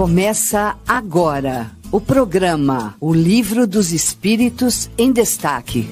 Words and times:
Começa 0.00 0.80
agora 0.88 1.72
o 1.92 2.00
programa 2.00 2.96
O 3.02 3.12
Livro 3.12 3.66
dos 3.66 3.92
Espíritos 3.92 4.90
em 4.96 5.12
Destaque. 5.12 5.90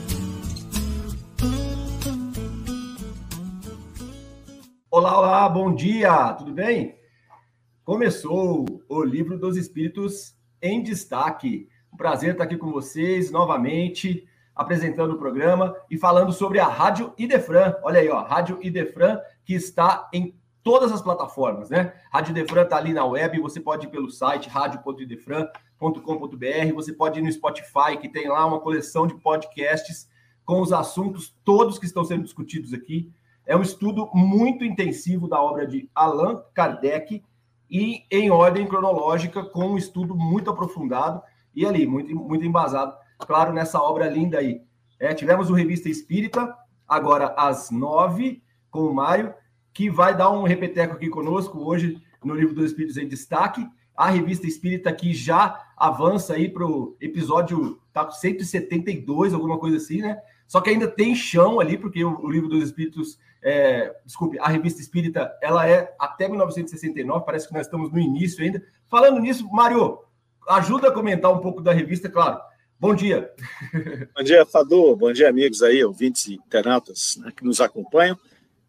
Olá, 4.91 5.19
olá, 5.19 5.47
bom 5.51 5.75
dia, 5.75 6.33
tudo 6.33 6.55
bem? 6.55 6.97
Começou 7.85 8.65
o 8.89 9.05
Livro 9.05 9.39
dos 9.39 9.59
Espíritos 9.59 10.35
em 10.63 10.83
Destaque. 10.83 11.69
Um 11.93 11.97
prazer 11.99 12.31
estar 12.31 12.45
aqui 12.45 12.57
com 12.57 12.73
vocês 12.73 13.31
novamente, 13.31 14.27
apresentando 14.57 15.17
o 15.17 15.19
programa 15.19 15.77
e 15.91 15.99
falando 15.99 16.33
sobre 16.33 16.59
a 16.59 16.67
Rádio 16.67 17.13
Idefran. 17.19 17.75
Olha 17.83 18.01
aí, 18.01 18.09
ó, 18.09 18.23
Rádio 18.23 18.59
Idefran, 18.63 19.19
que 19.45 19.53
está 19.53 20.09
em 20.15 20.35
todas 20.69 20.93
as 20.93 21.01
plataformas, 21.01 21.71
né? 21.71 21.95
Rádio 22.13 22.33
Idefran 22.33 22.65
está 22.65 22.77
ali 22.77 22.93
na 22.93 23.03
web, 23.03 23.41
você 23.41 23.59
pode 23.59 23.87
ir 23.87 23.89
pelo 23.89 24.11
site 24.11 24.51
radio.idefran.com.br, 24.51 26.75
você 26.75 26.93
pode 26.93 27.19
ir 27.19 27.23
no 27.23 27.33
Spotify, 27.33 27.97
que 27.99 28.07
tem 28.07 28.29
lá 28.29 28.45
uma 28.45 28.61
coleção 28.61 29.07
de 29.07 29.15
podcasts 29.15 30.11
com 30.45 30.61
os 30.61 30.71
assuntos 30.71 31.35
todos 31.43 31.79
que 31.79 31.87
estão 31.87 32.05
sendo 32.05 32.25
discutidos 32.25 32.75
aqui. 32.75 33.11
É 33.47 33.57
um 33.57 33.63
estudo 33.63 34.11
muito 34.13 34.63
intensivo 34.63 35.27
da 35.27 35.41
obra 35.41 35.67
de 35.67 35.89
Allan 35.95 36.43
Kardec 36.53 37.25
e 37.71 38.05
em 38.11 38.31
ordem 38.31 38.67
cronológica, 38.67 39.43
com 39.43 39.69
um 39.69 39.79
estudo 39.79 40.15
muito 40.15 40.51
aprofundado 40.51 41.23
e 41.55 41.65
ali, 41.65 41.87
muito, 41.87 42.15
muito 42.15 42.45
embasado, 42.45 42.95
claro, 43.21 43.55
nessa 43.55 43.81
obra 43.81 44.07
linda 44.07 44.39
aí. 44.39 44.61
É, 45.01 45.15
tivemos 45.15 45.49
o 45.49 45.55
Revista 45.55 45.89
Espírita, 45.89 46.55
agora 46.87 47.35
às 47.39 47.71
nove, 47.71 48.43
com 48.71 48.81
o 48.81 48.93
Mário, 48.93 49.33
que 49.79 49.89
vai 49.89 50.13
dar 50.17 50.29
um 50.33 50.43
repeteco 50.43 50.95
aqui 50.95 51.09
conosco 51.09 51.61
hoje 51.61 52.03
no 52.25 52.35
Livro 52.35 52.53
dos 52.53 52.65
Espíritos 52.65 52.97
em 52.97 53.07
Destaque. 53.07 53.65
A 53.97 54.11
Revista 54.11 54.45
Espírita 54.45 54.93
que 54.93 55.15
já 55.15 55.71
avança 55.77 56.35
aí 56.35 56.49
para 56.49 56.67
o 56.67 56.97
episódio 57.01 57.81
tá, 57.93 58.11
172, 58.11 59.33
alguma 59.33 59.57
coisa 59.57 59.77
assim, 59.77 60.03
né? 60.03 60.19
Só 60.49 60.61
que 60.61 60.71
ainda 60.71 60.89
tem 60.89 61.15
chão 61.15 61.61
ali, 61.61 61.79
porque 61.79 62.05
o, 62.05 62.21
o 62.21 62.29
Livro 62.29 62.49
dos 62.49 62.65
Espíritos, 62.65 63.21
é, 63.41 63.95
desculpe, 64.05 64.37
a 64.41 64.49
Revista 64.49 64.81
Espírita, 64.81 65.31
ela 65.41 65.65
é 65.69 65.95
até 65.97 66.27
1969, 66.27 67.25
parece 67.25 67.47
que 67.47 67.55
nós 67.55 67.67
estamos 67.67 67.93
no 67.93 68.01
início 68.01 68.43
ainda. 68.43 68.61
Falando 68.89 69.21
nisso, 69.21 69.49
Mário, 69.49 70.01
ajuda 70.49 70.89
a 70.89 70.93
comentar 70.93 71.33
um 71.33 71.39
pouco 71.39 71.63
da 71.63 71.73
revista, 71.73 72.09
claro. 72.09 72.41
Bom 72.81 72.97
dia. 72.97 73.31
Bom 74.17 74.25
dia, 74.25 74.45
Fadu. 74.45 74.97
Bom 74.97 75.13
dia, 75.13 75.29
amigos 75.29 75.63
aí, 75.63 75.85
ouvintes 75.85 76.27
e 76.27 76.35
internautas 76.35 77.17
né, 77.23 77.31
que 77.37 77.45
nos 77.45 77.61
acompanham. 77.61 78.19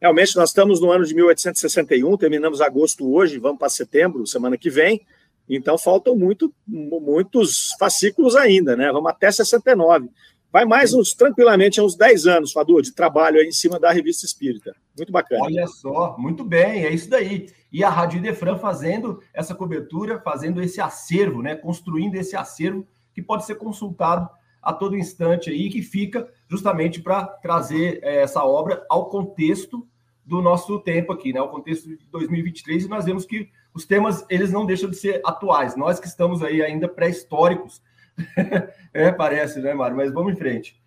Realmente, 0.02 0.36
nós 0.36 0.50
estamos 0.50 0.80
no 0.80 0.92
ano 0.92 1.06
de 1.06 1.14
1861, 1.14 2.18
terminamos 2.18 2.62
agosto 2.62 3.14
hoje, 3.14 3.38
vamos 3.38 3.60
para 3.60 3.70
setembro, 3.70 4.26
semana 4.26 4.58
que 4.58 4.70
vem. 4.70 5.06
Então, 5.48 5.78
faltam 5.78 6.16
muito, 6.16 6.54
muitos 6.66 7.76
fascículos 7.80 8.36
ainda, 8.36 8.76
né? 8.78 8.92
Vamos 8.92 9.10
até 9.10 9.32
69. 9.32 10.10
Vai 10.52 10.66
mais 10.66 10.94
uns, 10.94 11.14
tranquilamente, 11.14 11.82
uns 11.82 11.96
10 11.96 12.28
anos, 12.28 12.52
Fadu, 12.52 12.82
de 12.82 12.92
trabalho 12.92 13.40
aí 13.40 13.48
em 13.48 13.52
cima 13.52 13.80
da 13.80 13.92
revista 13.92 14.26
Espírita. 14.26 14.76
Muito 14.98 15.12
bacana. 15.12 15.44
Olha 15.44 15.68
só, 15.68 16.16
muito 16.18 16.44
bem, 16.44 16.86
é 16.86 16.92
isso 16.92 17.10
daí. 17.10 17.50
E 17.72 17.84
a 17.84 17.90
Rádio 17.90 18.22
Defran 18.22 18.58
fazendo 18.58 19.22
essa 19.34 19.54
cobertura, 19.54 20.20
fazendo 20.20 20.62
esse 20.62 20.80
acervo, 20.82 21.42
né? 21.42 21.56
Construindo 21.56 22.16
esse 22.16 22.36
acervo 22.36 22.88
que 23.14 23.22
pode 23.22 23.46
ser 23.46 23.56
consultado 23.56 24.30
a 24.62 24.74
todo 24.74 24.98
instante 24.98 25.50
aí, 25.50 25.70
que 25.70 25.82
fica 25.82 26.28
justamente 26.48 27.02
para 27.02 27.26
trazer 27.26 28.00
é, 28.04 28.22
essa 28.22 28.44
obra 28.44 28.86
ao 28.90 29.10
contexto 29.10 29.88
do 30.26 30.42
nosso 30.42 30.80
tempo 30.80 31.12
aqui, 31.12 31.34
né? 31.34 31.42
O 31.42 31.48
contexto 31.48 31.90
de 31.90 32.06
2023 32.12 32.86
e 32.86 32.88
nós 32.88 33.06
vemos 33.06 33.26
que 33.26 33.50
os 33.74 33.86
temas 33.86 34.26
eles 34.30 34.52
não 34.52 34.66
deixam 34.66 34.90
de 34.90 34.96
ser 34.96 35.22
atuais. 35.26 35.76
Nós 35.76 36.00
que 36.00 36.08
estamos 36.08 36.44
aí 36.44 36.62
ainda 36.62 36.88
pré-históricos, 36.88 37.82
é, 38.94 39.12
parece, 39.12 39.60
né, 39.60 39.74
Mário? 39.74 39.98
Mas 39.98 40.14
vamos 40.14 40.34
em 40.34 40.36
frente. 40.36 40.80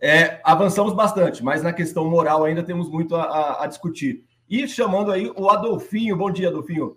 É, 0.00 0.40
avançamos 0.44 0.94
bastante, 0.94 1.42
mas 1.42 1.62
na 1.62 1.72
questão 1.72 2.08
moral 2.08 2.44
ainda 2.44 2.62
temos 2.62 2.88
muito 2.88 3.16
a, 3.16 3.22
a, 3.22 3.64
a, 3.64 3.66
discutir. 3.66 4.24
E 4.48 4.68
chamando 4.68 5.10
aí 5.10 5.30
o 5.36 5.50
Adolfinho. 5.50 6.16
Bom 6.16 6.30
dia, 6.30 6.48
Adolfinho. 6.48 6.96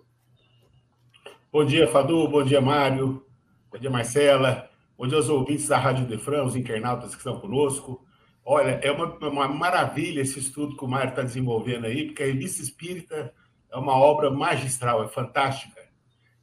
Bom 1.52 1.64
dia, 1.64 1.88
Fadu. 1.88 2.28
Bom 2.28 2.44
dia, 2.44 2.60
Mário. 2.60 3.24
Bom 3.70 3.78
dia, 3.78 3.90
Marcela. 3.90 4.69
Bom 5.00 5.06
dia 5.06 5.16
aos 5.16 5.30
ouvintes 5.30 5.66
da 5.66 5.78
Rádio 5.78 6.04
Defran, 6.04 6.44
os 6.44 6.54
internautas 6.54 7.12
que 7.12 7.16
estão 7.16 7.40
conosco. 7.40 8.04
Olha, 8.44 8.78
é 8.82 8.92
uma, 8.92 9.16
uma 9.30 9.48
maravilha 9.48 10.20
esse 10.20 10.38
estudo 10.38 10.76
que 10.76 10.84
o 10.84 10.86
Mário 10.86 11.08
está 11.08 11.22
desenvolvendo 11.22 11.86
aí, 11.86 12.04
porque 12.04 12.22
a 12.22 12.26
Revista 12.26 12.60
Espírita 12.60 13.32
é 13.72 13.78
uma 13.78 13.94
obra 13.94 14.30
magistral, 14.30 15.02
é 15.02 15.08
fantástica. 15.08 15.80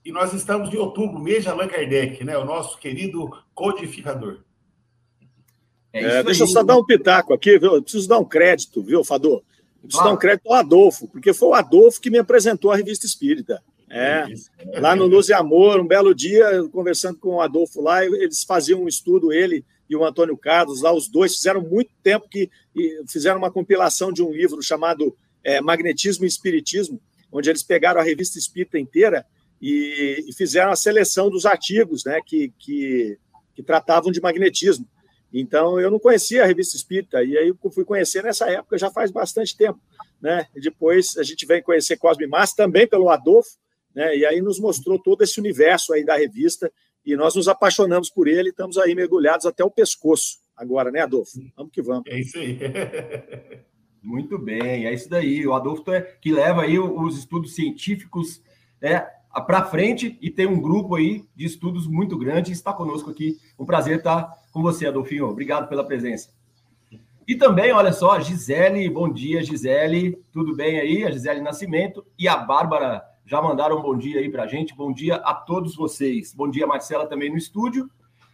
E 0.03 0.11
nós 0.11 0.33
estamos 0.33 0.73
em 0.73 0.77
outubro, 0.77 1.19
mês 1.19 1.43
de 1.43 1.49
Allan 1.49 1.67
Kardec, 1.67 2.23
né? 2.23 2.35
o 2.35 2.45
nosso 2.45 2.79
querido 2.79 3.29
codificador. 3.53 4.39
É 5.93 6.03
é, 6.03 6.23
deixa 6.23 6.41
eu 6.41 6.47
só 6.47 6.63
dar 6.63 6.77
um 6.77 6.83
pitaco 6.83 7.35
aqui, 7.35 7.59
viu? 7.59 7.75
Eu 7.75 7.83
preciso 7.83 8.09
dar 8.09 8.17
um 8.17 8.25
crédito, 8.25 8.81
viu, 8.81 9.03
Fador? 9.03 9.43
Eu 9.83 9.87
preciso 9.87 10.01
ah. 10.01 10.05
dar 10.05 10.13
um 10.15 10.17
crédito 10.17 10.47
ao 10.47 10.55
Adolfo, 10.55 11.07
porque 11.07 11.31
foi 11.31 11.49
o 11.49 11.53
Adolfo 11.53 12.01
que 12.01 12.09
me 12.09 12.17
apresentou 12.17 12.71
a 12.71 12.75
Revista 12.75 13.05
Espírita. 13.05 13.63
É, 13.89 14.25
lá 14.79 14.95
no 14.95 15.05
Luz 15.05 15.29
e 15.29 15.33
Amor, 15.33 15.79
um 15.79 15.87
belo 15.87 16.13
dia, 16.13 16.45
conversando 16.71 17.17
com 17.19 17.35
o 17.35 17.41
Adolfo 17.41 17.81
lá, 17.81 18.05
eles 18.05 18.43
faziam 18.43 18.83
um 18.83 18.87
estudo, 18.87 19.31
ele 19.31 19.63
e 19.89 19.95
o 19.95 20.03
Antônio 20.03 20.37
Carlos, 20.37 20.81
lá 20.81 20.93
os 20.93 21.07
dois 21.07 21.35
fizeram 21.35 21.61
muito 21.61 21.91
tempo 22.03 22.27
que 22.29 22.49
fizeram 23.07 23.37
uma 23.37 23.51
compilação 23.51 24.11
de 24.11 24.21
um 24.21 24.31
livro 24.31 24.61
chamado 24.61 25.15
é, 25.43 25.61
Magnetismo 25.61 26.25
e 26.25 26.27
Espiritismo, 26.27 27.01
onde 27.31 27.49
eles 27.49 27.63
pegaram 27.63 28.01
a 28.01 28.03
revista 28.03 28.37
espírita 28.37 28.77
inteira 28.77 29.25
e, 29.61 30.25
e 30.27 30.33
fizeram 30.33 30.71
a 30.71 30.75
seleção 30.75 31.29
dos 31.29 31.45
artigos 31.45 32.03
né, 32.03 32.19
que, 32.25 32.53
que, 32.59 33.17
que, 33.55 33.63
tratavam 33.63 34.11
de 34.11 34.19
magnetismo. 34.19 34.85
Então, 35.33 35.79
eu 35.79 35.89
não 35.89 35.99
conhecia 35.99 36.43
a 36.43 36.45
revista 36.45 36.75
espírita, 36.75 37.23
e 37.23 37.37
aí 37.37 37.53
fui 37.73 37.83
conhecer 37.83 38.23
nessa 38.23 38.49
época, 38.49 38.77
já 38.77 38.89
faz 38.89 39.11
bastante 39.11 39.55
tempo. 39.55 39.79
Né? 40.21 40.45
E 40.55 40.61
depois 40.61 41.17
a 41.17 41.23
gente 41.23 41.45
vem 41.45 41.61
conhecer 41.61 41.97
Cosme 41.97 42.27
Massa 42.27 42.55
também 42.55 42.87
pelo 42.87 43.09
Adolfo, 43.09 43.57
né? 43.97 44.15
E 44.15 44.23
aí 44.27 44.41
nos 44.41 44.59
mostrou 44.59 44.99
todo 44.99 45.23
esse 45.23 45.39
universo 45.39 45.91
aí 45.91 46.05
da 46.05 46.15
revista 46.15 46.71
e 47.03 47.15
nós 47.15 47.33
nos 47.33 47.47
apaixonamos 47.47 48.11
por 48.11 48.27
ele, 48.27 48.49
estamos 48.49 48.77
aí 48.77 48.93
mergulhados 48.93 49.47
até 49.47 49.63
o 49.63 49.71
pescoço 49.71 50.37
agora, 50.55 50.91
né, 50.91 51.01
Adolfo? 51.01 51.31
Vamos 51.55 51.71
que 51.71 51.81
vamos. 51.81 52.03
É 52.05 52.19
isso 52.19 52.37
aí. 52.37 52.59
Muito 54.03 54.37
bem, 54.37 54.85
é 54.85 54.93
isso 54.93 55.09
daí. 55.09 55.45
O 55.47 55.53
Adolfo 55.53 55.91
é 55.91 56.01
que 56.21 56.31
leva 56.31 56.61
aí 56.61 56.77
os 56.77 57.17
estudos 57.17 57.55
científicos 57.55 58.39
é, 58.79 58.99
para 59.47 59.65
frente 59.65 60.15
e 60.21 60.29
tem 60.29 60.45
um 60.45 60.61
grupo 60.61 60.95
aí 60.95 61.25
de 61.35 61.45
estudos 61.45 61.87
muito 61.87 62.17
grande. 62.17 62.51
Está 62.51 62.71
conosco 62.71 63.09
aqui. 63.09 63.37
Um 63.59 63.65
prazer 63.65 63.97
estar 63.97 64.31
com 64.51 64.61
você, 64.61 64.85
Adolfinho. 64.85 65.27
Obrigado 65.27 65.67
pela 65.67 65.83
presença. 65.83 66.29
E 67.27 67.35
também, 67.35 67.73
olha 67.73 67.91
só, 67.91 68.11
a 68.11 68.19
Gisele, 68.21 68.87
bom 68.89 69.11
dia, 69.11 69.43
Gisele. 69.43 70.23
Tudo 70.31 70.55
bem 70.55 70.79
aí? 70.79 71.03
A 71.03 71.11
Gisele 71.11 71.41
Nascimento 71.41 72.05
e 72.17 72.27
a 72.27 72.37
Bárbara 72.37 73.03
já 73.27 73.41
mandaram 73.41 73.77
um 73.77 73.81
bom 73.81 73.97
dia 73.97 74.21
aí 74.21 74.29
para 74.29 74.43
a 74.43 74.47
gente. 74.47 74.73
Bom 74.73 74.93
dia 74.93 75.15
a 75.15 75.33
todos 75.33 75.75
vocês. 75.75 76.33
Bom 76.33 76.49
dia, 76.49 76.65
Marcela, 76.65 77.05
também 77.05 77.29
no 77.29 77.37
estúdio. 77.37 77.89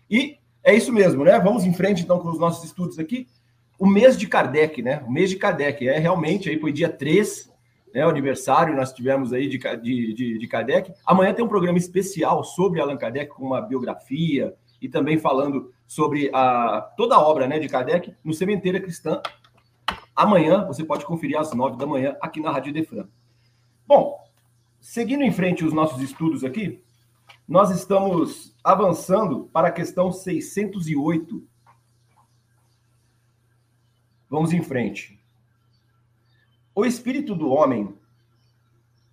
E 0.09 0.37
é 0.63 0.73
isso 0.75 0.93
mesmo, 0.93 1.23
né? 1.23 1.39
Vamos 1.39 1.65
em 1.65 1.73
frente, 1.73 2.03
então, 2.03 2.19
com 2.19 2.29
os 2.29 2.39
nossos 2.39 2.63
estudos 2.63 2.99
aqui. 2.99 3.27
O 3.79 3.87
mês 3.87 4.15
de 4.15 4.27
Kardec, 4.27 4.83
né? 4.83 5.03
O 5.07 5.11
mês 5.11 5.31
de 5.31 5.35
Kardec. 5.35 5.87
É 5.87 5.97
realmente, 5.97 6.47
aí 6.47 6.59
foi 6.59 6.71
dia 6.71 6.89
3, 6.89 7.51
né? 7.91 8.05
O 8.05 8.09
aniversário 8.09 8.75
nós 8.75 8.93
tivemos 8.93 9.33
aí 9.33 9.49
de, 9.49 9.57
de, 9.57 10.13
de, 10.13 10.37
de 10.37 10.47
Kardec. 10.47 10.93
Amanhã 11.03 11.33
tem 11.33 11.43
um 11.43 11.49
programa 11.49 11.79
especial 11.79 12.43
sobre 12.43 12.79
Allan 12.79 12.95
Kardec, 12.95 13.33
com 13.33 13.43
uma 13.43 13.61
biografia 13.61 14.53
e 14.79 14.87
também 14.87 15.17
falando 15.17 15.73
sobre 15.87 16.29
a, 16.31 16.81
toda 16.95 17.15
a 17.15 17.19
obra 17.19 17.47
né, 17.47 17.57
de 17.57 17.67
Kardec 17.67 18.13
no 18.23 18.33
Cementeira 18.33 18.79
Cristã. 18.79 19.19
Amanhã 20.15 20.67
você 20.67 20.83
pode 20.83 21.03
conferir 21.03 21.39
às 21.39 21.51
nove 21.51 21.77
da 21.77 21.87
manhã 21.87 22.15
aqui 22.21 22.39
na 22.39 22.51
Rádio 22.51 22.71
Defran. 22.71 23.07
Bom, 23.87 24.22
Seguindo 24.83 25.23
em 25.23 25.31
frente 25.31 25.63
os 25.63 25.71
nossos 25.71 26.01
estudos 26.01 26.43
aqui, 26.43 26.83
nós 27.47 27.71
estamos 27.71 28.53
avançando 28.61 29.45
para 29.45 29.69
a 29.69 29.71
questão 29.71 30.11
608. 30.11 31.41
Vamos 34.29 34.51
em 34.51 34.61
frente. 34.61 35.17
O 36.75 36.85
espírito 36.85 37.33
do 37.33 37.47
homem, 37.47 37.97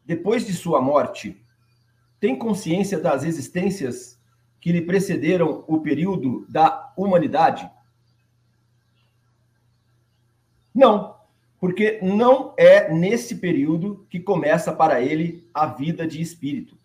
depois 0.05 0.44
de 0.44 0.55
sua 0.55 0.82
morte, 0.82 1.40
tem 2.19 2.37
consciência 2.37 2.99
das 2.99 3.22
existências 3.22 4.20
que 4.61 4.72
lhe 4.72 4.82
precederam 4.82 5.64
o 5.69 5.81
período 5.81 6.44
da 6.49 6.93
humanidade? 6.96 7.70
Não 10.75 11.19
porque 11.60 12.00
não 12.02 12.54
é 12.56 12.90
nesse 12.92 13.36
período 13.36 14.06
que 14.08 14.18
começa 14.18 14.72
para 14.72 15.02
ele 15.02 15.46
a 15.52 15.66
vida 15.66 16.06
de 16.06 16.20
espírito. 16.20 16.78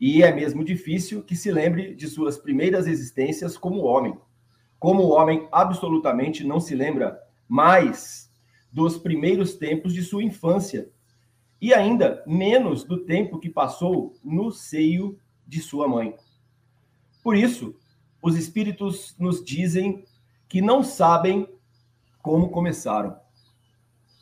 E 0.00 0.22
é 0.22 0.34
mesmo 0.34 0.64
difícil 0.64 1.22
que 1.22 1.36
se 1.36 1.52
lembre 1.52 1.94
de 1.94 2.08
suas 2.08 2.36
primeiras 2.36 2.88
existências 2.88 3.56
como 3.56 3.84
homem. 3.84 4.18
Como 4.80 5.04
o 5.04 5.10
homem 5.10 5.48
absolutamente 5.52 6.44
não 6.44 6.58
se 6.58 6.74
lembra 6.74 7.20
mais 7.48 8.28
dos 8.72 8.98
primeiros 8.98 9.54
tempos 9.54 9.94
de 9.94 10.02
sua 10.02 10.24
infância 10.24 10.90
e 11.60 11.72
ainda 11.72 12.22
menos 12.26 12.84
do 12.84 12.98
tempo 12.98 13.38
que 13.38 13.48
passou 13.48 14.14
no 14.24 14.50
seio 14.50 15.18
de 15.46 15.60
sua 15.60 15.88
mãe. 15.88 16.14
Por 17.22 17.36
isso, 17.36 17.76
os 18.20 18.36
espíritos 18.36 19.14
nos 19.18 19.44
dizem 19.44 20.04
que 20.48 20.60
não 20.60 20.82
sabem 20.82 21.48
como 22.20 22.50
começaram. 22.50 23.16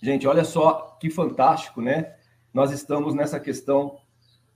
Gente, 0.06 0.24
olha 0.28 0.44
só 0.44 0.96
que 1.00 1.10
fantástico, 1.10 1.82
né? 1.82 2.14
Nós 2.54 2.70
estamos 2.70 3.12
nessa 3.12 3.40
questão 3.40 3.96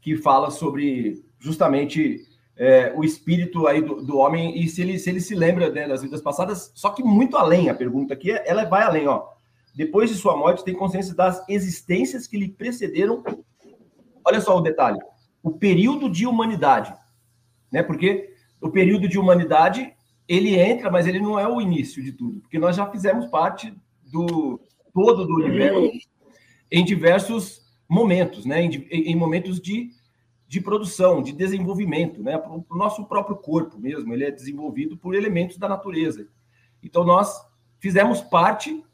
que 0.00 0.16
fala 0.16 0.48
sobre 0.48 1.24
justamente 1.40 2.20
é, 2.56 2.92
o 2.94 3.02
espírito 3.02 3.66
aí 3.66 3.82
do, 3.82 4.00
do, 4.00 4.16
homem 4.16 4.56
e 4.62 4.68
se 4.68 4.80
ele, 4.80 4.96
se 4.96 5.10
ele 5.10 5.20
se 5.20 5.34
lembra 5.34 5.68
né, 5.68 5.88
das 5.88 6.02
vidas 6.02 6.22
passadas, 6.22 6.70
só 6.76 6.90
que 6.90 7.02
muito 7.02 7.36
além. 7.36 7.68
A 7.68 7.74
pergunta 7.74 8.14
aqui, 8.14 8.30
ela 8.30 8.64
vai 8.64 8.84
além, 8.84 9.08
ó. 9.08 9.26
Depois 9.74 10.08
de 10.08 10.14
sua 10.14 10.36
morte, 10.36 10.64
tem 10.64 10.72
consciência 10.72 11.16
das 11.16 11.44
existências 11.48 12.28
que 12.28 12.38
lhe 12.38 12.48
precederam. 12.48 13.24
Olha 14.24 14.40
só 14.40 14.56
o 14.56 14.60
detalhe: 14.60 15.00
o 15.42 15.50
período 15.50 16.08
de 16.08 16.28
humanidade, 16.28 16.94
né? 17.72 17.82
Porque 17.82 18.32
o 18.62 18.70
período 18.70 19.08
de 19.08 19.18
humanidade 19.18 19.92
ele 20.28 20.54
entra, 20.56 20.92
mas 20.92 21.08
ele 21.08 21.18
não 21.18 21.36
é 21.40 21.48
o 21.48 21.60
início 21.60 22.00
de 22.04 22.12
tudo, 22.12 22.38
porque 22.38 22.56
nós 22.56 22.76
já 22.76 22.88
fizemos 22.88 23.26
parte 23.26 23.76
do 24.12 24.60
todo 24.92 25.26
do 25.26 25.34
universo 25.34 25.92
em 26.70 26.84
diversos 26.84 27.62
momentos, 27.88 28.44
né? 28.44 28.62
Em, 28.62 28.86
em 28.90 29.16
momentos 29.16 29.60
de, 29.60 29.90
de 30.46 30.60
produção, 30.60 31.22
de 31.22 31.32
desenvolvimento, 31.32 32.22
né? 32.22 32.36
O 32.36 32.76
nosso 32.76 33.04
próprio 33.06 33.36
corpo 33.36 33.78
mesmo, 33.78 34.12
ele 34.12 34.24
é 34.24 34.30
desenvolvido 34.30 34.96
por 34.96 35.14
elementos 35.14 35.58
da 35.58 35.68
natureza. 35.68 36.28
Então 36.82 37.04
nós 37.04 37.34
fizemos 37.78 38.20
parte 38.20 38.84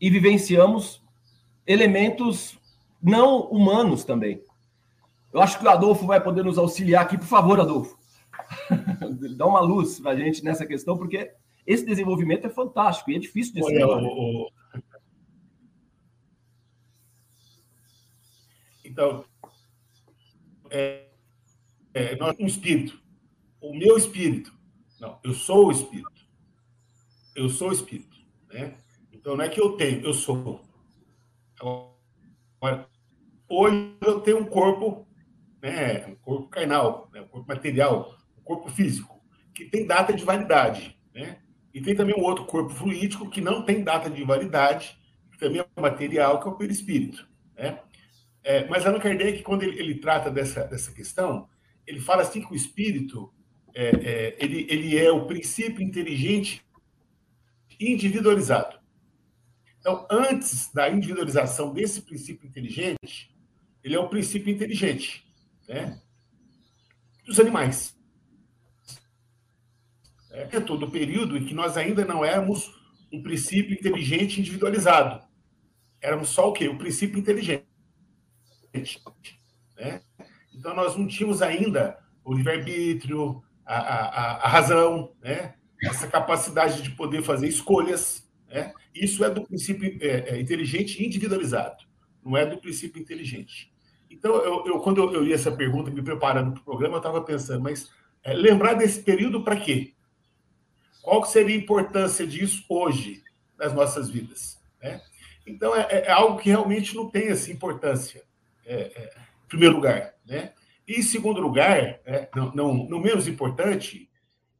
e 0.00 0.10
vivenciamos 0.10 1.02
elementos 1.66 2.58
não 3.02 3.42
humanos 3.50 4.04
também. 4.04 4.42
Eu 5.32 5.40
acho 5.40 5.58
que 5.58 5.64
o 5.64 5.70
Adolfo 5.70 6.06
vai 6.06 6.20
poder 6.20 6.44
nos 6.44 6.58
auxiliar 6.58 7.04
aqui, 7.04 7.16
por 7.16 7.26
favor, 7.26 7.60
Adolfo. 7.60 7.96
Dá 9.36 9.46
uma 9.46 9.60
luz 9.60 10.00
para 10.00 10.12
a 10.12 10.16
gente 10.16 10.44
nessa 10.44 10.66
questão, 10.66 10.96
porque 10.96 11.32
esse 11.66 11.84
desenvolvimento 11.84 12.46
é 12.46 12.50
fantástico 12.50 13.10
e 13.10 13.16
é 13.16 13.18
difícil 13.18 13.54
de 13.54 13.64
ser. 13.64 13.84
O. 13.84 14.50
Então, 18.84 19.24
é, 20.70 21.08
é, 21.94 22.16
nós 22.16 22.36
um 22.38 22.46
espírito. 22.46 23.00
O 23.60 23.74
meu 23.74 23.96
espírito. 23.96 24.52
Não, 24.98 25.18
eu 25.22 25.32
sou 25.32 25.68
o 25.68 25.72
espírito. 25.72 26.26
Eu 27.34 27.48
sou 27.48 27.68
o 27.70 27.72
espírito. 27.72 28.16
Né? 28.48 28.76
Então, 29.12 29.36
não 29.36 29.44
é 29.44 29.48
que 29.48 29.60
eu 29.60 29.76
tenho, 29.76 30.04
eu 30.04 30.12
sou. 30.12 30.60
Agora, 31.60 32.88
hoje 33.48 33.96
eu 34.00 34.20
tenho 34.20 34.38
um 34.38 34.46
corpo, 34.46 35.06
né, 35.62 36.06
um 36.06 36.14
corpo 36.16 36.48
carnal, 36.48 37.08
né, 37.12 37.20
um 37.20 37.28
corpo 37.28 37.46
material, 37.46 38.18
corpo 38.50 38.68
físico, 38.68 39.22
que 39.54 39.64
tem 39.66 39.86
data 39.86 40.12
de 40.12 40.24
validade, 40.24 40.98
né? 41.14 41.40
E 41.72 41.80
tem 41.80 41.94
também 41.94 42.14
um 42.16 42.24
outro 42.24 42.44
corpo 42.44 42.74
fluídico 42.74 43.30
que 43.30 43.40
não 43.40 43.62
tem 43.62 43.84
data 43.84 44.10
de 44.10 44.24
validade, 44.24 44.98
que 45.30 45.38
também 45.38 45.60
é 45.60 45.80
material, 45.80 46.40
que 46.40 46.48
é 46.48 46.50
o 46.50 46.56
perispírito, 46.56 47.28
né? 47.56 47.80
É, 48.42 48.66
mas 48.68 48.86
Allan 48.86 48.98
Kardec, 48.98 49.42
quando 49.42 49.62
ele, 49.62 49.78
ele, 49.78 49.94
trata 49.96 50.30
dessa, 50.30 50.64
dessa 50.64 50.92
questão, 50.92 51.48
ele 51.86 52.00
fala 52.00 52.22
assim 52.22 52.40
que 52.40 52.52
o 52.52 52.56
espírito 52.56 53.32
é, 53.74 53.88
é, 53.88 54.36
ele, 54.40 54.66
ele 54.68 54.98
é 54.98 55.12
o 55.12 55.26
princípio 55.26 55.82
inteligente 55.82 56.64
individualizado. 57.78 58.80
Então, 59.78 60.06
antes 60.10 60.72
da 60.72 60.88
individualização 60.90 61.72
desse 61.72 62.02
princípio 62.02 62.48
inteligente, 62.48 63.34
ele 63.84 63.94
é 63.94 63.98
o 63.98 64.08
princípio 64.08 64.52
inteligente 64.52 65.24
né, 65.68 66.00
dos 67.24 67.38
animais 67.38 67.94
é 70.32 70.60
todo 70.60 70.86
o 70.86 70.90
período 70.90 71.36
em 71.36 71.44
que 71.44 71.54
nós 71.54 71.76
ainda 71.76 72.04
não 72.04 72.24
éramos 72.24 72.72
um 73.12 73.22
princípio 73.22 73.74
inteligente 73.74 74.40
individualizado. 74.40 75.24
Éramos 76.00 76.30
só 76.30 76.48
o 76.48 76.52
quê? 76.52 76.68
O 76.68 76.78
princípio 76.78 77.18
inteligente. 77.18 77.66
Né? 79.76 80.00
Então, 80.54 80.74
nós 80.74 80.96
não 80.96 81.06
tínhamos 81.06 81.42
ainda 81.42 81.98
o 82.24 82.32
livre-arbítrio, 82.32 83.42
a, 83.66 83.76
a, 83.76 84.36
a, 84.44 84.48
razão, 84.48 85.12
né? 85.20 85.54
essa 85.82 86.06
capacidade 86.06 86.82
de 86.82 86.90
poder 86.90 87.22
fazer 87.22 87.48
escolhas. 87.48 88.28
Né? 88.48 88.72
Isso 88.94 89.24
é 89.24 89.30
do 89.30 89.42
princípio 89.42 89.98
é, 90.00 90.30
é, 90.30 90.40
inteligente 90.40 91.04
individualizado, 91.04 91.84
não 92.24 92.36
é 92.36 92.46
do 92.46 92.58
princípio 92.58 93.00
inteligente. 93.00 93.72
Então, 94.10 94.34
eu, 94.36 94.66
eu 94.66 94.80
quando 94.80 94.98
eu, 95.14 95.22
li 95.22 95.32
essa 95.32 95.52
pergunta, 95.52 95.90
me 95.90 96.02
preparando 96.02 96.52
para 96.52 96.60
o 96.60 96.64
programa, 96.64 96.96
eu 96.96 96.98
estava 96.98 97.22
pensando, 97.22 97.62
mas 97.62 97.90
é, 98.22 98.32
lembrar 98.34 98.74
desse 98.74 99.02
período 99.02 99.42
para 99.42 99.56
quê? 99.56 99.94
Qual 101.02 101.24
seria 101.24 101.54
a 101.54 101.58
importância 101.58 102.26
disso 102.26 102.64
hoje 102.68 103.22
nas 103.58 103.72
nossas 103.72 104.10
vidas? 104.10 104.60
Né? 104.82 105.00
Então, 105.46 105.74
é, 105.74 105.86
é, 105.90 106.10
algo 106.10 106.38
que 106.38 106.48
realmente 106.48 106.94
não 106.94 107.08
tem 107.08 107.28
essa 107.28 107.50
importância, 107.50 108.22
é, 108.64 108.74
é, 108.74 109.10
em 109.44 109.48
primeiro 109.48 109.76
lugar. 109.76 110.14
Né? 110.26 110.52
E, 110.86 111.00
em 111.00 111.02
segundo 111.02 111.40
lugar, 111.40 112.00
é, 112.04 112.28
não, 112.34 112.52
não, 112.52 112.74
não, 112.88 113.00
menos 113.00 113.26
importante, 113.26 114.10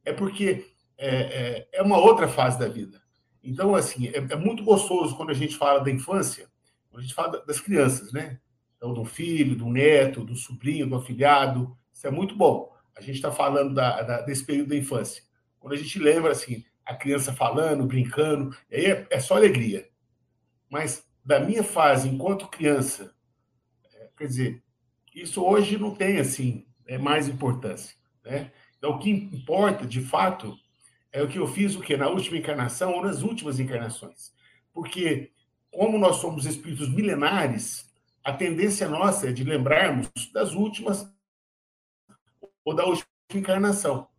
é 0.03 0.11
porque 0.11 0.65
é, 0.97 1.09
é, 1.09 1.67
é, 1.73 1.81
uma 1.81 1.97
outra 1.97 2.27
fase 2.27 2.59
da 2.59 2.67
vida. 2.67 3.01
Então, 3.43 3.75
assim, 3.75 4.09
é, 4.13 4.35
muito 4.35 4.63
gostoso 4.63 5.15
quando 5.15 5.31
a 5.31 5.35
gente 5.35 5.55
fala 5.55 5.79
da 5.79 5.91
infância, 5.91 6.47
quando 6.89 6.99
a 6.99 7.03
gente 7.03 7.13
fala 7.13 7.43
das 7.45 7.59
crianças, 7.59 8.11
né? 8.11 8.39
Então, 8.77 8.93
do 8.93 9.05
filho, 9.05 9.55
do 9.55 9.69
neto, 9.69 10.23
do 10.23 10.35
sobrinho, 10.35 10.87
do 10.87 10.95
afilhado, 10.95 11.77
isso 11.93 12.07
é 12.07 12.11
muito 12.11 12.35
bom. 12.35 12.71
A 12.95 13.01
gente 13.01 13.15
está 13.15 13.31
falando 13.31 13.73
da, 13.73 14.01
da, 14.01 14.21
desse 14.21 14.43
período 14.43 14.69
da 14.69 14.75
infância. 14.75 15.23
Quando 15.61 15.73
a 15.73 15.77
gente 15.77 15.99
lembra 15.99 16.31
assim, 16.31 16.65
a 16.83 16.95
criança 16.95 17.31
falando, 17.31 17.85
brincando, 17.85 18.57
aí 18.69 18.87
é, 18.87 19.07
é 19.11 19.19
só 19.19 19.35
alegria. 19.35 19.87
Mas 20.67 21.05
da 21.23 21.39
minha 21.39 21.63
fase 21.63 22.09
enquanto 22.09 22.47
criança, 22.47 23.13
é, 23.93 24.09
quer 24.17 24.27
dizer, 24.27 24.63
isso 25.13 25.43
hoje 25.43 25.77
não 25.77 25.93
tem 25.93 26.17
assim 26.17 26.65
é 26.87 26.97
mais 26.97 27.27
importância, 27.27 27.95
né? 28.25 28.51
Então 28.77 28.91
o 28.91 28.99
que 28.99 29.09
importa, 29.11 29.85
de 29.85 30.01
fato, 30.01 30.57
é 31.11 31.21
o 31.21 31.27
que 31.27 31.37
eu 31.37 31.47
fiz 31.47 31.75
o 31.75 31.81
que 31.81 31.95
na 31.95 32.09
última 32.09 32.37
encarnação 32.37 32.93
ou 32.93 33.03
nas 33.03 33.21
últimas 33.21 33.59
encarnações, 33.59 34.33
porque 34.73 35.31
como 35.69 35.97
nós 35.99 36.17
somos 36.17 36.45
espíritos 36.45 36.89
milenares, 36.89 37.89
a 38.23 38.33
tendência 38.33 38.89
nossa 38.89 39.29
é 39.29 39.31
de 39.31 39.43
lembrarmos 39.43 40.09
das 40.33 40.53
últimas 40.53 41.07
ou 42.65 42.75
da 42.75 42.83
última 42.85 43.07
encarnação 43.33 44.10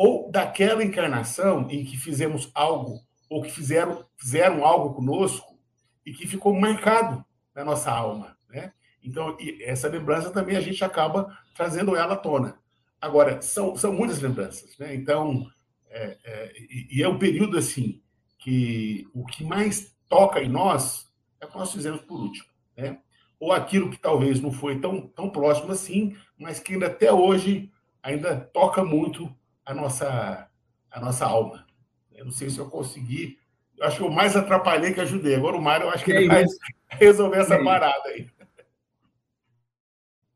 ou 0.00 0.30
daquela 0.30 0.84
encarnação 0.84 1.68
em 1.68 1.84
que 1.84 1.96
fizemos 1.96 2.52
algo, 2.54 3.04
ou 3.28 3.42
que 3.42 3.50
fizeram, 3.50 4.06
fizeram 4.16 4.64
algo 4.64 4.94
conosco 4.94 5.58
e 6.06 6.12
que 6.12 6.24
ficou 6.24 6.54
marcado 6.54 7.24
na 7.52 7.64
nossa 7.64 7.90
alma. 7.90 8.38
Né? 8.48 8.72
Então, 9.02 9.36
essa 9.60 9.88
lembrança 9.88 10.30
também 10.30 10.56
a 10.56 10.60
gente 10.60 10.84
acaba 10.84 11.36
trazendo 11.52 11.96
ela 11.96 12.14
à 12.14 12.16
tona. 12.16 12.60
Agora, 13.00 13.42
são, 13.42 13.76
são 13.76 13.92
muitas 13.92 14.20
lembranças. 14.20 14.78
Né? 14.78 14.94
Então, 14.94 15.50
é, 15.90 16.16
é, 16.24 16.52
e 16.92 17.02
é 17.02 17.08
um 17.08 17.18
período 17.18 17.58
assim 17.58 18.00
que 18.38 19.04
o 19.12 19.26
que 19.26 19.42
mais 19.42 19.96
toca 20.08 20.40
em 20.40 20.48
nós 20.48 21.12
é 21.40 21.44
o 21.44 21.48
que 21.48 21.58
nós 21.58 21.72
fizemos 21.72 22.02
por 22.02 22.20
último. 22.20 22.46
Né? 22.76 23.00
Ou 23.40 23.52
aquilo 23.52 23.90
que 23.90 23.98
talvez 23.98 24.40
não 24.40 24.52
foi 24.52 24.78
tão, 24.78 25.08
tão 25.08 25.28
próximo 25.28 25.72
assim, 25.72 26.16
mas 26.38 26.60
que 26.60 26.74
ainda 26.74 26.86
até 26.86 27.12
hoje 27.12 27.68
ainda 28.00 28.36
toca 28.36 28.84
muito 28.84 29.36
a 29.68 29.74
nossa, 29.74 30.48
a 30.90 31.00
nossa 31.00 31.26
alma. 31.26 31.66
Eu 32.14 32.24
não 32.24 32.32
sei 32.32 32.48
se 32.48 32.58
eu 32.58 32.70
consegui. 32.70 33.38
Eu 33.76 33.86
acho 33.86 33.98
que 33.98 34.02
eu 34.02 34.10
mais 34.10 34.34
atrapalhei 34.34 34.94
que 34.94 35.00
ajudei. 35.00 35.34
Agora 35.34 35.56
o 35.56 35.62
Mário, 35.62 35.84
eu 35.84 35.90
acho 35.90 36.04
que 36.04 36.10
ele 36.10 36.26
vai 36.26 36.44
resolver 36.88 37.36
essa 37.36 37.62
parada 37.62 38.08
aí. 38.08 38.26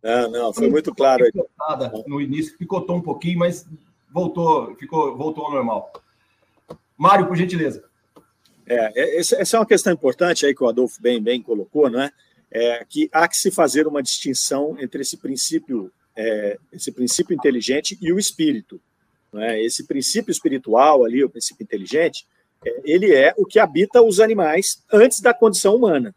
Não, 0.03 0.31
não, 0.31 0.53
foi 0.53 0.69
muito 0.69 0.95
claro. 0.95 1.25
No 2.07 2.21
início 2.21 2.59
picotou 2.59 2.97
um 2.97 3.01
pouquinho, 3.01 3.39
mas 3.39 3.67
voltou, 4.13 4.77
ficou, 4.77 5.17
voltou 5.17 5.47
ao 5.47 5.53
normal. 5.53 5.91
Mário, 6.97 7.27
por 7.27 7.37
gentileza. 7.37 7.89
É, 8.67 9.19
essa 9.19 9.57
é 9.57 9.61
uma 9.61 9.67
questão 9.67 9.93
importante 9.93 10.45
aí 10.45 10.55
que 10.55 10.63
o 10.63 10.69
Adolfo 10.69 11.01
bem, 11.01 11.23
bem 11.23 11.41
colocou, 11.41 11.89
não 11.89 12.03
é? 12.03 12.13
é 12.51 12.85
que 12.85 13.09
há 13.11 13.27
que 13.27 13.37
se 13.37 13.51
fazer 13.51 13.87
uma 13.87 14.03
distinção 14.03 14.77
entre 14.79 15.01
esse 15.01 15.17
princípio, 15.17 15.91
é, 16.15 16.59
esse 16.71 16.93
princípio 16.93 17.35
inteligente 17.35 17.99
e 18.01 18.13
o 18.13 18.19
espírito. 18.19 18.81
Né? 19.33 19.63
Esse 19.63 19.87
princípio 19.87 20.31
espiritual 20.31 21.05
ali, 21.05 21.25
o 21.25 21.31
princípio 21.31 21.65
inteligente, 21.65 22.27
é, 22.65 22.81
ele 22.85 23.15
é 23.15 23.35
o 23.37 23.47
que 23.47 23.59
habita 23.59 24.03
os 24.03 24.21
animais 24.21 24.83
antes 24.93 25.21
da 25.21 25.33
condição 25.33 25.77
humana. 25.77 26.15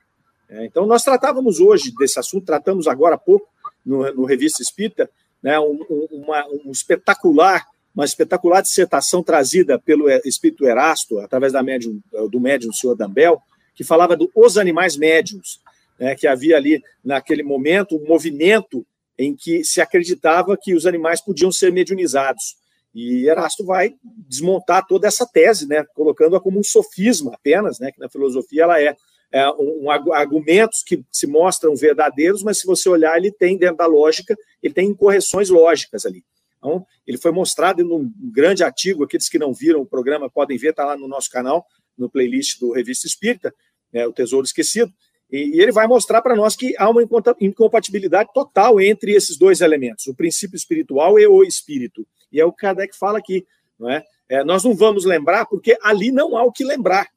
É, 0.50 0.66
então, 0.66 0.86
nós 0.86 1.04
tratávamos 1.04 1.60
hoje 1.60 1.94
desse 1.98 2.20
assunto, 2.20 2.46
tratamos 2.46 2.88
agora 2.88 3.16
há 3.16 3.18
pouco 3.18 3.48
no, 3.86 4.12
no 4.14 4.26
Revista 4.26 4.62
Espírita, 4.62 5.10
né, 5.42 5.60
um, 5.60 5.80
uma, 6.12 6.46
um 6.48 6.72
espetacular, 6.72 7.66
uma 7.94 8.06
espetacular 8.06 8.62
dissertação 8.62 9.24
trazida 9.24 9.80
pelo 9.80 10.10
Espírito 10.26 10.66
Erasto, 10.66 11.20
através 11.20 11.54
da 11.54 11.64
médium, 11.64 12.02
do 12.30 12.40
médium 12.40 12.74
Sr. 12.74 12.96
Dambel, 12.96 13.42
que 13.74 13.84
falava 13.84 14.18
dos 14.18 14.58
animais 14.58 14.98
médiums. 14.98 15.60
né, 16.00 16.16
que 16.16 16.28
havia 16.28 16.58
ali, 16.58 16.84
naquele 17.04 17.44
momento, 17.44 17.96
um 17.96 18.06
movimento 18.06 18.86
em 19.18 19.34
que 19.34 19.64
se 19.64 19.80
acreditava 19.80 20.58
que 20.58 20.74
os 20.74 20.86
animais 20.86 21.22
podiam 21.22 21.52
ser 21.52 21.72
mediunizados. 21.72 22.58
E 22.96 23.28
Erasto 23.28 23.66
vai 23.66 23.94
desmontar 24.06 24.88
toda 24.88 25.06
essa 25.06 25.28
tese, 25.28 25.68
né, 25.68 25.84
colocando-a 25.94 26.40
como 26.40 26.58
um 26.58 26.64
sofisma 26.64 27.34
apenas, 27.34 27.78
né, 27.78 27.92
que 27.92 28.00
na 28.00 28.08
filosofia 28.10 28.64
ela 28.64 28.82
é, 28.82 28.96
é 29.34 29.50
um, 29.52 29.84
um, 29.84 30.14
argumentos 30.14 30.82
que 30.82 31.04
se 31.12 31.28
mostram 31.28 31.76
verdadeiros, 31.76 32.42
mas 32.42 32.60
se 32.60 32.66
você 32.66 32.88
olhar, 32.88 33.18
ele 33.18 33.34
tem 33.34 33.58
dentro 33.58 33.76
da 33.76 33.86
lógica, 33.86 34.34
ele 34.64 34.74
tem 34.74 34.88
incorreções 34.88 35.50
lógicas 35.50 36.06
ali. 36.06 36.24
Então, 36.58 36.86
ele 37.06 37.18
foi 37.18 37.32
mostrado 37.32 37.82
em 37.82 37.86
um 37.86 38.10
grande 38.32 38.64
artigo, 38.64 39.04
aqueles 39.04 39.28
que 39.28 39.38
não 39.38 39.54
viram 39.54 39.82
o 39.82 39.86
programa 39.86 40.30
podem 40.30 40.58
ver, 40.58 40.70
está 40.70 40.86
lá 40.86 40.98
no 40.98 41.08
nosso 41.08 41.30
canal, 41.30 41.66
no 41.98 42.10
playlist 42.10 42.60
do 42.62 42.72
Revista 42.72 43.08
Espírita, 43.08 43.54
né, 43.92 44.08
o 44.08 44.14
Tesouro 44.14 44.46
Esquecido, 44.46 44.92
e, 45.30 45.62
ele 45.62 45.74
vai 45.74 45.86
mostrar 45.86 46.22
para 46.22 46.36
nós 46.36 46.56
que 46.56 46.74
há 46.78 46.90
uma 46.90 47.02
incompatibilidade 47.42 48.30
total 48.34 48.80
entre 48.80 49.12
esses 49.12 49.38
dois 49.38 49.60
elementos, 49.60 50.08
o 50.08 50.16
princípio 50.16 50.56
espiritual 50.56 51.20
e 51.20 51.28
o 51.28 51.44
espírito. 51.44 52.08
E 52.36 52.42
é 52.42 52.46
o 52.46 52.52
que 52.52 52.60
Kardec 52.60 52.96
fala 52.98 53.18
aqui. 53.18 53.48
Não 53.80 53.90
é? 53.90 54.04
é? 54.28 54.44
nós 54.44 54.64
não 54.64 54.76
vamos 54.76 55.06
lembrar 55.06 55.46
porque 55.46 55.78
ali 55.82 56.12
não 56.12 56.36
há 56.36 56.44
o 56.44 56.52
que 56.52 56.66
lembrar. 56.66 57.08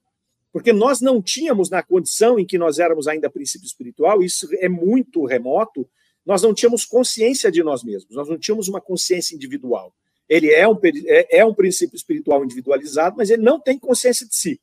Porque 0.52 0.72
nós 0.72 1.00
não 1.00 1.20
tínhamos, 1.20 1.68
na 1.68 1.82
condição 1.82 2.38
em 2.38 2.46
que 2.46 2.56
nós 2.56 2.78
éramos 2.78 3.06
ainda 3.08 3.28
princípio 3.28 3.66
espiritual, 3.66 4.22
isso 4.22 4.48
é 4.60 4.68
muito 4.68 5.24
remoto, 5.24 5.88
nós 6.24 6.42
não 6.42 6.54
tínhamos 6.54 6.84
consciência 6.84 7.50
de 7.50 7.62
nós 7.62 7.82
mesmos, 7.82 8.14
nós 8.14 8.28
não 8.28 8.38
tínhamos 8.38 8.68
uma 8.68 8.80
consciência 8.80 9.34
individual. 9.34 9.92
Ele 10.28 10.52
é 10.52 10.68
um, 10.68 10.78
é, 11.06 11.38
é 11.38 11.44
um 11.44 11.54
princípio 11.54 11.96
espiritual 11.96 12.44
individualizado, 12.44 13.16
mas 13.16 13.30
ele 13.30 13.42
não 13.42 13.60
tem 13.60 13.78
consciência 13.78 14.26
de 14.26 14.36
si. 14.36 14.60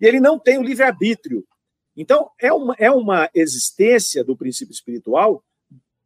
E 0.00 0.06
ele 0.06 0.20
não 0.20 0.38
tem 0.38 0.58
o 0.58 0.62
livre-arbítrio. 0.62 1.44
Então, 1.96 2.30
é 2.38 2.52
uma, 2.52 2.74
é 2.78 2.90
uma 2.90 3.30
existência 3.34 4.22
do 4.22 4.36
princípio 4.36 4.72
espiritual 4.72 5.42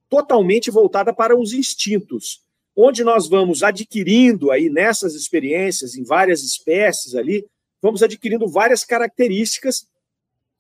totalmente 0.09 0.71
voltada 0.71 1.13
para 1.13 1.35
os 1.39 1.53
instintos, 1.53 2.43
onde 2.77 3.05
nós 3.05 3.29
vamos 3.29 3.63
adquirindo 3.63 4.51
aí 4.51 4.71
nessas 4.71 5.15
experiências, 5.15 5.95
em 5.95 6.05
várias 6.05 6.43
espécies 6.43 7.15
ali, 7.15 7.47
vamos 7.81 8.03
adquirindo 8.03 8.49
várias 8.49 8.85
características 8.85 9.87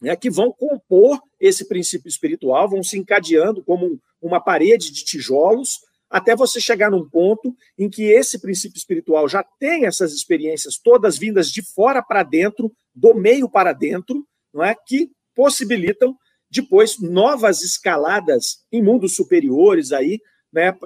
né, 0.00 0.16
que 0.16 0.28
vão 0.28 0.52
compor 0.52 1.20
esse 1.40 1.66
princípio 1.66 2.08
espiritual, 2.08 2.68
vão 2.68 2.82
se 2.82 2.98
encadeando 2.98 3.62
como 3.64 4.00
uma 4.20 4.40
parede 4.40 4.92
de 4.92 5.04
tijolos, 5.04 5.78
até 6.10 6.36
você 6.36 6.60
chegar 6.60 6.90
num 6.90 7.08
ponto 7.08 7.56
em 7.78 7.88
que 7.88 8.04
esse 8.04 8.38
princípio 8.38 8.76
espiritual 8.76 9.26
já 9.28 9.42
tem 9.58 9.86
essas 9.86 10.12
experiências 10.12 10.76
todas 10.76 11.16
vindas 11.16 11.50
de 11.50 11.62
fora 11.62 12.02
para 12.02 12.22
dentro, 12.22 12.70
do 12.94 13.14
meio 13.14 13.48
para 13.48 13.72
dentro, 13.72 14.26
não 14.52 14.62
é? 14.62 14.74
Que 14.74 15.10
possibilitam 15.34 16.14
depois 16.50 17.00
novas 17.00 17.62
escaladas 17.62 18.58
em 18.70 18.82
mundos 18.82 19.14
superiores 19.16 19.90
aí, 19.90 20.20
né, 20.52 20.76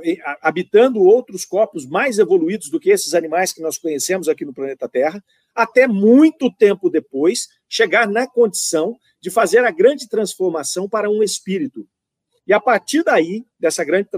habitando 0.40 1.02
outros 1.02 1.44
corpos 1.44 1.84
mais 1.84 2.18
evoluídos 2.18 2.70
do 2.70 2.78
que 2.78 2.90
esses 2.90 3.14
animais 3.14 3.52
que 3.52 3.60
nós 3.60 3.76
conhecemos 3.76 4.28
aqui 4.28 4.44
no 4.44 4.54
planeta 4.54 4.88
Terra, 4.88 5.22
até 5.54 5.88
muito 5.88 6.52
tempo 6.52 6.88
depois 6.88 7.48
chegar 7.68 8.06
na 8.06 8.26
condição 8.26 8.96
de 9.20 9.30
fazer 9.30 9.64
a 9.64 9.70
grande 9.70 10.08
transformação 10.08 10.88
para 10.88 11.10
um 11.10 11.22
espírito. 11.22 11.86
E 12.46 12.52
a 12.52 12.60
partir 12.60 13.02
daí, 13.02 13.44
dessa 13.58 13.82
grande 13.82 14.08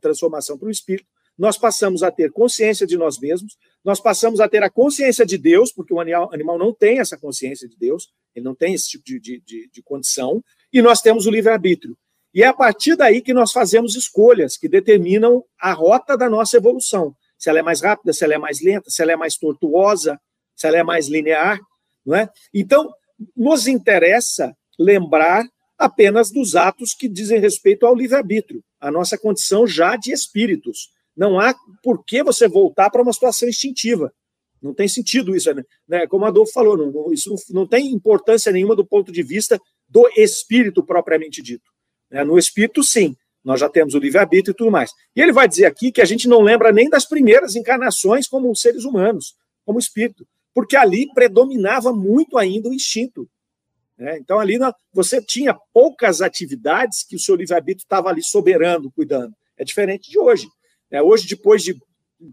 transformação 0.00 0.58
para 0.58 0.68
o 0.68 0.70
espírito, 0.70 1.08
nós 1.38 1.56
passamos 1.56 2.02
a 2.02 2.10
ter 2.10 2.30
consciência 2.30 2.86
de 2.86 2.98
nós 2.98 3.18
mesmos, 3.18 3.56
nós 3.82 3.98
passamos 3.98 4.40
a 4.40 4.48
ter 4.48 4.62
a 4.62 4.68
consciência 4.68 5.24
de 5.24 5.38
Deus, 5.38 5.72
porque 5.72 5.94
o 5.94 5.98
animal, 5.98 6.58
não 6.58 6.74
tem 6.74 7.00
essa 7.00 7.16
consciência 7.16 7.66
de 7.66 7.78
Deus, 7.78 8.12
ele 8.34 8.44
não 8.44 8.54
tem 8.54 8.74
esse 8.74 8.90
tipo 8.90 9.04
de, 9.04 9.18
de, 9.18 9.40
de, 9.40 9.70
de 9.72 9.82
condição, 9.82 10.44
e 10.70 10.82
nós 10.82 11.00
temos 11.00 11.24
o 11.24 11.30
livre-arbítrio. 11.30 11.96
E 12.32 12.42
é 12.42 12.46
a 12.46 12.54
partir 12.54 12.96
daí 12.96 13.20
que 13.20 13.34
nós 13.34 13.52
fazemos 13.52 13.96
escolhas 13.96 14.56
que 14.56 14.68
determinam 14.68 15.44
a 15.60 15.72
rota 15.72 16.16
da 16.16 16.28
nossa 16.28 16.56
evolução. 16.56 17.14
Se 17.36 17.48
ela 17.48 17.58
é 17.58 17.62
mais 17.62 17.80
rápida, 17.80 18.12
se 18.12 18.22
ela 18.24 18.34
é 18.34 18.38
mais 18.38 18.62
lenta, 18.62 18.90
se 18.90 19.02
ela 19.02 19.12
é 19.12 19.16
mais 19.16 19.36
tortuosa, 19.36 20.20
se 20.54 20.66
ela 20.66 20.78
é 20.78 20.82
mais 20.82 21.08
linear. 21.08 21.58
Não 22.04 22.14
é? 22.14 22.28
Então, 22.54 22.92
nos 23.36 23.66
interessa 23.66 24.54
lembrar 24.78 25.44
apenas 25.76 26.30
dos 26.30 26.54
atos 26.54 26.94
que 26.94 27.08
dizem 27.08 27.40
respeito 27.40 27.86
ao 27.86 27.94
livre-arbítrio, 27.94 28.62
a 28.78 28.90
nossa 28.90 29.16
condição 29.16 29.66
já 29.66 29.96
de 29.96 30.12
espíritos. 30.12 30.90
Não 31.16 31.40
há 31.40 31.54
por 31.82 32.04
que 32.04 32.22
você 32.22 32.46
voltar 32.46 32.90
para 32.90 33.02
uma 33.02 33.12
situação 33.12 33.48
instintiva. 33.48 34.12
Não 34.62 34.74
tem 34.74 34.86
sentido 34.86 35.34
isso, 35.34 35.50
né? 35.88 36.06
Como 36.06 36.26
Adolfo 36.26 36.52
falou, 36.52 36.76
não, 36.76 37.12
isso 37.12 37.30
não, 37.30 37.62
não 37.62 37.66
tem 37.66 37.92
importância 37.92 38.52
nenhuma 38.52 38.76
do 38.76 38.84
ponto 38.84 39.10
de 39.10 39.22
vista 39.22 39.58
do 39.88 40.06
espírito 40.16 40.84
propriamente 40.84 41.42
dito. 41.42 41.64
Né? 42.10 42.24
No 42.24 42.38
espírito, 42.38 42.82
sim, 42.82 43.16
nós 43.44 43.60
já 43.60 43.68
temos 43.68 43.94
o 43.94 43.98
livre-arbítrio 43.98 44.52
e 44.52 44.54
tudo 44.54 44.70
mais. 44.70 44.90
E 45.14 45.20
ele 45.20 45.32
vai 45.32 45.48
dizer 45.48 45.66
aqui 45.66 45.90
que 45.90 46.00
a 46.00 46.04
gente 46.04 46.28
não 46.28 46.40
lembra 46.40 46.72
nem 46.72 46.88
das 46.88 47.06
primeiras 47.06 47.56
encarnações 47.56 48.26
como 48.26 48.54
seres 48.54 48.84
humanos, 48.84 49.34
como 49.64 49.78
espírito, 49.78 50.26
porque 50.54 50.76
ali 50.76 51.06
predominava 51.14 51.92
muito 51.92 52.36
ainda 52.36 52.68
o 52.68 52.74
instinto. 52.74 53.28
Né? 53.96 54.18
Então, 54.18 54.38
ali 54.38 54.58
você 54.92 55.22
tinha 55.22 55.56
poucas 55.72 56.20
atividades 56.20 57.02
que 57.02 57.16
o 57.16 57.18
seu 57.18 57.36
livre-arbítrio 57.36 57.84
estava 57.84 58.08
ali 58.08 58.22
soberano, 58.22 58.90
cuidando. 58.90 59.34
É 59.56 59.64
diferente 59.64 60.10
de 60.10 60.18
hoje. 60.18 60.48
É, 60.90 61.02
hoje, 61.02 61.28
depois 61.28 61.62
de 61.62 61.78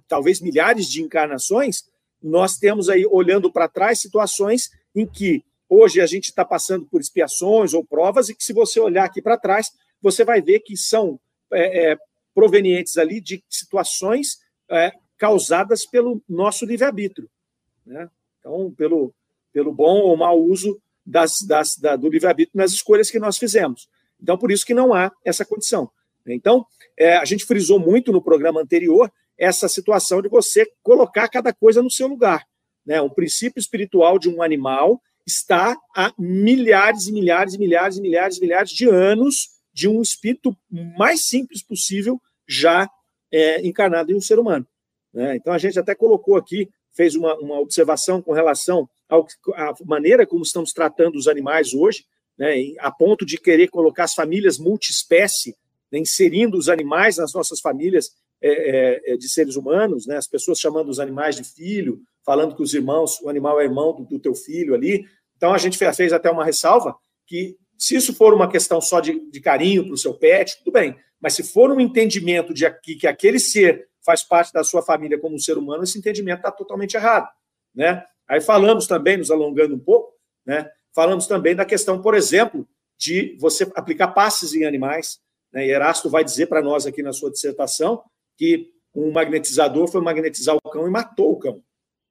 talvez 0.08 0.42
milhares 0.42 0.88
de 0.88 1.02
encarnações, 1.02 1.84
nós 2.22 2.58
temos 2.58 2.90
aí, 2.90 3.06
olhando 3.06 3.52
para 3.52 3.68
trás, 3.68 4.00
situações 4.00 4.70
em 4.96 5.06
que 5.06 5.44
hoje 5.70 6.02
a 6.02 6.06
gente 6.06 6.26
está 6.26 6.46
passando 6.46 6.86
por 6.86 7.02
expiações 7.02 7.74
ou 7.74 7.84
provas, 7.84 8.30
e 8.30 8.36
que 8.36 8.44
se 8.44 8.54
você 8.54 8.80
olhar 8.80 9.06
aqui 9.06 9.22
para 9.22 9.38
trás, 9.38 9.72
você 10.02 10.24
vai 10.24 10.42
ver 10.42 10.60
que 10.60 10.78
são 10.78 11.20
é, 11.52 11.92
é, 11.92 11.98
provenientes 12.34 12.98
ali 12.98 13.20
de 13.20 13.44
situações 13.50 14.40
é, 14.70 14.92
causadas 15.18 15.86
pelo 15.86 16.22
nosso 16.28 16.66
livre-arbítrio. 16.66 17.30
Né? 17.86 18.10
Então, 18.40 18.72
pelo, 18.78 19.14
pelo 19.52 19.74
bom 19.74 20.02
ou 20.02 20.16
mau 20.16 20.40
uso 20.40 20.80
das, 21.06 21.42
das, 21.42 21.78
da, 21.78 21.96
do 21.96 22.10
livre-arbítrio 22.10 22.58
nas 22.58 22.72
escolhas 22.72 23.10
que 23.10 23.20
nós 23.20 23.38
fizemos. 23.38 23.90
Então, 24.22 24.38
por 24.38 24.52
isso 24.52 24.66
que 24.66 24.74
não 24.74 24.94
há 24.94 25.12
essa 25.24 25.46
condição. 25.46 25.90
Então, 26.26 26.66
é, 26.98 27.18
a 27.18 27.26
gente 27.26 27.46
frisou 27.46 27.80
muito 27.80 28.12
no 28.12 28.22
programa 28.22 28.62
anterior 28.62 29.12
essa 29.38 29.70
situação 29.70 30.22
de 30.22 30.28
você 30.28 30.66
colocar 30.84 31.30
cada 31.30 31.54
coisa 31.54 31.82
no 31.82 31.92
seu 31.92 32.08
lugar. 32.08 32.46
Né? 32.86 33.02
Um 33.02 33.10
princípio 33.10 33.60
espiritual 33.60 34.20
de 34.20 34.30
um 34.30 34.42
animal 34.42 35.02
está 35.28 35.78
há 35.94 36.14
milhares 36.18 37.08
e 37.08 37.12
milhares 37.12 37.54
e 37.54 37.60
milhares 37.60 37.98
e 37.98 38.02
milhares 38.02 38.38
e 38.38 38.42
milhares 38.42 38.72
de 38.72 38.90
anos 38.90 39.50
de 39.74 39.88
um 39.88 40.02
espírito 40.02 40.56
mais 40.98 41.28
simples 41.28 41.62
possível 41.62 42.20
já 42.48 42.90
é, 43.32 43.68
encarnado 43.68 44.12
em 44.12 44.16
um 44.16 44.22
ser 44.22 44.40
humano. 44.40 44.66
Né? 45.14 45.36
Então, 45.36 45.54
a 45.54 45.58
gente 45.58 45.78
até 45.78 45.94
colocou 45.94 46.38
aqui, 46.38 46.70
fez 46.94 47.14
uma, 47.14 47.36
uma 47.36 47.60
observação 47.60 48.22
com 48.22 48.32
relação 48.32 48.90
à 49.10 49.74
maneira 49.86 50.26
como 50.26 50.44
estamos 50.44 50.72
tratando 50.72 51.18
os 51.18 51.28
animais 51.28 51.74
hoje, 51.74 52.06
né, 52.38 52.56
a 52.80 52.92
ponto 52.92 53.26
de 53.26 53.38
querer 53.38 53.68
colocar 53.68 54.06
as 54.06 54.14
famílias 54.14 54.58
multiespécie 54.58 55.56
né, 55.92 56.00
inserindo 56.00 56.58
os 56.58 56.70
animais 56.70 57.18
nas 57.18 57.34
nossas 57.34 57.60
famílias 57.60 58.12
é, 58.42 59.14
é, 59.14 59.18
de 59.18 59.28
seres 59.28 59.56
humanos, 59.56 60.06
né, 60.06 60.18
as 60.18 60.28
pessoas 60.28 60.60
chamando 60.60 60.90
os 60.90 61.00
animais 61.00 61.36
de 61.36 61.44
filho, 61.44 62.02
falando 62.26 62.56
que 62.56 62.62
os 62.62 62.74
irmãos, 62.74 63.20
o 63.22 63.30
animal 63.30 63.60
é 63.60 63.64
irmão 63.64 63.94
do, 63.94 64.04
do 64.04 64.20
teu 64.20 64.36
filho 64.36 64.76
ali. 64.76 65.08
Então 65.38 65.54
a 65.54 65.58
gente 65.58 65.78
fez 65.78 66.12
até 66.12 66.30
uma 66.30 66.44
ressalva 66.44 66.98
que 67.26 67.56
se 67.78 67.96
isso 67.96 68.14
for 68.14 68.34
uma 68.34 68.50
questão 68.50 68.82
só 68.82 69.00
de, 69.00 69.30
de 69.30 69.40
carinho 69.40 69.86
para 69.86 69.94
o 69.94 69.98
seu 69.98 70.14
pet, 70.14 70.58
tudo 70.58 70.74
bem. 70.74 70.98
Mas 71.22 71.34
se 71.34 71.44
for 71.44 71.72
um 71.72 71.80
entendimento 71.80 72.54
de 72.54 72.66
aqui, 72.66 72.96
que 72.96 73.08
aquele 73.08 73.40
ser 73.40 73.88
faz 74.04 74.24
parte 74.24 74.52
da 74.52 74.64
sua 74.64 74.82
família 74.82 75.20
como 75.20 75.36
um 75.36 75.40
ser 75.40 75.58
humano, 75.58 75.84
esse 75.84 75.98
entendimento 75.98 76.40
está 76.40 76.52
totalmente 76.52 76.96
errado. 76.96 77.30
Né? 77.76 78.04
Aí 78.28 78.42
falamos 78.42 78.88
também, 78.88 79.18
nos 79.18 79.30
alongando 79.30 79.76
um 79.76 79.80
pouco, 79.80 80.14
né? 80.46 80.70
falamos 80.94 81.28
também 81.28 81.56
da 81.56 81.66
questão, 81.66 82.02
por 82.02 82.16
exemplo, 82.16 82.68
de 82.98 83.38
você 83.40 83.70
aplicar 83.76 84.10
passes 84.10 84.54
em 84.54 84.66
animais. 84.66 85.20
Né? 85.52 85.68
E 85.68 85.72
Erasto 85.72 86.10
vai 86.10 86.24
dizer 86.24 86.48
para 86.48 86.62
nós 86.62 86.86
aqui 86.86 87.04
na 87.04 87.14
sua 87.14 87.30
dissertação 87.30 88.02
que 88.38 88.72
um 88.96 89.12
magnetizador 89.12 89.88
foi 89.88 90.02
magnetizar 90.02 90.56
o 90.56 90.70
cão 90.70 90.88
e 90.88 90.90
matou 90.92 91.34
o 91.34 91.38
cão. 91.38 91.62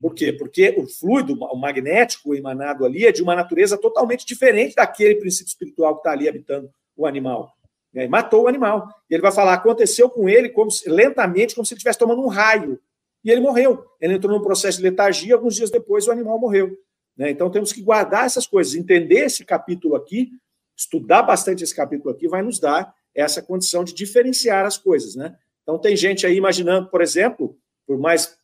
Por 0.01 0.15
quê? 0.15 0.33
Porque 0.33 0.75
o 0.77 0.87
fluido, 0.87 1.33
o 1.35 1.57
magnético 1.57 2.35
emanado 2.35 2.85
ali 2.85 3.07
é 3.07 3.13
de 3.13 3.23
uma 3.23 3.35
natureza 3.35 3.79
totalmente 3.79 4.27
diferente 4.27 4.75
daquele 4.75 5.17
princípio 5.17 5.49
espiritual 5.49 5.95
que 5.95 6.01
está 6.01 6.13
ali 6.13 6.29
habitando 6.29 6.71
o 6.97 7.07
animal. 7.07 7.53
E 7.95 8.07
matou 8.07 8.45
o 8.45 8.49
animal. 8.49 8.89
E 9.09 9.15
ele 9.15 9.23
vai 9.23 9.33
falar, 9.33 9.55
aconteceu 9.55 10.11
com 10.11 10.29
ele 10.29 10.51
como 10.51 10.71
lentamente, 10.87 11.55
como 11.55 11.65
se 11.65 11.73
ele 11.73 11.79
estivesse 11.79 11.99
tomando 11.99 12.21
um 12.21 12.29
raio. 12.29 12.79
E 13.25 13.31
ele 13.31 13.41
morreu. 13.41 13.85
Ele 14.01 14.15
entrou 14.15 14.37
num 14.37 14.43
processo 14.43 14.79
de 14.79 14.85
letargia, 14.85 15.35
alguns 15.35 15.55
dias 15.55 15.71
depois 15.71 16.07
o 16.07 16.13
animal 16.13 16.39
morreu. 16.39 16.77
Né? 17.17 17.31
Então 17.31 17.51
temos 17.51 17.73
que 17.73 17.81
guardar 17.81 18.27
essas 18.27 18.47
coisas, 18.47 18.75
entender 18.75 19.25
esse 19.25 19.45
capítulo 19.45 19.97
aqui, 19.97 20.31
estudar 20.77 21.23
bastante 21.23 21.65
esse 21.65 21.75
capítulo 21.75 22.11
aqui, 22.11 22.29
vai 22.29 22.43
nos 22.43 22.61
dar 22.61 22.95
essa 23.15 23.41
condição 23.41 23.83
de 23.83 23.95
diferenciar 23.95 24.67
as 24.67 24.77
coisas, 24.77 25.17
né? 25.17 25.35
Então 25.63 25.79
tem 25.79 25.97
gente 25.97 26.27
aí 26.27 26.37
imaginando, 26.37 26.91
por 26.91 27.01
exemplo, 27.01 27.59
por 27.87 27.99
mais 27.99 28.39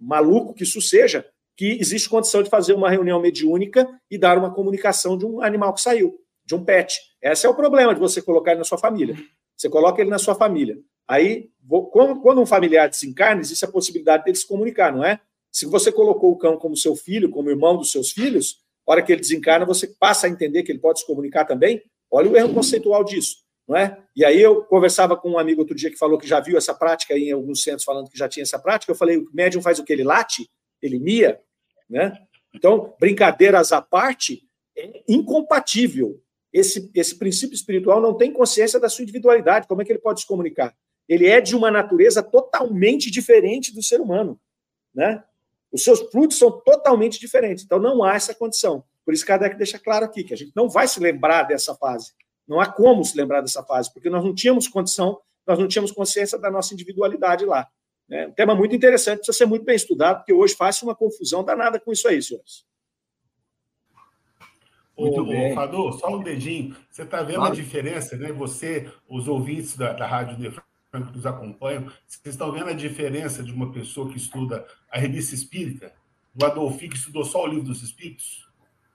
maluco 0.00 0.54
que 0.54 0.62
isso 0.62 0.80
seja, 0.80 1.26
que 1.56 1.78
existe 1.80 2.08
condição 2.08 2.42
de 2.42 2.50
fazer 2.50 2.72
uma 2.72 2.88
reunião 2.88 3.20
mediúnica 3.20 3.88
e 4.10 4.16
dar 4.16 4.38
uma 4.38 4.52
comunicação 4.54 5.18
de 5.18 5.26
um 5.26 5.42
animal 5.42 5.74
que 5.74 5.80
saiu. 5.80 6.18
de 6.48 6.54
um 6.54 6.64
pet. 6.64 6.98
Esse 7.20 7.46
é 7.46 7.48
o 7.48 7.54
problema 7.54 7.94
de 7.94 8.00
você 8.00 8.22
colocar 8.22 8.52
ele 8.52 8.58
na 8.58 8.64
sua 8.64 8.78
família. 8.78 9.14
Você 9.54 9.68
coloca 9.68 10.00
ele 10.00 10.08
na 10.08 10.18
sua 10.18 10.34
família. 10.34 10.78
Aí, 11.06 11.50
quando 11.90 12.40
um 12.40 12.46
familiar 12.46 12.88
desencarna, 12.88 13.42
existe 13.42 13.64
a 13.64 13.68
possibilidade 13.68 14.24
dele 14.24 14.36
se 14.36 14.46
comunicar, 14.46 14.90
não 14.90 15.04
é? 15.04 15.20
Se 15.52 15.66
você 15.66 15.92
colocou 15.92 16.32
o 16.32 16.38
cão 16.38 16.56
como 16.56 16.74
seu 16.74 16.96
filho, 16.96 17.28
como 17.28 17.50
irmão 17.50 17.76
dos 17.76 17.92
seus 17.92 18.12
filhos, 18.12 18.60
a 18.86 18.92
hora 18.92 19.02
que 19.02 19.12
ele 19.12 19.20
desencarna, 19.20 19.66
você 19.66 19.88
passa 19.88 20.26
a 20.26 20.30
entender 20.30 20.62
que 20.62 20.72
ele 20.72 20.78
pode 20.78 21.00
se 21.00 21.06
comunicar 21.06 21.44
também. 21.44 21.82
Olha 22.10 22.30
o 22.30 22.36
erro 22.36 22.54
conceitual 22.54 23.04
disso, 23.04 23.36
não 23.68 23.76
é? 23.76 24.02
E 24.16 24.24
aí 24.24 24.40
eu 24.40 24.64
conversava 24.64 25.14
com 25.14 25.32
um 25.32 25.38
amigo 25.38 25.60
outro 25.60 25.76
dia 25.76 25.90
que 25.90 25.98
falou 25.98 26.18
que 26.18 26.26
já 26.26 26.40
viu 26.40 26.56
essa 26.56 26.72
prática 26.72 27.16
em 27.16 27.30
alguns 27.30 27.62
centros 27.62 27.84
falando 27.84 28.08
que 28.08 28.16
já 28.16 28.26
tinha 28.26 28.42
essa 28.42 28.58
prática. 28.58 28.90
Eu 28.90 28.96
falei, 28.96 29.18
o 29.18 29.28
médium 29.32 29.60
faz 29.60 29.78
o 29.78 29.84
que? 29.84 29.92
Ele 29.92 30.04
late? 30.04 30.50
Ele 30.80 30.98
mia? 30.98 31.38
Né? 31.88 32.12
Então, 32.54 32.94
brincadeiras 32.98 33.70
à 33.70 33.82
parte, 33.82 34.42
é 34.74 35.02
incompatível. 35.06 36.18
Esse, 36.50 36.90
esse 36.94 37.18
princípio 37.18 37.54
espiritual 37.54 38.00
não 38.00 38.16
tem 38.16 38.32
consciência 38.32 38.80
da 38.80 38.88
sua 38.88 39.02
individualidade. 39.02 39.68
Como 39.68 39.82
é 39.82 39.84
que 39.84 39.92
ele 39.92 39.98
pode 39.98 40.22
se 40.22 40.26
comunicar? 40.26 40.74
Ele 41.06 41.26
é 41.26 41.38
de 41.38 41.54
uma 41.54 41.70
natureza 41.70 42.22
totalmente 42.22 43.10
diferente 43.10 43.74
do 43.74 43.82
ser 43.82 44.00
humano. 44.00 44.40
Né? 44.94 45.22
Os 45.70 45.84
seus 45.84 46.00
frutos 46.10 46.38
são 46.38 46.50
totalmente 46.50 47.20
diferentes. 47.20 47.64
Então, 47.64 47.78
não 47.78 48.02
há 48.02 48.14
essa 48.14 48.34
condição. 48.34 48.82
Por 49.04 49.12
isso, 49.12 49.26
Kardec 49.26 49.56
deixa 49.56 49.78
claro 49.78 50.06
aqui 50.06 50.24
que 50.24 50.32
a 50.32 50.36
gente 50.36 50.52
não 50.56 50.70
vai 50.70 50.88
se 50.88 50.98
lembrar 51.00 51.42
dessa 51.42 51.74
fase. 51.74 52.12
Não 52.48 52.60
há 52.60 52.66
como 52.66 53.04
se 53.04 53.16
lembrar 53.16 53.42
dessa 53.42 53.62
fase, 53.62 53.92
porque 53.92 54.08
nós 54.08 54.24
não 54.24 54.34
tínhamos 54.34 54.66
condição, 54.66 55.20
nós 55.46 55.58
não 55.58 55.68
tínhamos 55.68 55.92
consciência 55.92 56.38
da 56.38 56.50
nossa 56.50 56.72
individualidade 56.72 57.44
lá. 57.44 57.68
É 58.10 58.26
um 58.26 58.32
tema 58.32 58.54
muito 58.54 58.74
interessante, 58.74 59.18
precisa 59.18 59.36
ser 59.36 59.46
muito 59.46 59.64
bem 59.64 59.76
estudado, 59.76 60.18
porque 60.18 60.32
hoje 60.32 60.54
faz 60.54 60.82
uma 60.82 60.94
confusão 60.94 61.44
danada 61.44 61.78
com 61.78 61.92
isso 61.92 62.08
aí, 62.08 62.22
senhores. 62.22 62.66
Muito 64.96 65.20
ô, 65.20 65.26
bem. 65.26 65.54
Fador, 65.54 65.92
só 65.98 66.08
um 66.08 66.22
dedinho. 66.22 66.74
Você 66.90 67.02
está 67.02 67.22
vendo 67.22 67.36
claro. 67.36 67.52
a 67.52 67.54
diferença, 67.54 68.16
né? 68.16 68.32
Você, 68.32 68.90
os 69.08 69.28
ouvintes 69.28 69.76
da, 69.76 69.92
da 69.92 70.06
Rádio 70.06 70.38
Defran 70.38 70.62
que 70.90 71.16
nos 71.16 71.26
acompanham, 71.26 71.84
vocês 72.06 72.34
estão 72.34 72.50
vendo 72.50 72.70
a 72.70 72.72
diferença 72.72 73.42
de 73.42 73.52
uma 73.52 73.70
pessoa 73.70 74.10
que 74.10 74.16
estuda 74.16 74.66
a 74.90 74.98
revista 74.98 75.34
espírita, 75.34 75.92
do 76.34 76.46
Adolfi, 76.46 76.88
que 76.88 76.96
estudou 76.96 77.24
só 77.24 77.44
o 77.44 77.46
livro 77.46 77.64
dos 77.64 77.82
espíritos? 77.82 78.48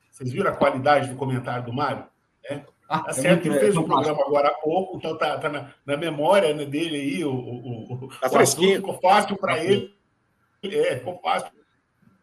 Vocês 0.10 0.32
viram 0.32 0.52
a 0.52 0.56
qualidade 0.56 1.10
do 1.10 1.16
comentário 1.16 1.66
do 1.66 1.74
Mário? 1.74 2.06
É. 2.44 2.66
Ah, 2.88 3.00
tá 3.00 3.12
é 3.12 3.14
certo 3.14 3.42
que 3.42 3.48
ele 3.48 3.60
fez 3.60 3.76
um 3.76 3.84
programa 3.84 4.22
agora 4.22 4.50
há 4.50 4.54
pouco, 4.54 4.98
então 4.98 5.18
tá, 5.18 5.38
tá 5.38 5.50
na, 5.50 5.74
na, 5.86 5.98
memória 5.98 6.54
né, 6.54 6.66
dele 6.66 6.96
aí, 6.96 7.26
o, 7.26 7.34
o, 7.34 7.94
o, 7.94 8.08
tá 8.20 8.30
fresquinho. 8.30 8.76
ficou 8.76 9.00
fácil 9.00 9.38
para 9.38 9.56
tá 9.56 9.64
ele. 9.64 9.96
É, 10.64 10.98
ficou 10.98 11.20
fácil. 11.20 11.52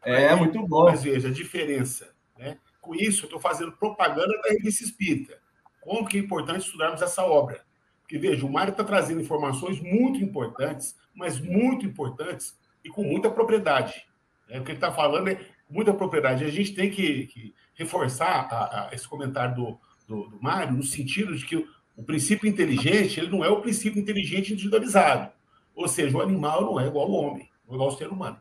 É, 0.04 0.26
ele. 0.26 0.36
muito 0.36 0.66
bom. 0.66 0.84
Mas 0.84 1.02
veja, 1.02 1.28
a 1.28 1.32
diferença. 1.32 2.14
Né? 2.38 2.58
Com 2.80 2.94
isso, 2.94 3.22
eu 3.22 3.26
estou 3.26 3.40
fazendo 3.40 3.72
propaganda 3.72 4.32
da 4.42 4.50
revista 4.50 4.84
espírita. 4.84 5.38
Como 5.80 6.06
que 6.06 6.18
é 6.18 6.20
importante 6.20 6.64
estudarmos 6.64 7.02
essa 7.02 7.24
obra. 7.24 7.62
Porque, 8.02 8.18
veja, 8.18 8.44
o 8.44 8.52
Mário 8.52 8.72
está 8.72 8.84
trazendo 8.84 9.20
informações 9.20 9.80
muito 9.80 10.22
importantes, 10.22 10.96
mas 11.14 11.38
muito 11.38 11.86
importantes 11.86 12.58
e 12.84 12.88
com 12.88 13.04
muita 13.04 13.30
propriedade. 13.30 14.06
Né? 14.48 14.58
O 14.58 14.64
que 14.64 14.72
ele 14.72 14.78
está 14.78 14.92
falando 14.92 15.28
é 15.28 15.40
muita 15.68 15.94
propriedade. 15.94 16.44
A 16.44 16.50
gente 16.50 16.74
tem 16.74 16.90
que, 16.90 17.26
que 17.28 17.54
reforçar 17.74 18.48
a, 18.50 18.88
a, 18.88 18.94
esse 18.94 19.06
comentário 19.06 19.54
do, 19.54 19.80
do, 20.10 20.28
do 20.28 20.42
Mário, 20.42 20.76
no 20.76 20.82
sentido 20.82 21.36
de 21.36 21.46
que 21.46 21.54
o, 21.54 21.68
o, 21.96 22.02
princípio 22.02 22.48
inteligente 22.48 23.20
ele 23.20 23.30
não 23.30 23.44
é 23.44 23.48
o 23.48 23.60
princípio 23.60 24.00
inteligente 24.00 24.52
individualizado. 24.52 25.32
Ou 25.72 25.86
seja, 25.86 26.16
o 26.16 26.20
animal 26.20 26.62
não 26.62 26.80
é 26.80 26.88
igual 26.88 27.06
ao 27.06 27.12
homem, 27.12 27.48
não 27.64 27.72
é 27.72 27.74
igual 27.76 27.90
ao 27.90 27.96
ser 27.96 28.08
humano. 28.08 28.40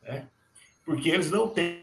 Né? 0.00 0.28
Porque 0.84 1.10
eles 1.10 1.28
não 1.28 1.48
têm, 1.48 1.82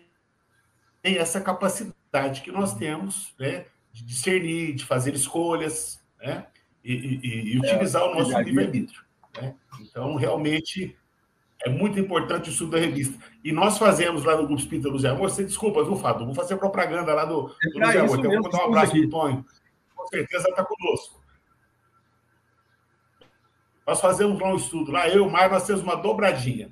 têm 1.01 1.17
essa 1.17 1.41
capacidade 1.41 2.41
que 2.41 2.51
nós 2.51 2.73
temos 2.75 3.35
né, 3.37 3.65
de 3.91 4.05
discernir, 4.05 4.73
de 4.73 4.85
fazer 4.85 5.13
escolhas 5.13 6.01
né, 6.17 6.47
e, 6.81 6.93
e, 6.93 7.53
e 7.53 7.59
utilizar 7.59 8.03
é, 8.03 8.05
o 8.05 8.15
nosso 8.15 8.39
livre-arbítrio. 8.39 9.03
Né? 9.35 9.53
Então, 9.81 10.15
realmente, 10.15 10.95
é 11.65 11.69
muito 11.69 11.99
importante 11.99 12.47
o 12.47 12.51
estudo 12.51 12.71
da 12.71 12.77
revista. 12.77 13.17
E 13.43 13.51
nós 13.51 13.79
fazemos 13.79 14.23
lá 14.23 14.35
no 14.35 14.45
Grupo 14.45 14.61
Espírita 14.61 14.87
Luz 14.87 15.03
e 15.03 15.07
Amor, 15.07 15.31
você 15.31 15.43
desculpa, 15.43 15.83
viu, 15.83 15.95
Fábio? 15.95 16.27
Vou 16.27 16.35
fazer 16.35 16.57
propaganda 16.57 17.11
lá 17.11 17.25
do, 17.25 17.47
do 17.47 17.83
é 17.83 17.85
Luz 17.85 17.95
e 17.95 17.97
Amor. 17.97 18.19
Então, 18.19 18.41
vou 18.43 18.51
dar 18.51 18.59
um 18.59 18.67
abraço 18.67 18.91
para 18.91 19.01
o 19.01 19.09
Tonho. 19.09 19.45
Com 19.95 20.07
certeza 20.07 20.47
está 20.47 20.63
conosco. 20.63 21.23
Nós 23.87 23.99
fazemos 23.99 24.39
lá 24.39 24.49
um 24.49 24.57
estudo. 24.57 24.91
Lá 24.91 25.09
eu 25.09 25.15
e 25.15 25.19
o 25.21 25.29
Mário, 25.29 25.53
nós 25.53 25.65
temos 25.65 25.81
uma 25.81 25.95
dobradinha. 25.95 26.71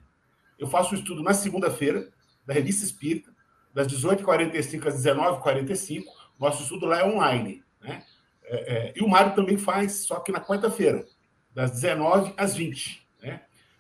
Eu 0.60 0.68
faço 0.68 0.94
o 0.94 0.96
um 0.96 1.00
estudo 1.00 1.24
na 1.24 1.34
segunda-feira, 1.34 2.10
da 2.46 2.54
Revista 2.54 2.86
Espírita, 2.86 3.34
das 3.74 3.88
18h45 3.88 4.86
às 4.86 5.04
19h45. 5.04 6.04
Nosso 6.40 6.62
estudo 6.62 6.86
lá 6.86 7.00
é 7.00 7.04
online. 7.04 7.64
Né? 7.82 8.04
É, 8.44 8.76
é, 8.76 8.94
e 8.96 9.02
o 9.02 9.08
Mário 9.08 9.34
também 9.34 9.58
faz, 9.58 10.06
só 10.06 10.20
que 10.20 10.32
na 10.32 10.40
quarta-feira, 10.40 11.04
das 11.52 11.72
19 11.72 12.32
às 12.38 12.56
20 12.56 13.04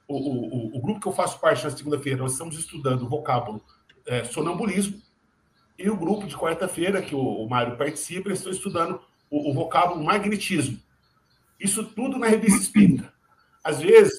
o, 0.08 0.16
o, 0.16 0.78
o, 0.78 0.82
grupo 0.82 1.00
que 1.00 1.08
eu 1.08 1.14
faço 1.14 1.40
parte 1.40 1.64
na 1.64 1.72
segunda-feira, 1.72 2.22
nós 2.22 2.34
estamos 2.34 2.58
estudando 2.58 3.04
o 3.04 3.10
vocábulo 3.10 3.64
é, 4.06 4.24
sonambulismo, 4.24 5.02
e 5.78 5.90
o 5.90 5.98
grupo 5.98 6.28
de 6.28 6.38
quarta-feira, 6.38 7.02
que 7.02 7.16
o, 7.16 7.20
o 7.20 7.50
Mário 7.50 7.78
participa, 7.78 8.32
estão 8.32 8.52
estudando 8.52 9.02
o, 9.30 9.50
o, 9.50 9.54
vocábulo 9.54 10.04
magnetismo. 10.04 10.80
Isso 11.60 11.84
tudo 11.84 12.20
na 12.20 12.28
revista 12.28 12.60
espírita. 12.60 13.12
Às 13.64 13.82
vezes, 13.82 14.14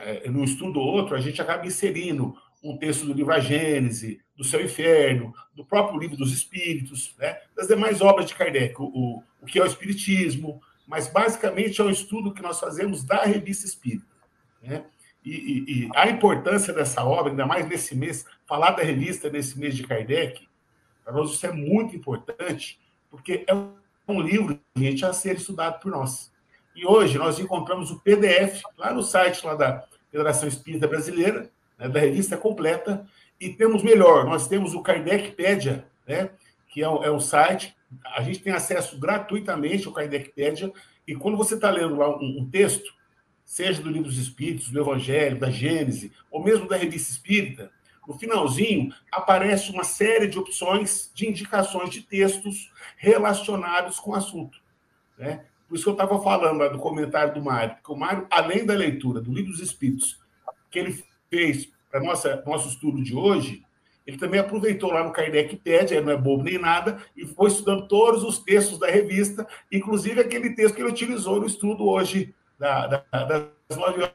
é, 0.00 0.26
é, 0.26 0.30
num 0.30 0.44
estudo 0.44 0.78
ou 0.78 0.86
outro, 0.86 1.16
a 1.16 1.20
gente 1.20 1.40
acaba 1.40 1.66
inserindo 1.66 2.36
um 2.62 2.76
texto 2.76 3.04
do 3.04 3.12
livro 3.12 3.32
A 3.32 3.40
Gênese, 3.40 4.20
do 4.36 4.44
Céu 4.44 4.60
e 4.60 4.64
Inferno, 4.64 5.34
do 5.54 5.64
próprio 5.64 5.98
livro 5.98 6.16
dos 6.16 6.32
Espíritos, 6.32 7.14
né? 7.18 7.38
das 7.56 7.66
demais 7.66 8.00
obras 8.00 8.26
de 8.26 8.34
Kardec, 8.34 8.80
o, 8.80 8.84
o, 8.84 9.22
o 9.40 9.46
que 9.46 9.58
é 9.58 9.62
o 9.62 9.66
Espiritismo, 9.66 10.60
mas 10.86 11.08
basicamente 11.08 11.80
é 11.80 11.84
um 11.84 11.90
estudo 11.90 12.32
que 12.32 12.42
nós 12.42 12.60
fazemos 12.60 13.02
da 13.02 13.24
revista 13.24 13.66
espírita. 13.66 14.06
Né? 14.62 14.84
E, 15.24 15.30
e, 15.30 15.84
e, 15.84 15.88
a 15.94 16.08
importância 16.08 16.72
dessa 16.72 17.04
obra, 17.04 17.30
ainda 17.30 17.46
mais 17.46 17.68
nesse 17.68 17.94
mês, 17.94 18.26
falar 18.46 18.72
da 18.72 18.82
revista 18.82 19.30
nesse 19.30 19.58
mês 19.58 19.76
de 19.76 19.84
Kardec, 19.84 20.48
para 21.04 21.12
nós 21.12 21.30
isso 21.30 21.46
é 21.46 21.52
muito 21.52 21.94
importante, 21.94 22.80
porque 23.10 23.44
é 23.46 23.54
um 24.08 24.20
livro, 24.20 24.58
gente, 24.76 25.04
a 25.04 25.12
ser 25.12 25.36
estudado 25.36 25.80
por 25.80 25.90
nós. 25.90 26.32
E 26.74 26.86
hoje 26.86 27.18
nós 27.18 27.38
encontramos 27.38 27.90
o 27.90 28.00
PDF 28.00 28.62
lá 28.76 28.92
no 28.92 29.02
site 29.02 29.44
lá 29.44 29.54
da 29.54 29.84
Federação 30.10 30.48
Espírita 30.48 30.88
Brasileira, 30.88 31.50
né, 31.78 31.88
da 31.88 32.00
revista 32.00 32.36
completa, 32.36 33.06
e 33.40 33.50
temos 33.50 33.82
melhor, 33.82 34.24
nós 34.24 34.48
temos 34.48 34.74
o 34.74 34.82
Kardecpedia, 34.82 35.86
né, 36.06 36.30
que 36.68 36.82
é 36.82 36.88
um, 36.88 37.02
é 37.02 37.20
site, 37.20 37.76
a 38.16 38.22
gente 38.22 38.40
tem 38.40 38.52
acesso 38.52 38.98
gratuitamente 38.98 39.86
ao 39.86 39.92
Kardecpedia, 39.92 40.72
e 41.06 41.14
quando 41.14 41.36
você 41.36 41.54
está 41.54 41.70
lendo 41.70 41.96
lá 41.96 42.08
um, 42.08 42.40
um 42.40 42.48
texto, 42.50 42.92
seja 43.52 43.82
do 43.82 43.90
Livro 43.90 44.08
dos 44.08 44.16
Espíritos, 44.16 44.70
do 44.70 44.80
Evangelho, 44.80 45.38
da 45.38 45.50
Gênese, 45.50 46.10
ou 46.30 46.42
mesmo 46.42 46.66
da 46.66 46.74
Revista 46.74 47.12
Espírita, 47.12 47.70
no 48.08 48.18
finalzinho 48.18 48.90
aparece 49.12 49.70
uma 49.70 49.84
série 49.84 50.26
de 50.26 50.38
opções 50.38 51.10
de 51.14 51.28
indicações 51.28 51.90
de 51.90 52.00
textos 52.00 52.72
relacionados 52.96 54.00
com 54.00 54.12
o 54.12 54.14
assunto. 54.14 54.58
Né? 55.18 55.44
Por 55.68 55.74
isso 55.74 55.84
que 55.84 55.90
eu 55.90 55.92
estava 55.92 56.18
falando 56.22 56.60
lá 56.60 56.68
do 56.68 56.78
comentário 56.78 57.34
do 57.34 57.42
Mário, 57.42 57.74
porque 57.74 57.92
o 57.92 57.94
Mário, 57.94 58.26
além 58.30 58.64
da 58.64 58.72
leitura 58.72 59.20
do 59.20 59.30
Livro 59.30 59.52
dos 59.52 59.60
Espíritos, 59.60 60.18
que 60.70 60.78
ele 60.78 61.04
fez 61.28 61.68
para 61.90 62.00
nosso 62.00 62.68
estudo 62.68 63.02
de 63.02 63.14
hoje, 63.14 63.62
ele 64.06 64.16
também 64.16 64.40
aproveitou 64.40 64.90
lá 64.90 65.04
no 65.04 65.12
Kardecpedia, 65.12 66.00
não 66.00 66.12
é 66.12 66.16
bobo 66.16 66.42
nem 66.42 66.58
nada, 66.58 67.02
e 67.14 67.26
foi 67.26 67.48
estudando 67.48 67.86
todos 67.86 68.24
os 68.24 68.38
textos 68.38 68.78
da 68.78 68.86
revista, 68.86 69.46
inclusive 69.70 70.22
aquele 70.22 70.54
texto 70.54 70.74
que 70.74 70.80
ele 70.80 70.88
utilizou 70.90 71.38
no 71.38 71.46
estudo 71.46 71.86
hoje 71.86 72.34
da, 72.58 72.86
da, 72.86 73.24
das 73.24 73.76
9 73.76 74.12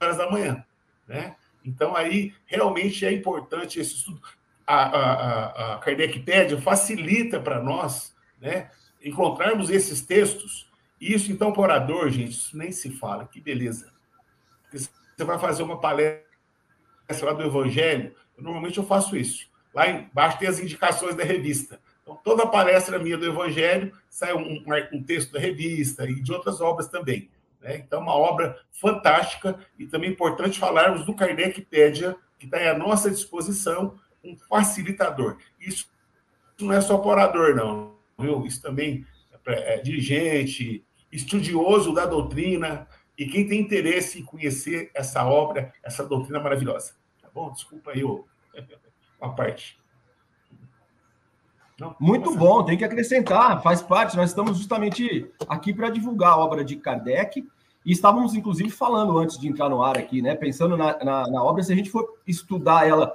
horas 0.00 0.16
da 0.16 0.30
manhã. 0.30 0.64
Né? 1.06 1.36
Então, 1.64 1.94
aí, 1.94 2.34
realmente 2.46 3.04
é 3.04 3.12
importante 3.12 3.80
esse 3.80 3.96
estudo. 3.96 4.20
A, 4.66 4.84
a, 4.84 5.74
a 5.74 5.80
facilita 6.60 7.40
para 7.40 7.62
nós 7.62 8.14
né, 8.40 8.70
encontrarmos 9.04 9.70
esses 9.70 10.00
textos. 10.02 10.70
Isso, 11.00 11.32
então, 11.32 11.52
para 11.52 11.62
orador, 11.62 12.10
gente, 12.10 12.32
isso 12.32 12.56
nem 12.56 12.72
se 12.72 12.90
fala. 12.90 13.26
Que 13.26 13.40
beleza. 13.40 13.92
Você 14.72 15.24
vai 15.24 15.38
fazer 15.38 15.62
uma 15.62 15.80
palestra 15.80 16.24
lá 17.22 17.32
do 17.32 17.42
Evangelho, 17.42 18.14
normalmente 18.38 18.78
eu 18.78 18.84
faço 18.84 19.16
isso. 19.16 19.46
Lá 19.74 19.88
embaixo 19.88 20.38
tem 20.38 20.48
as 20.48 20.58
indicações 20.58 21.14
da 21.14 21.24
revista. 21.24 21.80
Então, 22.02 22.16
toda 22.16 22.46
palestra 22.46 22.98
minha 22.98 23.16
do 23.16 23.26
Evangelho 23.26 23.92
sai 24.08 24.34
um, 24.34 24.64
um 24.92 25.02
texto 25.02 25.32
da 25.32 25.38
revista 25.38 26.08
e 26.08 26.20
de 26.20 26.32
outras 26.32 26.60
obras 26.60 26.88
também. 26.88 27.30
Né? 27.62 27.76
Então, 27.76 28.00
uma 28.00 28.14
obra 28.14 28.58
fantástica 28.70 29.58
e 29.78 29.86
também 29.86 30.10
importante 30.10 30.58
falarmos 30.58 31.06
do 31.06 31.14
Kardecpedia, 31.14 32.16
que 32.38 32.46
está 32.46 32.70
à 32.70 32.76
nossa 32.76 33.10
disposição, 33.10 33.98
um 34.22 34.36
facilitador. 34.36 35.38
Isso 35.60 35.88
não 36.60 36.72
é 36.72 36.80
só 36.80 36.98
para 36.98 37.10
orador, 37.10 37.54
não. 37.54 37.96
Viu? 38.18 38.44
Isso 38.44 38.60
também 38.60 39.06
é, 39.46 39.74
é 39.74 39.78
dirigente, 39.78 40.84
estudioso 41.10 41.94
da 41.94 42.04
doutrina 42.06 42.86
e 43.16 43.26
quem 43.26 43.46
tem 43.46 43.60
interesse 43.60 44.20
em 44.20 44.24
conhecer 44.24 44.90
essa 44.94 45.24
obra, 45.24 45.72
essa 45.82 46.04
doutrina 46.04 46.40
maravilhosa. 46.40 46.94
Tá 47.20 47.28
bom? 47.32 47.52
Desculpa 47.52 47.92
aí 47.92 48.02
o, 48.02 48.26
a 49.20 49.28
parte. 49.28 49.81
Não, 51.82 51.96
Muito 51.98 52.36
bom, 52.36 52.62
tem 52.62 52.78
que 52.78 52.84
acrescentar, 52.84 53.60
faz 53.60 53.82
parte. 53.82 54.16
Nós 54.16 54.30
estamos 54.30 54.56
justamente 54.56 55.28
aqui 55.48 55.74
para 55.74 55.90
divulgar 55.90 56.34
a 56.34 56.36
obra 56.36 56.64
de 56.64 56.76
Kardec 56.76 57.44
e 57.84 57.90
estávamos, 57.90 58.36
inclusive, 58.36 58.70
falando 58.70 59.18
antes 59.18 59.36
de 59.36 59.48
entrar 59.48 59.68
no 59.68 59.82
ar 59.82 59.98
aqui, 59.98 60.22
né? 60.22 60.36
Pensando 60.36 60.76
na, 60.76 60.96
na, 61.04 61.28
na 61.28 61.42
obra, 61.42 61.60
se 61.60 61.72
a 61.72 61.76
gente 61.76 61.90
for 61.90 62.06
estudar 62.24 62.88
ela 62.88 63.12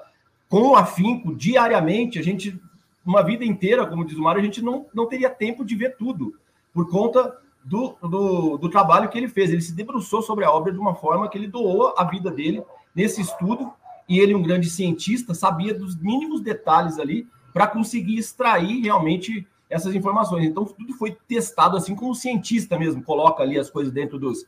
com 0.50 0.76
afinco, 0.76 1.34
diariamente, 1.34 2.20
a 2.20 2.22
gente, 2.22 2.60
uma 3.06 3.24
vida 3.24 3.46
inteira, 3.46 3.88
como 3.88 4.04
diz 4.04 4.18
o 4.18 4.22
Mário, 4.22 4.42
a 4.42 4.44
gente 4.44 4.62
não, 4.62 4.86
não 4.94 5.08
teria 5.08 5.30
tempo 5.30 5.64
de 5.64 5.74
ver 5.74 5.96
tudo, 5.96 6.36
por 6.74 6.90
conta 6.90 7.38
do, 7.64 7.96
do, 8.02 8.58
do 8.58 8.70
trabalho 8.70 9.08
que 9.08 9.18
ele 9.18 9.30
fez. 9.30 9.50
Ele 9.50 9.62
se 9.62 9.74
debruçou 9.74 10.22
sobre 10.22 10.44
a 10.44 10.52
obra 10.52 10.74
de 10.74 10.80
uma 10.80 10.94
forma 10.94 11.30
que 11.30 11.38
ele 11.38 11.48
doou 11.48 11.94
a 11.98 12.04
vida 12.04 12.30
dele 12.30 12.62
nesse 12.94 13.22
estudo, 13.22 13.72
e 14.10 14.20
ele, 14.20 14.36
um 14.36 14.44
grande 14.44 14.70
cientista, 14.70 15.34
sabia 15.34 15.74
dos 15.74 15.96
mínimos 15.96 16.42
detalhes 16.42 17.00
ali 17.00 17.28
para 17.58 17.66
conseguir 17.66 18.20
extrair 18.20 18.84
realmente 18.84 19.48
essas 19.68 19.96
informações. 19.96 20.46
Então, 20.46 20.64
tudo 20.64 20.94
foi 20.94 21.18
testado 21.28 21.76
assim 21.76 21.96
como 21.96 22.12
o 22.12 22.16
cientista 22.16 22.78
mesmo 22.78 23.04
coloca 23.04 23.42
ali 23.42 23.58
as 23.58 23.68
coisas 23.68 23.92
dentro 23.92 24.20
dos, 24.20 24.46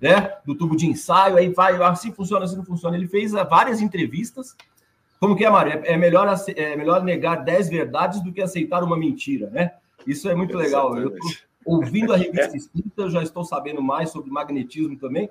né, 0.00 0.34
do 0.44 0.56
tubo 0.56 0.76
de 0.76 0.86
ensaio, 0.86 1.36
aí 1.36 1.50
vai, 1.50 1.80
assim 1.84 2.10
funciona, 2.12 2.44
assim 2.44 2.56
não 2.56 2.64
funciona. 2.64 2.96
Ele 2.96 3.06
fez 3.06 3.32
ah, 3.32 3.44
várias 3.44 3.80
entrevistas. 3.80 4.56
Como 5.20 5.36
que 5.36 5.44
é, 5.44 5.50
Mário? 5.50 5.72
É, 5.84 5.92
é 5.92 5.96
melhor, 5.96 6.26
é 6.56 6.76
melhor 6.76 7.04
negar 7.04 7.44
10 7.44 7.68
verdades 7.68 8.20
do 8.24 8.32
que 8.32 8.42
aceitar 8.42 8.82
uma 8.82 8.96
mentira, 8.96 9.48
né? 9.50 9.72
Isso 10.04 10.28
é 10.28 10.34
muito 10.34 10.56
legal. 10.56 10.98
Eu 10.98 11.12
tô 11.12 11.18
ouvindo 11.64 12.12
a 12.12 12.16
revista 12.18 12.56
Espírita, 12.56 13.02
eu 13.02 13.10
já 13.10 13.22
estou 13.22 13.44
sabendo 13.44 13.80
mais 13.80 14.10
sobre 14.10 14.32
magnetismo 14.32 14.98
também. 14.98 15.30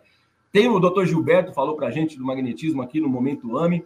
Tem 0.49 0.69
o 0.69 0.79
doutor 0.79 1.05
Gilberto, 1.05 1.51
falou 1.51 1.75
para 1.75 1.87
a 1.87 1.91
gente 1.91 2.17
do 2.17 2.23
magnetismo 2.23 2.81
aqui 2.81 3.01
no 3.01 3.09
Momento 3.09 3.57
AME. 3.57 3.83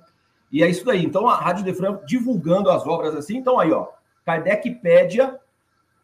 E 0.51 0.63
é 0.63 0.69
isso 0.69 0.85
daí. 0.85 1.03
Então, 1.03 1.29
a 1.29 1.35
Rádio 1.35 1.63
Defran 1.63 1.99
divulgando 2.05 2.69
as 2.69 2.85
obras 2.85 3.15
assim. 3.15 3.37
Então, 3.37 3.59
aí, 3.59 3.71
ó, 3.71 3.87
Kardecpédia, 4.25 5.39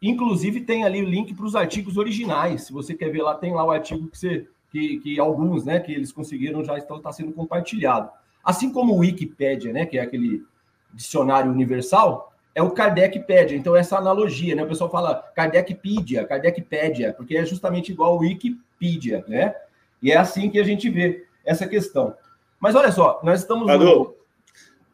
inclusive 0.00 0.62
tem 0.62 0.84
ali 0.84 1.02
o 1.02 1.08
link 1.08 1.34
para 1.34 1.44
os 1.44 1.54
artigos 1.54 1.96
originais. 1.96 2.62
Se 2.62 2.72
você 2.72 2.94
quer 2.94 3.10
ver 3.10 3.22
lá, 3.22 3.34
tem 3.34 3.52
lá 3.52 3.64
o 3.64 3.70
artigo 3.70 4.08
que 4.08 4.18
você. 4.18 4.46
Que, 4.70 4.98
que 4.98 5.18
alguns, 5.18 5.64
né, 5.64 5.80
que 5.80 5.90
eles 5.90 6.12
conseguiram 6.12 6.62
já 6.62 6.76
estão 6.76 7.00
tá 7.00 7.10
sendo 7.10 7.32
compartilhado. 7.32 8.10
Assim 8.44 8.70
como 8.70 8.92
o 8.92 8.98
Wikipedia, 8.98 9.72
né, 9.72 9.86
que 9.86 9.96
é 9.96 10.02
aquele 10.02 10.44
dicionário 10.92 11.50
universal, 11.50 12.34
é 12.54 12.62
o 12.62 12.70
Kardecpedia. 12.70 13.56
Então, 13.56 13.74
essa 13.74 13.96
analogia, 13.96 14.54
né? 14.54 14.62
O 14.64 14.68
pessoal 14.68 14.90
fala 14.90 15.14
Kardecpedia, 15.34 16.26
Kardecpedia, 16.26 17.14
porque 17.14 17.36
é 17.36 17.46
justamente 17.46 17.92
igual 17.92 18.12
ao 18.12 18.18
Wikipedia, 18.18 19.24
né? 19.26 19.54
E 20.02 20.12
é 20.12 20.16
assim 20.16 20.50
que 20.50 20.58
a 20.58 20.64
gente 20.64 20.90
vê 20.90 21.24
essa 21.44 21.66
questão. 21.66 22.14
Mas 22.60 22.74
olha 22.74 22.90
só, 22.90 23.20
nós 23.22 23.40
estamos. 23.40 23.66
Fadu, 23.66 23.84
no... 23.84 24.17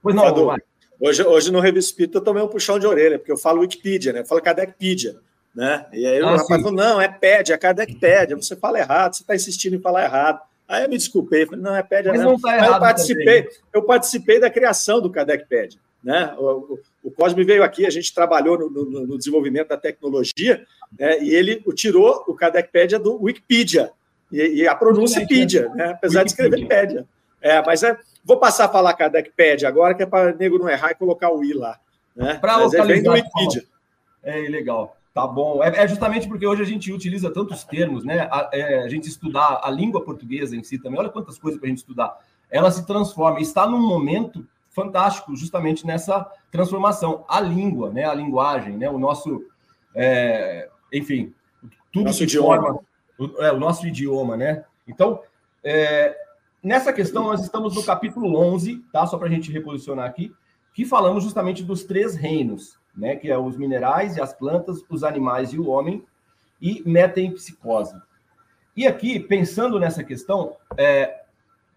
Pois 0.05 0.15
não, 0.15 0.23
Fadu, 0.23 0.53
Hoje, 1.01 1.23
hoje 1.25 1.51
no 1.51 1.61
Revista 1.61 1.91
Espírita 1.91 2.19
eu 2.19 2.23
tomei 2.23 2.43
um 2.43 2.49
puxão 2.49 2.79
de 2.79 2.87
orelha, 2.87 3.19
porque 3.19 3.33
eu 3.33 3.37
falo 3.37 3.61
Wikipedia, 3.61 4.13
né? 4.13 4.21
Eu 4.21 4.27
falo 4.27 4.41
Kardecpedia, 4.41 5.17
né? 5.55 5.87
E 5.93 6.07
aí 6.07 6.21
ah, 6.21 6.27
o 6.27 6.37
rapaz 6.37 6.47
sim. 6.47 6.63
falou, 6.63 6.73
não, 6.73 7.01
é 7.01 7.09
Pédia, 7.09 7.55
é 7.55 7.59
Kardecpedia, 7.59 8.37
você 8.37 8.55
fala 8.55 8.79
errado, 8.79 9.15
você 9.15 9.23
está 9.23 9.35
insistindo 9.35 9.75
em 9.75 9.81
falar 9.81 10.05
errado. 10.05 10.41
Aí 10.69 10.85
eu 10.85 10.89
me 10.89 10.97
desculpei, 10.97 11.47
falei, 11.47 11.61
não, 11.61 11.75
é 11.75 11.83
Pédia 11.83 12.13
Mas 12.13 12.21
não. 12.21 12.39
Tá 12.39 12.67
eu 12.67 12.79
participei, 12.79 13.49
eu 13.73 13.83
participei 13.83 14.39
da 14.39 14.49
criação 14.49 15.01
do 15.01 15.11
Kardecpedia, 15.11 15.81
né? 16.03 16.33
O, 16.39 16.45
o, 16.45 16.79
o 17.05 17.11
Cosme 17.11 17.43
veio 17.43 17.65
aqui, 17.65 17.85
a 17.85 17.91
gente 17.91 18.15
trabalhou 18.15 18.59
no, 18.59 18.71
no, 18.71 19.07
no 19.07 19.19
desenvolvimento 19.19 19.69
da 19.69 19.77
tecnologia, 19.77 20.65
né? 20.99 21.23
e 21.23 21.35
ele 21.35 21.63
tirou 21.75 22.25
o 22.29 22.35
Kardecpedia 22.35 22.99
do 22.99 23.21
Wikipedia, 23.21 23.91
e, 24.31 24.63
e 24.63 24.69
a 24.69 24.75
pronúncia 24.75 25.23
é 25.23 25.27
Pedia, 25.27 25.69
né? 25.71 25.91
apesar 25.91 26.21
Wikipedia. 26.21 26.25
de 26.25 26.31
escrever 26.31 26.69
Pédia. 26.69 27.07
É, 27.43 27.63
mas 27.63 27.83
é, 27.83 27.99
vou 28.25 28.39
passar 28.39 28.67
a 28.67 28.69
falar 28.69 28.95
Kardecpedia 28.95 29.69
agora, 29.69 29.95
que 29.95 30.03
é 30.03 30.07
para 30.07 30.35
o 30.35 30.37
nego 30.37 30.59
não 30.59 30.69
errar 30.69 30.91
e 30.91 30.95
colocar 30.95 31.31
o 31.31 31.45
I 31.45 31.53
lá. 31.53 31.79
Né? 32.17 32.35
Para 32.35 32.57
localizar. 32.57 33.13
Vem 33.13 33.23
Wikipedia. 33.23 33.65
É 34.23 34.39
legal. 34.49 34.97
Tá 35.13 35.27
bom. 35.27 35.63
É, 35.63 35.85
é, 35.85 35.87
justamente 35.87 36.27
porque 36.27 36.47
hoje 36.47 36.63
a 36.63 36.67
gente 36.67 36.93
utiliza 36.93 37.31
tantos 37.33 37.63
termos, 37.63 38.05
né? 38.05 38.29
A, 38.31 38.51
é, 38.53 38.83
a, 38.83 38.89
gente 38.89 39.09
estudar 39.09 39.61
a 39.63 39.71
língua 39.71 40.05
portuguesa 40.05 40.57
em 40.57 40.63
si 40.65 40.77
também, 40.77 40.99
olha 40.99 41.09
quantas 41.09 41.39
coisas 41.39 41.61
para 41.61 41.69
a 41.69 41.71
gente 41.71 41.79
estudar. 41.79 42.19
Ela 42.51 42.71
se 42.71 42.85
transforma, 42.85 43.41
está 43.41 43.67
num 43.67 43.81
momento 43.81 44.45
fantástico, 44.71 45.37
justamente 45.37 45.87
nessa 45.87 46.29
transformação. 46.51 47.25
A 47.29 47.41
língua, 47.41 47.91
né? 47.91 48.05
A 48.05 48.15
linguagem, 48.15 48.77
né? 48.77 48.91
O 48.91 48.99
nosso. 48.99 49.45
É, 49.95 50.69
enfim, 50.93 51.33
tudo 51.93 52.07
nosso 52.07 52.25
idioma. 52.25 52.57
Forma, 52.57 52.81
o, 53.17 53.43
é, 53.43 53.53
o 53.53 53.59
nosso 53.61 53.87
idioma, 53.87 54.37
né? 54.37 54.65
Então, 54.89 55.21
é, 55.63 56.17
Nessa 56.65 56.95
questão, 56.95 57.25
nós 57.25 57.43
estamos 57.43 57.75
no 57.75 57.85
capítulo 57.85 58.39
11, 58.39 58.83
tá? 58.91 59.07
Só 59.07 59.19
para 59.19 59.29
a 59.29 59.31
gente 59.31 59.53
reposicionar 59.53 60.07
aqui, 60.07 60.35
que 60.73 60.87
falamos 60.87 61.23
justamente 61.23 61.63
dos 61.63 61.85
três 61.85 62.15
reinos, 62.15 62.79
né? 62.97 63.17
Que 63.17 63.31
é 63.31 63.37
os 63.37 63.59
minerais 63.59 64.17
e 64.17 64.21
as 64.23 64.33
plantas, 64.33 64.83
os 64.89 65.05
animais 65.05 65.53
e 65.53 65.59
o 65.59 65.69
homem, 65.69 66.03
e 66.63 66.83
metempsicose. 66.87 67.95
E 68.75 68.87
aqui, 68.87 69.21
pensando 69.21 69.79
nessa 69.79 70.03
questão, 70.03 70.57
é, 70.75 71.25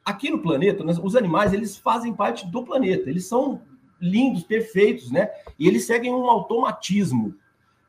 aqui 0.06 0.30
no 0.30 0.41
planeta, 0.41 0.86
os 0.86 1.17
animais, 1.17 1.52
eles 1.52 1.76
fazem 1.76 2.13
parte 2.13 2.47
do 2.47 2.63
planeta, 2.63 3.10
eles 3.10 3.28
são 3.28 3.62
lindos, 4.00 4.43
perfeitos, 4.43 5.12
né? 5.12 5.30
E 5.60 5.67
eles 5.67 5.86
seguem 5.86 6.13
um 6.13 6.30
automatismo 6.30 7.36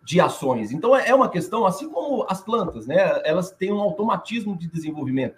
de 0.03 0.21
ações. 0.21 0.73
Então, 0.73 0.97
é 0.97 1.15
uma 1.15 1.29
questão, 1.29 1.65
assim 1.65 1.89
como 1.89 2.27
as 2.29 2.41
plantas, 2.41 2.89
né? 2.89 3.23
Elas 3.25 3.53
têm 3.53 3.73
um 3.73 3.81
automatismo 3.81 4.59
de 4.59 4.67
desenvolvimento. 4.67 5.37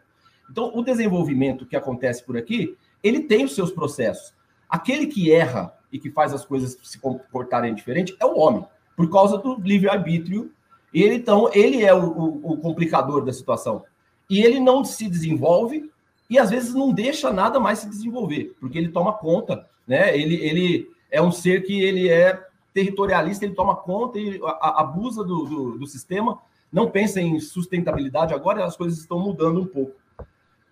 Então, 0.50 0.72
o 0.74 0.82
desenvolvimento 0.82 1.64
que 1.64 1.76
acontece 1.76 2.24
por 2.24 2.36
aqui, 2.36 2.76
ele 3.02 3.20
tem 3.20 3.44
os 3.44 3.54
seus 3.54 3.70
processos. 3.70 4.34
Aquele 4.68 5.06
que 5.06 5.32
erra 5.32 5.72
e 5.92 5.98
que 5.98 6.10
faz 6.10 6.32
as 6.32 6.44
coisas 6.44 6.76
se 6.82 6.98
comportarem 6.98 7.74
diferente 7.74 8.16
é 8.20 8.26
o 8.26 8.36
homem, 8.38 8.64
por 8.96 9.10
causa 9.10 9.38
do 9.38 9.60
livre-arbítrio. 9.60 10.50
Ele, 10.92 11.14
então, 11.14 11.50
ele 11.52 11.84
é 11.84 11.94
o, 11.94 12.04
o, 12.04 12.52
o 12.52 12.56
complicador 12.56 13.24
da 13.24 13.32
situação. 13.32 13.84
E 14.28 14.42
ele 14.42 14.60
não 14.60 14.84
se 14.84 15.08
desenvolve 15.08 15.90
e, 16.28 16.38
às 16.38 16.50
vezes, 16.50 16.74
não 16.74 16.92
deixa 16.92 17.32
nada 17.32 17.58
mais 17.58 17.80
se 17.80 17.88
desenvolver, 17.88 18.54
porque 18.60 18.78
ele 18.78 18.88
toma 18.88 19.12
conta, 19.12 19.66
né? 19.86 20.16
Ele, 20.16 20.36
ele 20.36 20.90
é 21.10 21.20
um 21.20 21.32
ser 21.32 21.64
que 21.64 21.80
ele 21.80 22.08
é 22.08 22.40
territorialista, 22.72 23.44
ele 23.44 23.54
toma 23.54 23.74
conta 23.74 24.18
e 24.18 24.40
abusa 24.60 25.24
do, 25.24 25.44
do, 25.44 25.78
do 25.78 25.86
sistema, 25.86 26.38
não 26.72 26.88
pensa 26.88 27.20
em 27.20 27.40
sustentabilidade 27.40 28.32
agora, 28.32 28.64
as 28.64 28.76
coisas 28.76 28.98
estão 28.98 29.18
mudando 29.18 29.60
um 29.60 29.66
pouco. 29.66 29.99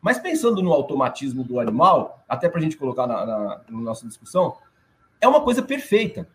Mas 0.00 0.18
pensando 0.18 0.62
no 0.62 0.72
automatismo 0.72 1.42
do 1.42 1.58
animal, 1.58 2.24
até 2.28 2.48
para 2.48 2.61
a 2.61 2.62
gente 2.62 2.76
colocar 2.76 3.06
na, 3.06 3.26
na, 3.26 3.61
na 3.68 3.80
nossa 3.80 4.06
discussão, 4.06 4.56
é 5.20 5.26
uma 5.26 5.40
coisa 5.40 5.62
perfeita. 5.62 6.28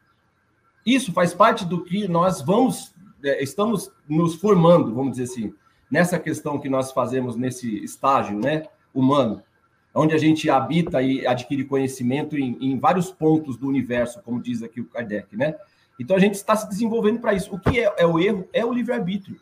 Isso 0.86 1.13
faz 1.13 1.34
parte 1.34 1.65
do 1.65 1.84
que 1.84 2.08
nós 2.08 2.41
vamos, 2.41 2.93
é, 3.23 3.41
estamos 3.41 3.91
nos 4.08 4.36
formando, 4.36 4.93
vamos 4.93 5.17
dizer 5.17 5.23
assim, 5.23 5.54
nessa 5.89 6.19
questão 6.19 6.60
que 6.60 6.67
nós 6.67 6.91
fazemos 6.91 7.36
nesse 7.36 7.84
estágio 7.84 8.38
né, 8.38 8.63
humano, 8.93 9.41
onde 9.95 10.13
a 10.13 10.17
gente 10.17 10.49
habita 10.49 11.02
e 11.02 11.26
adquire 11.26 11.63
conhecimento 11.63 12.36
em, 12.38 12.58
em 12.60 12.78
vários 12.78 13.12
pontos 13.12 13.56
do 13.56 13.67
universo, 13.67 14.21
como 14.23 14.41
diz 14.41 14.62
aqui 14.62 14.82
o 14.82 14.86
Kardec, 14.86 15.38
né? 15.38 15.56
Então 15.99 16.17
a 16.17 16.19
gente 16.19 16.34
está 16.34 16.56
se 16.56 16.67
desenvolvendo 16.67 17.19
para 17.19 17.34
isso. 17.34 17.54
O 17.54 17.60
que 17.60 17.80
é, 17.80 17.93
é 17.97 18.06
o 18.06 18.19
erro? 18.19 18.49
É 18.52 18.65
o 18.65 18.73
livre-arbítrio. 18.73 19.39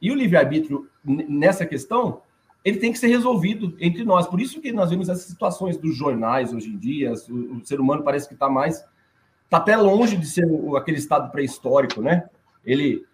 E 0.00 0.10
o 0.10 0.14
livre-arbítrio, 0.14 0.88
nessa 1.02 1.66
questão, 1.66 2.22
ele 2.64 2.78
tem 2.78 2.92
que 2.92 2.98
ser 2.98 3.08
resolvido 3.08 3.74
entre 3.80 4.04
nós. 4.04 4.26
Por 4.26 4.40
isso 4.40 4.60
que 4.60 4.72
nós 4.72 4.90
vemos 4.90 5.08
essas 5.08 5.24
situações 5.24 5.76
dos 5.76 5.96
jornais 5.96 6.52
hoje 6.52 6.68
em 6.68 6.76
dia. 6.76 7.12
O, 7.28 7.56
o 7.56 7.64
ser 7.64 7.80
humano 7.80 8.02
parece 8.02 8.28
que 8.28 8.34
está 8.34 8.48
mais. 8.48 8.84
Está 9.44 9.56
até 9.56 9.76
longe 9.76 10.16
de 10.16 10.26
ser 10.26 10.46
o, 10.46 10.76
aquele 10.76 10.98
estado 10.98 11.30
pré-histórico, 11.30 12.02
né? 12.02 12.28
Ele. 12.64 13.04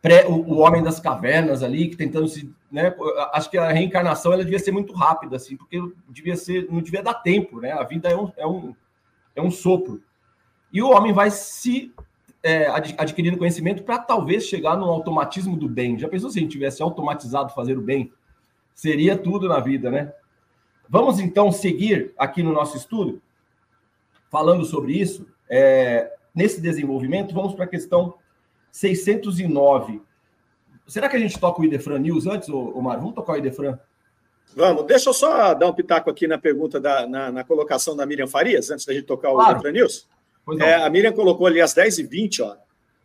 Pré, 0.00 0.26
o, 0.26 0.32
o, 0.32 0.58
homem 0.58 0.82
das 0.82 1.00
cavernas 1.00 1.62
ali, 1.62 1.88
que 1.88 1.96
tentando 1.96 2.28
se. 2.28 2.50
Né? 2.70 2.94
Acho 3.32 3.50
que 3.50 3.56
a 3.56 3.70
reencarnação 3.70 4.32
ela 4.32 4.44
devia 4.44 4.58
ser 4.58 4.72
muito 4.72 4.92
rápida, 4.92 5.36
assim, 5.36 5.56
porque 5.56 5.80
devia 6.08 6.36
ser, 6.36 6.66
não 6.70 6.82
devia 6.82 7.02
dar 7.02 7.14
tempo, 7.14 7.60
né? 7.60 7.72
A 7.72 7.84
vida 7.84 8.08
é 8.08 8.16
um, 8.16 8.32
é 8.36 8.46
um, 8.46 8.74
é 9.36 9.42
um 9.42 9.50
sopro. 9.50 10.02
E 10.72 10.82
o 10.82 10.90
homem 10.90 11.12
vai 11.12 11.30
se 11.30 11.94
é, 12.42 12.66
adquirindo 12.98 13.38
conhecimento 13.38 13.82
para 13.82 13.98
talvez 13.98 14.44
chegar 14.44 14.76
no 14.76 14.84
automatismo 14.84 15.56
do 15.56 15.68
bem. 15.68 15.98
Já 15.98 16.08
pensou 16.08 16.30
se 16.30 16.38
a 16.38 16.42
gente 16.42 16.52
tivesse 16.52 16.82
automatizado 16.82 17.54
fazer 17.54 17.78
o 17.78 17.82
bem? 17.82 18.12
Seria 18.74 19.16
tudo 19.16 19.48
na 19.48 19.60
vida, 19.60 19.90
né? 19.90 20.12
Vamos 20.88 21.18
então 21.18 21.50
seguir 21.50 22.12
aqui 22.18 22.42
no 22.42 22.52
nosso 22.52 22.76
estudo, 22.76 23.22
falando 24.30 24.64
sobre 24.64 24.92
isso. 24.92 25.26
É, 25.48 26.12
nesse 26.34 26.60
desenvolvimento, 26.60 27.34
vamos 27.34 27.54
para 27.54 27.64
a 27.64 27.68
questão 27.68 28.14
609. 28.70 30.02
Será 30.86 31.08
que 31.08 31.16
a 31.16 31.18
gente 31.18 31.38
toca 31.38 31.60
o 31.60 31.64
Idefran 31.64 31.98
News 31.98 32.26
antes, 32.26 32.48
Omar? 32.48 32.98
Vamos 32.98 33.14
tocar 33.14 33.34
o 33.34 33.36
Idefran? 33.36 33.78
Vamos, 34.54 34.84
deixa 34.84 35.08
eu 35.08 35.14
só 35.14 35.54
dar 35.54 35.66
um 35.66 35.72
pitaco 35.72 36.10
aqui 36.10 36.26
na 36.26 36.36
pergunta, 36.36 36.78
da, 36.78 37.06
na, 37.06 37.32
na 37.32 37.44
colocação 37.44 37.96
da 37.96 38.04
Miriam 38.04 38.26
Farias, 38.26 38.70
antes 38.70 38.84
da 38.84 38.92
gente 38.92 39.04
tocar 39.04 39.30
o 39.30 39.36
claro. 39.36 39.52
Idefran 39.52 39.72
News. 39.72 40.08
É, 40.60 40.74
a 40.74 40.90
Miriam 40.90 41.12
colocou 41.12 41.46
ali 41.46 41.60
às 41.60 41.74
10h20, 41.74 42.44
ó, 42.44 42.56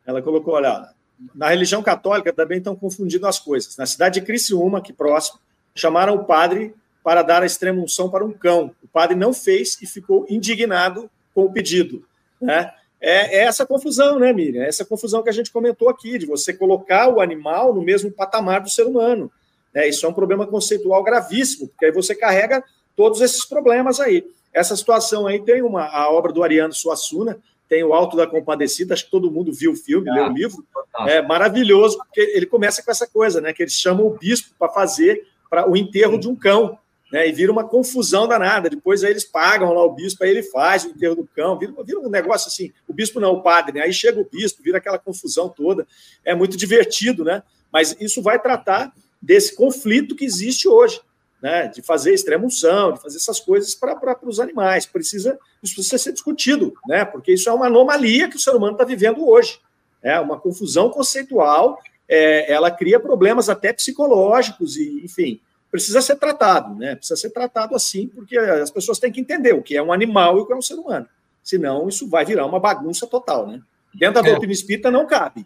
ela 0.05 0.21
colocou, 0.21 0.55
olha, 0.55 0.89
na 1.33 1.49
religião 1.49 1.81
católica 1.81 2.33
também 2.33 2.57
estão 2.57 2.75
confundindo 2.75 3.25
as 3.25 3.39
coisas. 3.39 3.77
Na 3.77 3.85
cidade 3.85 4.19
de 4.19 4.25
Criciúma, 4.25 4.79
aqui 4.79 4.91
próximo, 4.91 5.39
chamaram 5.79 6.15
o 6.15 6.25
padre 6.25 6.73
para 7.03 7.21
dar 7.21 7.43
a 7.43 7.45
extrema 7.45 7.81
unção 7.81 8.09
para 8.09 8.25
um 8.25 8.31
cão. 8.31 8.71
O 8.83 8.87
padre 8.87 9.15
não 9.15 9.33
fez 9.33 9.77
e 9.81 9.87
ficou 9.87 10.25
indignado 10.29 11.09
com 11.33 11.45
o 11.45 11.51
pedido. 11.51 12.05
Né? 12.41 12.71
é, 13.01 13.37
é, 13.37 13.43
essa 13.45 13.65
confusão, 13.65 14.19
né, 14.19 14.33
Miriam? 14.33 14.63
É 14.63 14.67
essa 14.67 14.83
confusão 14.83 15.23
que 15.23 15.29
a 15.29 15.33
gente 15.33 15.51
comentou 15.51 15.89
aqui, 15.89 16.17
de 16.17 16.25
você 16.25 16.53
colocar 16.53 17.07
o 17.07 17.21
animal 17.21 17.73
no 17.73 17.81
mesmo 17.81 18.11
patamar 18.11 18.61
do 18.61 18.69
ser 18.69 18.83
humano. 18.83 19.31
É, 19.73 19.87
isso 19.87 20.05
é 20.05 20.09
um 20.09 20.13
problema 20.13 20.45
conceitual 20.45 21.03
gravíssimo, 21.03 21.67
porque 21.69 21.85
aí 21.85 21.91
você 21.91 22.13
carrega 22.13 22.63
todos 22.95 23.21
esses 23.21 23.45
problemas 23.45 23.99
aí. 23.99 24.25
Essa 24.53 24.75
situação 24.75 25.27
aí 25.27 25.39
tem 25.39 25.61
uma, 25.61 25.85
a 25.85 26.11
obra 26.11 26.33
do 26.33 26.43
Ariano 26.43 26.73
Suassuna, 26.73 27.37
tem 27.69 27.83
o 27.83 27.93
Alto 27.93 28.17
da 28.17 28.25
Compadecida, 28.25 28.95
acho 28.95 29.05
que 29.05 29.11
todo 29.11 29.31
mundo 29.31 29.53
viu 29.53 29.71
o 29.71 29.75
filme, 29.75 30.09
ah, 30.09 30.13
leu 30.13 30.25
o 30.25 30.33
livro. 30.33 30.65
É 31.07 31.21
maravilhoso, 31.21 31.99
porque 31.99 32.19
ele 32.19 32.47
começa 32.47 32.83
com 32.83 32.89
essa 32.89 33.07
coisa, 33.07 33.39
né? 33.39 33.53
Que 33.53 33.61
eles 33.61 33.73
chamam 33.73 34.07
o 34.07 34.17
bispo 34.17 34.49
para 34.57 34.73
fazer 34.73 35.23
para 35.49 35.69
o 35.69 35.75
enterro 35.75 36.19
de 36.19 36.27
um 36.27 36.35
cão 36.35 36.77
né? 37.11 37.27
E 37.27 37.31
vira 37.31 37.51
uma 37.51 37.63
confusão 37.63 38.27
danada. 38.27 38.69
Depois 38.69 39.03
aí 39.03 39.11
eles 39.11 39.25
pagam 39.25 39.73
lá 39.73 39.83
o 39.83 39.93
bispo, 39.93 40.23
aí 40.23 40.29
ele 40.29 40.43
faz 40.43 40.85
o 40.85 40.89
enterro 40.89 41.15
do 41.15 41.27
cão, 41.27 41.57
vira, 41.57 41.73
vira 41.83 41.99
um 41.99 42.09
negócio 42.09 42.47
assim. 42.47 42.71
O 42.87 42.93
bispo 42.93 43.19
não, 43.19 43.33
o 43.33 43.41
padre, 43.41 43.73
né? 43.73 43.85
Aí 43.85 43.93
chega 43.93 44.19
o 44.19 44.25
bispo, 44.29 44.63
vira 44.63 44.77
aquela 44.77 44.99
confusão 44.99 45.49
toda. 45.49 45.87
É 46.23 46.35
muito 46.35 46.55
divertido, 46.55 47.23
né? 47.23 47.43
Mas 47.71 47.95
isso 47.99 48.21
vai 48.21 48.39
tratar 48.39 48.93
desse 49.21 49.55
conflito 49.55 50.15
que 50.15 50.25
existe 50.25 50.67
hoje, 50.67 51.01
né? 51.41 51.67
De 51.67 51.81
fazer 51.81 52.13
extrema-unção, 52.13 52.93
de 52.93 53.01
fazer 53.01 53.17
essas 53.17 53.39
coisas 53.39 53.73
para 53.73 54.17
os 54.23 54.39
animais. 54.39 54.85
Precisa, 54.85 55.37
isso 55.63 55.75
precisa 55.75 55.97
ser 55.97 56.13
discutido, 56.13 56.73
né? 56.87 57.05
Porque 57.05 57.33
isso 57.33 57.49
é 57.49 57.53
uma 57.53 57.67
anomalia 57.67 58.29
que 58.29 58.35
o 58.35 58.39
ser 58.39 58.51
humano 58.51 58.73
está 58.73 58.85
vivendo 58.85 59.27
hoje. 59.27 59.59
É 60.01 60.17
uma 60.19 60.39
confusão 60.39 60.89
conceitual, 60.89 61.77
é, 62.09 62.51
ela 62.51 62.71
cria 62.71 62.99
problemas 62.99 63.47
até 63.47 63.71
psicológicos 63.71 64.75
e, 64.75 65.01
enfim, 65.05 65.39
precisa 65.71 66.01
ser 66.01 66.15
tratado, 66.15 66.73
né? 66.75 66.95
Precisa 66.95 67.15
ser 67.15 67.29
tratado 67.29 67.75
assim, 67.75 68.07
porque 68.07 68.37
as 68.37 68.71
pessoas 68.71 68.97
têm 68.97 69.11
que 69.11 69.21
entender 69.21 69.53
o 69.53 69.61
que 69.61 69.77
é 69.77 69.83
um 69.83 69.93
animal 69.93 70.37
e 70.37 70.41
o 70.41 70.45
que 70.45 70.53
é 70.53 70.55
um 70.55 70.61
ser 70.61 70.73
humano. 70.73 71.07
Senão, 71.43 71.87
isso 71.87 72.09
vai 72.09 72.25
virar 72.25 72.45
uma 72.45 72.59
bagunça 72.59 73.05
total, 73.05 73.47
né? 73.47 73.61
Dentro 73.93 74.21
da 74.21 74.27
é. 74.27 74.31
doutrina 74.31 74.53
espírita 74.53 74.89
não 74.89 75.05
cabe. 75.05 75.45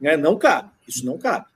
Né? 0.00 0.16
Não 0.16 0.36
cabe. 0.36 0.70
Isso 0.86 1.04
não 1.04 1.16
cabe. 1.16 1.46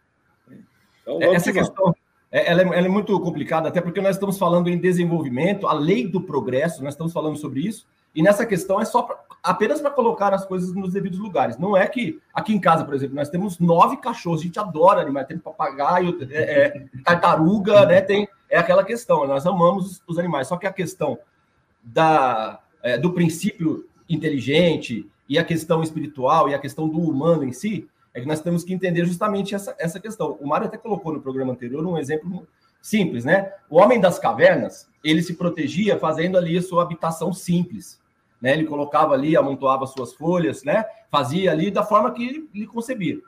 Então, 1.02 1.22
Essa 1.22 1.52
questão 1.52 1.94
é, 2.30 2.50
ela 2.50 2.62
é, 2.62 2.64
ela 2.64 2.86
é 2.86 2.88
muito 2.88 3.18
complicada, 3.20 3.68
até 3.68 3.80
porque 3.80 4.00
nós 4.00 4.16
estamos 4.16 4.38
falando 4.38 4.68
em 4.68 4.78
desenvolvimento, 4.78 5.66
a 5.66 5.72
lei 5.72 6.06
do 6.06 6.20
progresso, 6.20 6.82
nós 6.82 6.94
estamos 6.94 7.12
falando 7.12 7.36
sobre 7.36 7.60
isso, 7.60 7.86
e 8.14 8.22
nessa 8.22 8.44
questão 8.44 8.80
é 8.80 8.84
só 8.84 9.02
pra, 9.02 9.16
apenas 9.46 9.80
para 9.80 9.92
colocar 9.92 10.34
as 10.34 10.44
coisas 10.44 10.74
nos 10.74 10.92
devidos 10.92 11.20
lugares. 11.20 11.56
Não 11.56 11.76
é 11.76 11.86
que 11.86 12.20
aqui 12.34 12.52
em 12.52 12.58
casa, 12.58 12.84
por 12.84 12.94
exemplo, 12.94 13.14
nós 13.14 13.28
temos 13.28 13.60
nove 13.60 13.96
cachorros, 13.98 14.40
a 14.40 14.42
gente 14.42 14.58
adora 14.58 15.00
animais, 15.00 15.28
tem 15.28 15.38
papagaio, 15.38 16.18
é, 16.32 16.42
é, 16.42 16.86
tartaruga, 17.04 17.86
né? 17.86 18.00
Tem, 18.00 18.28
é 18.50 18.58
aquela 18.58 18.82
questão, 18.82 19.24
nós 19.24 19.46
amamos 19.46 20.02
os 20.04 20.18
animais, 20.18 20.48
só 20.48 20.56
que 20.56 20.66
a 20.66 20.72
questão 20.72 21.16
da, 21.80 22.58
é, 22.82 22.98
do 22.98 23.12
princípio 23.12 23.88
inteligente 24.08 25.08
e 25.28 25.38
a 25.38 25.44
questão 25.44 25.80
espiritual 25.80 26.48
e 26.48 26.54
a 26.54 26.58
questão 26.58 26.88
do 26.88 26.98
humano 26.98 27.44
em 27.44 27.52
si, 27.52 27.88
é 28.12 28.20
que 28.20 28.26
nós 28.26 28.40
temos 28.40 28.64
que 28.64 28.74
entender 28.74 29.04
justamente 29.04 29.54
essa, 29.54 29.76
essa 29.78 30.00
questão. 30.00 30.36
O 30.40 30.48
Mário 30.48 30.66
até 30.66 30.76
colocou 30.76 31.12
no 31.12 31.20
programa 31.20 31.52
anterior 31.52 31.86
um 31.86 31.96
exemplo 31.96 32.44
simples, 32.82 33.24
né? 33.24 33.52
O 33.70 33.76
homem 33.76 34.00
das 34.00 34.18
cavernas, 34.18 34.88
ele 35.04 35.22
se 35.22 35.34
protegia 35.34 35.96
fazendo 35.98 36.36
ali 36.36 36.58
a 36.58 36.62
sua 36.62 36.82
habitação 36.82 37.32
simples 37.32 38.04
né? 38.40 38.52
Ele 38.52 38.64
colocava 38.64 39.14
ali, 39.14 39.36
amontoava 39.36 39.86
suas 39.86 40.14
folhas, 40.14 40.62
né? 40.62 40.84
Fazia 41.10 41.52
ali 41.52 41.70
da 41.70 41.84
forma 41.84 42.10
que 42.12 42.48
ele 42.54 42.66
concebia. 42.66 43.18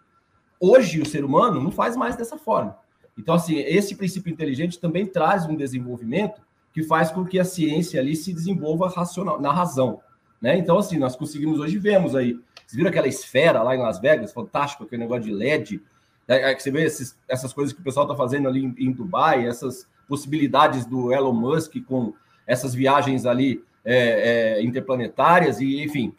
Hoje 0.60 1.00
o 1.00 1.06
ser 1.06 1.24
humano 1.24 1.60
não 1.60 1.70
faz 1.70 1.96
mais 1.96 2.16
dessa 2.16 2.36
forma. 2.36 2.76
Então, 3.16 3.34
assim, 3.34 3.58
esse 3.58 3.96
princípio 3.96 4.32
inteligente 4.32 4.78
também 4.78 5.06
traz 5.06 5.46
um 5.46 5.56
desenvolvimento 5.56 6.40
que 6.72 6.82
faz 6.82 7.10
com 7.10 7.24
que 7.24 7.38
a 7.38 7.44
ciência 7.44 8.00
ali 8.00 8.14
se 8.14 8.32
desenvolva 8.32 8.88
racional, 8.88 9.40
na 9.40 9.52
razão, 9.52 10.00
né? 10.40 10.56
Então, 10.56 10.78
assim, 10.78 10.98
nós 10.98 11.16
conseguimos 11.16 11.58
hoje 11.58 11.78
vemos 11.78 12.14
aí, 12.14 12.34
vocês 12.64 12.76
viram 12.76 12.90
aquela 12.90 13.08
esfera 13.08 13.62
lá 13.62 13.74
em 13.74 13.80
Las 13.80 13.98
Vegas, 13.98 14.32
fantástico, 14.32 14.84
aquele 14.84 15.02
negócio 15.02 15.24
de 15.24 15.32
LED, 15.32 15.82
é, 16.28 16.52
é 16.52 16.58
você 16.58 16.70
vê 16.70 16.84
esses, 16.84 17.18
essas 17.26 17.52
coisas 17.52 17.72
que 17.72 17.80
o 17.80 17.84
pessoal 17.84 18.06
está 18.06 18.16
fazendo 18.16 18.46
ali 18.46 18.64
em, 18.64 18.74
em 18.78 18.92
Dubai, 18.92 19.46
essas 19.46 19.88
possibilidades 20.06 20.86
do 20.86 21.12
Elon 21.12 21.32
Musk 21.32 21.74
com 21.86 22.14
essas 22.46 22.74
viagens 22.74 23.26
ali 23.26 23.64
é, 23.90 24.58
é, 24.58 24.62
interplanetárias, 24.62 25.60
e 25.62 25.82
enfim, 25.82 26.12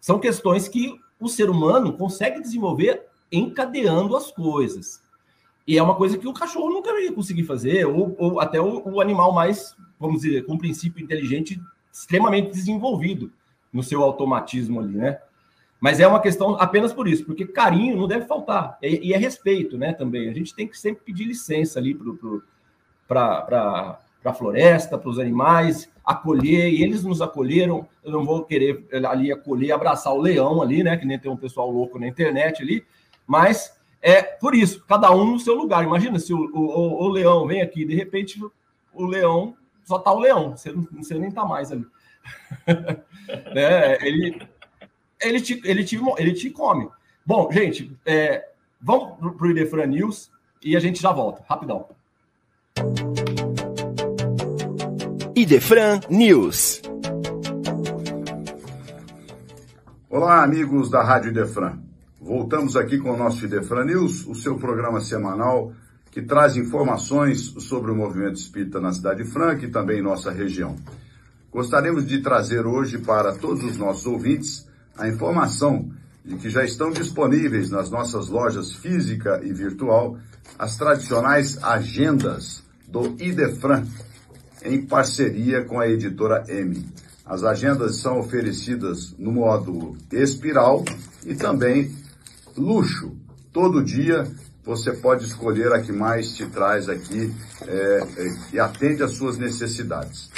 são 0.00 0.20
questões 0.20 0.68
que 0.68 0.94
o 1.18 1.28
ser 1.28 1.50
humano 1.50 1.92
consegue 1.94 2.40
desenvolver 2.40 3.02
encadeando 3.30 4.16
as 4.16 4.30
coisas. 4.30 5.02
E 5.66 5.76
é 5.76 5.82
uma 5.82 5.96
coisa 5.96 6.16
que 6.16 6.28
o 6.28 6.32
cachorro 6.32 6.70
nunca 6.70 6.90
ia 7.00 7.12
conseguir 7.12 7.42
fazer, 7.42 7.84
ou, 7.86 8.14
ou 8.16 8.40
até 8.40 8.60
o, 8.60 8.88
o, 8.88 9.00
animal 9.00 9.32
mais, 9.32 9.76
vamos 9.98 10.22
dizer, 10.22 10.46
com 10.46 10.54
um 10.54 10.58
princípio 10.58 11.02
inteligente 11.02 11.60
extremamente 11.92 12.52
desenvolvido 12.52 13.32
no 13.72 13.82
seu 13.82 14.02
automatismo 14.04 14.78
ali, 14.78 14.96
né? 14.96 15.18
Mas 15.80 15.98
é 15.98 16.06
uma 16.06 16.20
questão 16.20 16.54
apenas 16.54 16.92
por 16.92 17.08
isso, 17.08 17.24
porque 17.24 17.46
carinho 17.46 17.96
não 17.96 18.06
deve 18.06 18.26
faltar, 18.26 18.78
e, 18.80 19.08
e 19.08 19.12
é 19.12 19.16
respeito, 19.16 19.76
né, 19.76 19.92
também. 19.92 20.28
A 20.28 20.32
gente 20.32 20.54
tem 20.54 20.68
que 20.68 20.78
sempre 20.78 21.04
pedir 21.04 21.24
licença 21.24 21.80
ali 21.80 21.94
para 24.22 24.32
a 24.32 24.34
floresta, 24.34 24.98
para 24.98 25.08
os 25.08 25.18
animais, 25.18 25.88
acolher, 26.04 26.72
e 26.72 26.82
eles 26.82 27.04
nos 27.04 27.20
acolheram. 27.20 27.86
Eu 28.04 28.12
não 28.12 28.24
vou 28.24 28.44
querer 28.44 28.86
ali 29.06 29.32
acolher, 29.32 29.72
abraçar 29.72 30.12
o 30.12 30.20
leão 30.20 30.60
ali, 30.62 30.82
né? 30.82 30.96
Que 30.96 31.06
nem 31.06 31.18
tem 31.18 31.30
um 31.30 31.36
pessoal 31.36 31.70
louco 31.70 31.98
na 31.98 32.08
internet 32.08 32.62
ali, 32.62 32.84
mas 33.26 33.78
é 34.00 34.22
por 34.22 34.54
isso, 34.54 34.84
cada 34.86 35.10
um 35.12 35.32
no 35.32 35.40
seu 35.40 35.54
lugar. 35.54 35.84
Imagina 35.84 36.18
se 36.18 36.32
o, 36.32 36.50
o, 36.54 37.04
o 37.04 37.08
leão 37.08 37.46
vem 37.46 37.60
aqui, 37.60 37.84
de 37.84 37.94
repente 37.94 38.40
o 38.92 39.06
leão 39.06 39.56
só 39.84 39.98
tá 39.98 40.12
o 40.12 40.18
leão, 40.18 40.56
você, 40.56 40.72
você 40.92 41.18
nem 41.18 41.30
tá 41.30 41.44
mais 41.44 41.72
ali. 41.72 41.86
né? 43.54 43.96
Ele, 44.06 44.40
ele, 45.20 45.40
te, 45.40 45.60
ele, 45.64 45.84
te, 45.84 45.98
ele 46.18 46.32
te 46.32 46.50
come. 46.50 46.88
Bom, 47.24 47.50
gente, 47.50 47.96
é, 48.04 48.50
vamos 48.80 49.34
para 49.36 49.46
o 49.46 49.50
Idefran 49.50 49.86
News 49.86 50.30
e 50.62 50.76
a 50.76 50.80
gente 50.80 51.00
já 51.00 51.12
volta, 51.12 51.42
rapidão. 51.48 51.88
Idefran 55.38 56.00
News. 56.10 56.82
Olá, 60.10 60.42
amigos 60.42 60.90
da 60.90 61.00
Rádio 61.04 61.30
Idefran. 61.30 61.78
Voltamos 62.20 62.74
aqui 62.74 62.98
com 62.98 63.12
o 63.12 63.16
nosso 63.16 63.44
Idefran 63.44 63.84
News, 63.84 64.26
o 64.26 64.34
seu 64.34 64.56
programa 64.56 65.00
semanal 65.00 65.72
que 66.10 66.22
traz 66.22 66.56
informações 66.56 67.54
sobre 67.60 67.92
o 67.92 67.94
movimento 67.94 68.34
espírita 68.34 68.80
na 68.80 68.92
Cidade 68.92 69.22
Franca 69.26 69.64
e 69.64 69.70
também 69.70 70.00
em 70.00 70.02
nossa 70.02 70.32
região. 70.32 70.74
Gostaríamos 71.52 72.04
de 72.04 72.18
trazer 72.18 72.66
hoje 72.66 72.98
para 72.98 73.32
todos 73.32 73.62
os 73.62 73.78
nossos 73.78 74.06
ouvintes 74.06 74.68
a 74.96 75.06
informação 75.06 75.88
de 76.24 76.34
que 76.34 76.50
já 76.50 76.64
estão 76.64 76.90
disponíveis 76.90 77.70
nas 77.70 77.92
nossas 77.92 78.26
lojas 78.26 78.72
física 78.72 79.40
e 79.44 79.52
virtual 79.52 80.18
as 80.58 80.76
tradicionais 80.76 81.62
agendas 81.62 82.64
do 82.88 83.14
Idefran, 83.20 83.84
em 84.64 84.82
parceria 84.82 85.64
com 85.64 85.78
a 85.80 85.88
editora 85.88 86.44
M. 86.48 86.86
As 87.24 87.44
agendas 87.44 87.96
são 87.96 88.18
oferecidas 88.18 89.14
no 89.18 89.30
modo 89.30 89.96
espiral 90.10 90.84
e 91.26 91.34
também 91.34 91.94
luxo. 92.56 93.16
Todo 93.52 93.84
dia 93.84 94.26
você 94.64 94.92
pode 94.92 95.24
escolher 95.24 95.72
a 95.72 95.80
que 95.80 95.92
mais 95.92 96.34
te 96.34 96.46
traz 96.46 96.88
aqui 96.88 97.32
é, 97.66 98.00
e 98.52 98.58
atende 98.58 99.02
às 99.02 99.12
suas 99.12 99.38
necessidades. 99.38 100.30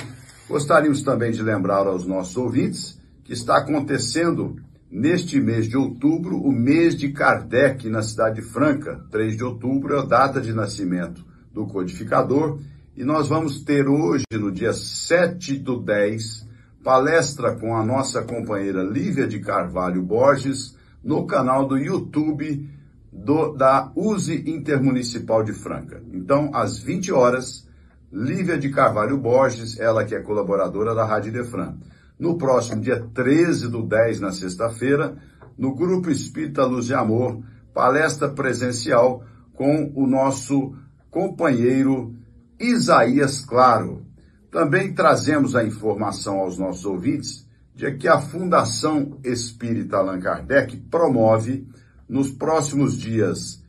Gostaríamos 0.48 1.02
também 1.02 1.30
de 1.30 1.42
lembrar 1.42 1.86
aos 1.86 2.06
nossos 2.06 2.36
ouvintes 2.36 2.98
que 3.24 3.32
está 3.32 3.58
acontecendo 3.58 4.56
neste 4.90 5.40
mês 5.40 5.68
de 5.68 5.76
outubro 5.76 6.36
o 6.36 6.50
mês 6.50 6.96
de 6.96 7.10
Kardec 7.10 7.88
na 7.88 8.02
Cidade 8.02 8.42
Franca. 8.42 9.04
3 9.10 9.36
de 9.36 9.44
outubro 9.44 9.94
é 9.94 10.00
a 10.00 10.04
data 10.04 10.40
de 10.40 10.52
nascimento 10.52 11.24
do 11.52 11.66
codificador 11.66 12.58
e 13.00 13.04
nós 13.04 13.30
vamos 13.30 13.62
ter 13.62 13.88
hoje, 13.88 14.26
no 14.30 14.52
dia 14.52 14.74
7 14.74 15.56
do 15.56 15.80
10, 15.80 16.46
palestra 16.84 17.56
com 17.56 17.74
a 17.74 17.82
nossa 17.82 18.20
companheira 18.20 18.82
Lívia 18.82 19.26
de 19.26 19.40
Carvalho 19.40 20.02
Borges 20.02 20.76
no 21.02 21.26
canal 21.26 21.66
do 21.66 21.78
YouTube 21.78 22.68
do, 23.10 23.54
da 23.54 23.90
USE 23.96 24.44
Intermunicipal 24.46 25.42
de 25.42 25.54
Franca. 25.54 26.02
Então, 26.12 26.50
às 26.52 26.78
20 26.78 27.10
horas, 27.10 27.66
Lívia 28.12 28.58
de 28.58 28.68
Carvalho 28.68 29.16
Borges, 29.16 29.80
ela 29.80 30.04
que 30.04 30.14
é 30.14 30.20
colaboradora 30.20 30.94
da 30.94 31.06
Rádio 31.06 31.32
Defran. 31.32 31.76
No 32.18 32.36
próximo 32.36 32.82
dia 32.82 33.02
13 33.14 33.70
do 33.70 33.82
10, 33.82 34.20
na 34.20 34.30
sexta-feira, 34.30 35.16
no 35.56 35.74
Grupo 35.74 36.10
Espírita 36.10 36.66
Luz 36.66 36.90
e 36.90 36.94
Amor, 36.94 37.42
palestra 37.72 38.28
presencial 38.28 39.24
com 39.54 39.90
o 39.94 40.06
nosso 40.06 40.74
companheiro 41.10 42.19
Isaías 42.60 43.44
Claro. 43.44 44.06
Também 44.50 44.92
trazemos 44.92 45.56
a 45.56 45.64
informação 45.64 46.40
aos 46.40 46.58
nossos 46.58 46.84
ouvintes 46.84 47.48
de 47.74 47.90
que 47.92 48.06
a 48.06 48.20
Fundação 48.20 49.18
Espírita 49.24 49.96
Allan 49.96 50.20
Kardec 50.20 50.76
promove, 50.90 51.66
nos 52.08 52.30
próximos 52.30 52.98
dias 52.98 53.62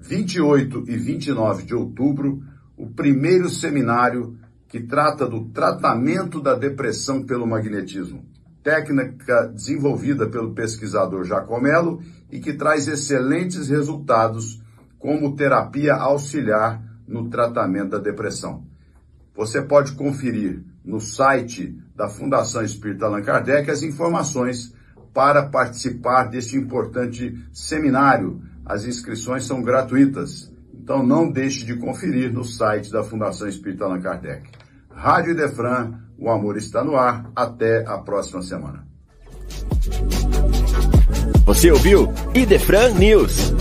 28 0.00 0.84
e 0.88 0.96
29 0.96 1.64
de 1.64 1.74
outubro, 1.74 2.42
o 2.76 2.86
primeiro 2.86 3.50
seminário 3.50 4.38
que 4.68 4.80
trata 4.80 5.26
do 5.26 5.46
tratamento 5.46 6.40
da 6.40 6.54
depressão 6.54 7.24
pelo 7.24 7.46
magnetismo. 7.46 8.24
técnica 8.62 9.46
desenvolvida 9.46 10.28
pelo 10.28 10.52
pesquisador 10.52 11.24
Jacomelo 11.24 12.02
e 12.30 12.38
que 12.38 12.52
traz 12.52 12.86
excelentes 12.86 13.68
resultados 13.68 14.62
como 14.98 15.34
terapia 15.34 15.94
auxiliar 15.94 16.82
no 17.08 17.28
tratamento 17.28 17.90
da 17.90 17.98
depressão. 17.98 18.64
Você 19.34 19.62
pode 19.62 19.92
conferir 19.92 20.62
no 20.84 21.00
site 21.00 21.76
da 21.96 22.08
Fundação 22.08 22.62
Espírita 22.62 23.06
Allan 23.06 23.22
Kardec 23.22 23.70
as 23.70 23.82
informações 23.82 24.74
para 25.14 25.46
participar 25.46 26.24
deste 26.24 26.56
importante 26.56 27.36
seminário. 27.52 28.40
As 28.64 28.84
inscrições 28.84 29.46
são 29.46 29.62
gratuitas, 29.62 30.52
então 30.72 31.04
não 31.04 31.30
deixe 31.30 31.64
de 31.64 31.76
conferir 31.76 32.32
no 32.32 32.44
site 32.44 32.92
da 32.92 33.02
Fundação 33.02 33.48
Espírita 33.48 33.84
Allan 33.84 34.00
Kardec. 34.00 34.48
Rádio 34.90 35.34
Defran, 35.34 35.94
o 36.18 36.30
amor 36.30 36.56
está 36.56 36.82
no 36.84 36.96
ar. 36.96 37.30
Até 37.34 37.86
a 37.86 37.98
próxima 37.98 38.42
semana. 38.42 38.86
Você 41.46 41.70
ouviu 41.70 42.12
Idefran 42.34 42.94
News. 42.94 43.52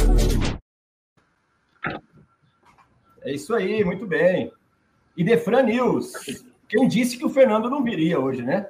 É 3.27 3.33
isso 3.33 3.53
aí, 3.53 3.83
muito 3.83 4.07
bem. 4.07 4.53
Idefran 5.17 5.63
News. 5.63 6.13
Quem 6.65 6.87
disse 6.87 7.17
que 7.17 7.25
o 7.25 7.29
Fernando 7.29 7.69
não 7.69 7.83
viria 7.83 8.17
hoje, 8.17 8.41
né? 8.41 8.65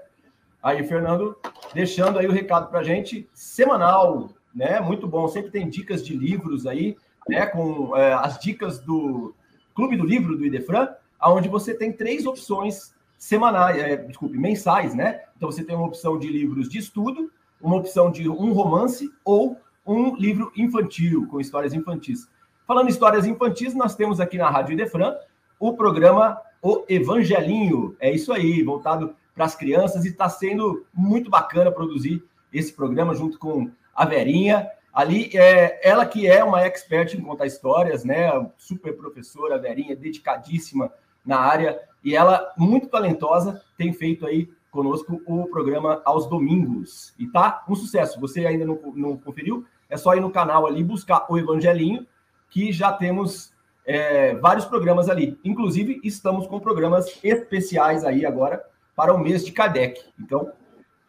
Aí, 0.64 0.84
Fernando, 0.84 1.38
deixando 1.76 2.18
aí 2.18 2.26
o 2.26 2.32
recado 2.32 2.68
para 2.72 2.82
gente, 2.82 3.30
semanal, 3.36 4.32
né? 4.56 4.80
Muito 4.80 5.08
bom. 5.08 5.28
Sempre 5.28 5.52
tem 5.52 5.70
dicas 5.70 6.04
de 6.04 6.18
livros 6.18 6.66
aí, 6.66 6.98
né? 7.30 7.46
Com 7.46 7.96
é, 7.96 8.14
as 8.14 8.40
dicas 8.40 8.80
do 8.80 9.32
Clube 9.76 9.96
do 9.96 10.04
Livro 10.04 10.36
do 10.36 10.44
Idefran, 10.44 10.90
onde 11.22 11.48
você 11.48 11.76
tem 11.76 11.94
três 11.94 12.26
opções 12.26 12.96
semanais, 13.16 13.78
é, 13.78 13.96
desculpe, 13.96 14.40
mensais, 14.40 14.96
né? 14.96 15.22
Então 15.38 15.52
você 15.52 15.64
tem 15.64 15.76
uma 15.76 15.86
opção 15.86 16.18
de 16.18 16.30
livros 16.30 16.68
de 16.68 16.80
estudo, 16.80 17.32
uma 17.62 17.76
opção 17.76 18.10
de 18.10 18.28
um 18.28 18.54
romance 18.54 19.08
ou 19.24 19.56
um 19.86 20.16
livro 20.16 20.52
infantil, 20.58 21.28
com 21.28 21.40
histórias 21.40 21.76
infantis. 21.76 22.28
Falando 22.68 22.88
em 22.88 22.92
histórias 22.92 23.26
infantis, 23.26 23.74
nós 23.74 23.96
temos 23.96 24.20
aqui 24.20 24.38
na 24.38 24.50
Rádio 24.50 24.74
Idefran 24.74 25.16
o 25.58 25.72
programa 25.74 26.42
O 26.62 26.84
Evangelinho. 26.90 27.96
É 27.98 28.12
isso 28.12 28.34
aí, 28.34 28.62
voltado 28.62 29.16
para 29.34 29.46
as 29.46 29.56
crianças 29.56 30.04
e 30.04 30.10
está 30.10 30.28
sendo 30.28 30.86
muito 30.94 31.30
bacana 31.30 31.72
produzir 31.72 32.22
esse 32.52 32.74
programa 32.74 33.16
junto 33.16 33.40
com 33.40 33.72
a 33.96 34.04
Verinha. 34.04 34.70
Ali, 34.94 35.30
é, 35.34 35.80
ela 35.82 36.06
que 36.06 36.28
é 36.28 36.44
uma 36.44 36.62
expert 36.62 37.14
em 37.14 37.22
contar 37.22 37.46
histórias, 37.46 38.04
né? 38.04 38.30
Super 38.58 38.98
professora, 38.98 39.56
a 39.56 39.60
Verinha, 39.60 39.96
dedicadíssima 39.96 40.92
na 41.26 41.40
área 41.40 41.80
e 42.04 42.16
ela, 42.16 42.54
muito 42.58 42.88
talentosa, 42.88 43.62
tem 43.78 43.94
feito 43.94 44.26
aí 44.26 44.50
conosco 44.70 45.22
o 45.26 45.48
programa 45.48 46.02
aos 46.04 46.28
domingos. 46.28 47.14
E 47.18 47.28
tá 47.28 47.64
um 47.70 47.76
sucesso. 47.76 48.20
Você 48.20 48.46
ainda 48.46 48.66
não, 48.66 48.78
não 48.94 49.18
conferiu? 49.18 49.66
É 49.90 49.96
só 49.96 50.14
ir 50.16 50.20
no 50.20 50.30
canal 50.30 50.68
ali 50.68 50.84
buscar 50.84 51.26
o 51.30 51.38
Evangelinho, 51.38 52.06
que 52.50 52.72
já 52.72 52.92
temos 52.92 53.54
é, 53.86 54.36
vários 54.36 54.66
programas 54.66 55.10
ali. 55.10 55.40
Inclusive, 55.44 56.00
estamos 56.04 56.48
com 56.48 56.60
programas 56.60 57.20
especiais 57.24 58.04
aí 58.04 58.26
agora 58.26 58.64
para 58.96 59.14
o 59.14 59.20
mês 59.20 59.46
de 59.46 59.52
Kardec. 59.52 60.02
Então, 60.20 60.52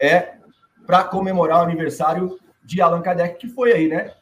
é 0.01 0.37
para 0.87 1.05
comemorar 1.05 1.59
o 1.59 1.65
aniversário 1.65 2.39
de 2.65 2.81
Allan 2.81 3.03
Kardec, 3.03 3.39
que 3.39 3.49
foi 3.49 3.73
aí, 3.73 3.89
né? 3.89 4.15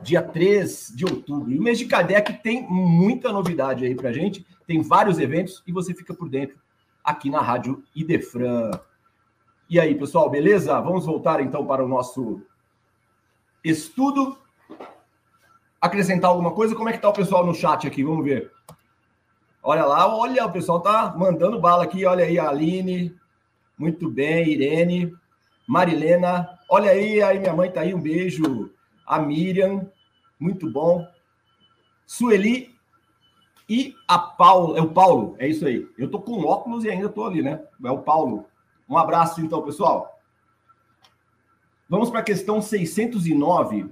Dia 0.00 0.22
3 0.22 0.92
de 0.94 1.04
outubro. 1.04 1.50
E 1.50 1.58
o 1.58 1.62
mês 1.62 1.78
de 1.78 1.86
Kardec 1.86 2.32
tem 2.42 2.62
muita 2.68 3.32
novidade 3.32 3.84
aí 3.84 3.94
para 3.94 4.12
gente 4.12 4.46
tem 4.68 4.82
vários 4.82 5.18
eventos 5.18 5.62
e 5.66 5.72
você 5.72 5.94
fica 5.94 6.12
por 6.12 6.28
dentro 6.28 6.58
aqui 7.02 7.30
na 7.30 7.40
Rádio 7.40 7.82
Idefran. 7.96 8.70
E 9.68 9.80
aí, 9.80 9.94
pessoal, 9.94 10.28
beleza? 10.28 10.78
Vamos 10.78 11.06
voltar 11.06 11.40
então 11.40 11.66
para 11.66 11.82
o 11.82 11.88
nosso 11.88 12.42
estudo. 13.64 14.38
Acrescentar 15.80 16.30
alguma 16.30 16.52
coisa? 16.52 16.74
Como 16.74 16.88
é 16.88 16.92
que 16.92 16.98
tá 16.98 17.08
o 17.08 17.12
pessoal 17.12 17.46
no 17.46 17.54
chat 17.54 17.86
aqui? 17.86 18.02
Vamos 18.02 18.24
ver. 18.24 18.50
Olha 19.62 19.84
lá, 19.84 20.14
olha, 20.14 20.46
o 20.46 20.52
pessoal 20.52 20.80
tá 20.80 21.14
mandando 21.16 21.60
bala 21.60 21.84
aqui. 21.84 22.04
Olha 22.04 22.24
aí, 22.24 22.38
a 22.38 22.48
Aline. 22.48 23.14
Muito 23.76 24.10
bem, 24.10 24.48
Irene. 24.48 25.14
Marilena. 25.66 26.58
Olha 26.68 26.90
aí, 26.90 27.22
aí 27.22 27.38
minha 27.38 27.54
mãe 27.54 27.70
tá 27.70 27.82
aí, 27.82 27.94
um 27.94 28.00
beijo. 28.00 28.70
A 29.06 29.18
Miriam. 29.18 29.86
Muito 30.38 30.70
bom. 30.70 31.06
Sueli 32.06 32.74
e 33.68 33.94
a 34.08 34.18
Paulo, 34.18 34.78
é 34.78 34.80
o 34.80 34.88
Paulo, 34.88 35.36
é 35.38 35.46
isso 35.46 35.66
aí. 35.66 35.86
Eu 35.98 36.10
tô 36.10 36.18
com 36.18 36.42
óculos 36.42 36.84
e 36.84 36.90
ainda 36.90 37.08
tô 37.08 37.24
ali, 37.24 37.42
né? 37.42 37.62
É 37.84 37.90
o 37.90 37.98
Paulo. 37.98 38.46
Um 38.88 38.96
abraço 38.96 39.42
então, 39.42 39.60
pessoal. 39.60 40.18
Vamos 41.86 42.08
para 42.08 42.20
a 42.20 42.24
questão 42.24 42.62
609. 42.62 43.90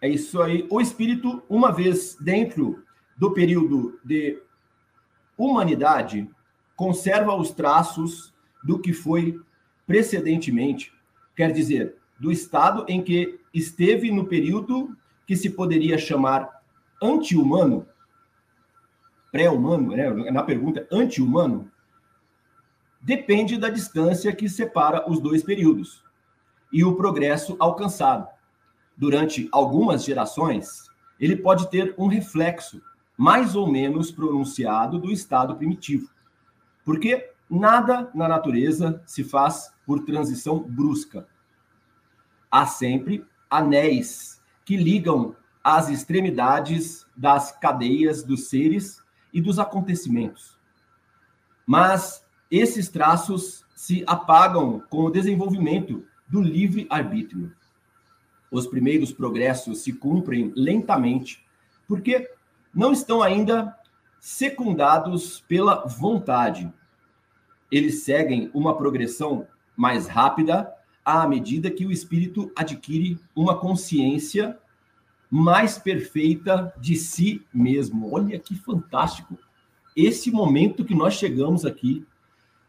É 0.00 0.08
isso 0.08 0.40
aí. 0.40 0.66
O 0.70 0.80
espírito, 0.80 1.42
uma 1.48 1.72
vez 1.72 2.16
dentro 2.20 2.84
do 3.16 3.32
período 3.32 3.98
de 4.04 4.40
humanidade, 5.36 6.30
conserva 6.76 7.34
os 7.34 7.50
traços 7.50 8.32
do 8.62 8.78
que 8.78 8.92
foi 8.92 9.40
precedentemente, 9.86 10.92
quer 11.34 11.52
dizer, 11.52 11.96
do 12.18 12.30
estado 12.30 12.84
em 12.88 13.02
que 13.02 13.40
esteve 13.52 14.10
no 14.10 14.26
período 14.26 14.96
que 15.26 15.36
se 15.36 15.50
poderia 15.50 15.98
chamar 15.98 16.62
anti-humano, 17.02 17.86
pré-humano, 19.32 19.96
né? 19.96 20.10
na 20.30 20.42
pergunta 20.42 20.86
anti-humano, 20.90 21.70
depende 23.00 23.56
da 23.56 23.68
distância 23.68 24.34
que 24.34 24.48
separa 24.48 25.08
os 25.10 25.20
dois 25.20 25.42
períodos 25.42 26.02
e 26.72 26.84
o 26.84 26.96
progresso 26.96 27.56
alcançado. 27.58 28.28
Durante 28.98 29.48
algumas 29.52 30.04
gerações, 30.04 30.90
ele 31.20 31.36
pode 31.36 31.70
ter 31.70 31.94
um 31.96 32.08
reflexo 32.08 32.82
mais 33.16 33.54
ou 33.54 33.70
menos 33.70 34.10
pronunciado 34.10 34.98
do 34.98 35.12
estado 35.12 35.54
primitivo, 35.54 36.10
porque 36.84 37.30
nada 37.48 38.10
na 38.12 38.26
natureza 38.26 39.00
se 39.06 39.22
faz 39.22 39.72
por 39.86 40.04
transição 40.04 40.58
brusca. 40.58 41.28
Há 42.50 42.66
sempre 42.66 43.24
anéis 43.48 44.42
que 44.64 44.76
ligam 44.76 45.34
às 45.62 45.88
extremidades 45.88 47.06
das 47.16 47.52
cadeias 47.52 48.22
dos 48.22 48.48
seres 48.48 49.02
e 49.32 49.40
dos 49.40 49.58
acontecimentos. 49.58 50.58
Mas 51.66 52.24
esses 52.50 52.88
traços 52.88 53.64
se 53.74 54.02
apagam 54.06 54.82
com 54.88 55.04
o 55.04 55.10
desenvolvimento 55.10 56.04
do 56.26 56.40
livre-arbítrio. 56.40 57.54
Os 58.50 58.66
primeiros 58.66 59.12
progressos 59.12 59.80
se 59.80 59.92
cumprem 59.92 60.52
lentamente, 60.56 61.44
porque 61.86 62.30
não 62.74 62.92
estão 62.92 63.22
ainda 63.22 63.76
secundados 64.20 65.40
pela 65.48 65.86
vontade. 65.86 66.72
Eles 67.70 68.02
seguem 68.02 68.50
uma 68.54 68.76
progressão 68.76 69.46
mais 69.76 70.06
rápida 70.06 70.72
à 71.04 71.26
medida 71.26 71.70
que 71.70 71.86
o 71.86 71.92
espírito 71.92 72.50
adquire 72.54 73.18
uma 73.34 73.56
consciência 73.58 74.58
mais 75.30 75.78
perfeita 75.78 76.72
de 76.78 76.96
si 76.96 77.42
mesmo. 77.52 78.12
Olha 78.12 78.38
que 78.38 78.54
fantástico 78.54 79.38
esse 79.96 80.30
momento 80.30 80.84
que 80.84 80.94
nós 80.94 81.14
chegamos 81.14 81.64
aqui. 81.64 82.06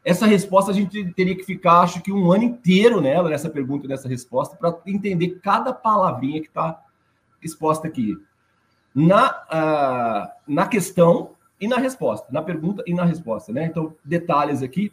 Essa 0.04 0.26
resposta 0.26 0.72
a 0.72 0.74
gente 0.74 1.12
teria 1.14 1.36
que 1.36 1.44
ficar, 1.44 1.82
acho 1.82 2.02
que 2.02 2.12
um 2.12 2.32
ano 2.32 2.44
inteiro 2.44 3.02
nela, 3.02 3.30
nessa 3.30 3.50
pergunta 3.50 3.88
nessa 3.88 4.08
resposta, 4.08 4.56
para 4.56 4.78
entender 4.86 5.40
cada 5.42 5.74
palavrinha 5.74 6.42
que 6.42 6.48
está 6.48 6.82
exposta 7.42 7.88
aqui. 7.88 8.18
Na, 8.96 9.30
uh, 9.52 10.52
na 10.52 10.68
questão 10.68 11.36
e 11.60 11.68
na 11.68 11.78
resposta, 11.78 12.28
na 12.32 12.42
pergunta 12.42 12.84
e 12.88 12.94
na 12.94 13.04
resposta, 13.04 13.52
né? 13.52 13.66
Então, 13.66 13.94
detalhes 14.04 14.64
aqui 14.64 14.92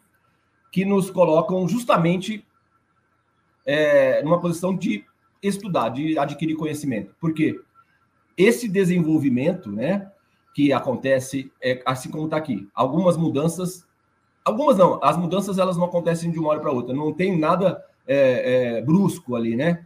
que 0.70 0.84
nos 0.84 1.10
colocam 1.10 1.66
justamente 1.68 2.44
é, 3.64 4.22
numa 4.22 4.40
posição 4.40 4.76
de 4.76 5.04
estudar, 5.42 5.90
de 5.90 6.18
adquirir 6.18 6.56
conhecimento. 6.56 7.14
Porque 7.20 7.60
esse 8.36 8.68
desenvolvimento, 8.68 9.70
né, 9.70 10.10
que 10.54 10.72
acontece, 10.72 11.50
é, 11.62 11.82
assim 11.86 12.10
como 12.10 12.24
está 12.24 12.36
aqui, 12.36 12.68
algumas 12.74 13.16
mudanças, 13.16 13.85
algumas 14.46 14.78
não, 14.78 15.00
as 15.02 15.16
mudanças 15.16 15.58
elas 15.58 15.76
não 15.76 15.86
acontecem 15.86 16.30
de 16.30 16.38
uma 16.38 16.50
hora 16.50 16.60
para 16.60 16.70
outra, 16.70 16.94
não 16.94 17.12
tem 17.12 17.36
nada 17.36 17.84
é, 18.06 18.76
é, 18.76 18.82
brusco 18.82 19.34
ali, 19.34 19.56
né? 19.56 19.84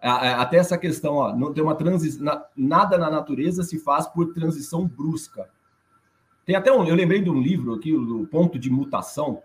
Até 0.00 0.56
essa 0.56 0.76
questão, 0.76 1.14
ó, 1.14 1.32
não 1.32 1.54
tem 1.54 1.62
uma 1.62 1.76
transição, 1.76 2.42
nada 2.56 2.98
na 2.98 3.08
natureza 3.08 3.62
se 3.62 3.78
faz 3.78 4.04
por 4.08 4.34
transição 4.34 4.84
brusca. 4.84 5.48
Tem 6.44 6.56
até 6.56 6.72
um, 6.72 6.84
eu 6.84 6.96
lembrei 6.96 7.22
de 7.22 7.30
um 7.30 7.40
livro 7.40 7.74
aqui, 7.74 7.94
o 7.94 8.26
Ponto 8.26 8.58
de 8.58 8.68
Mutação. 8.68 9.40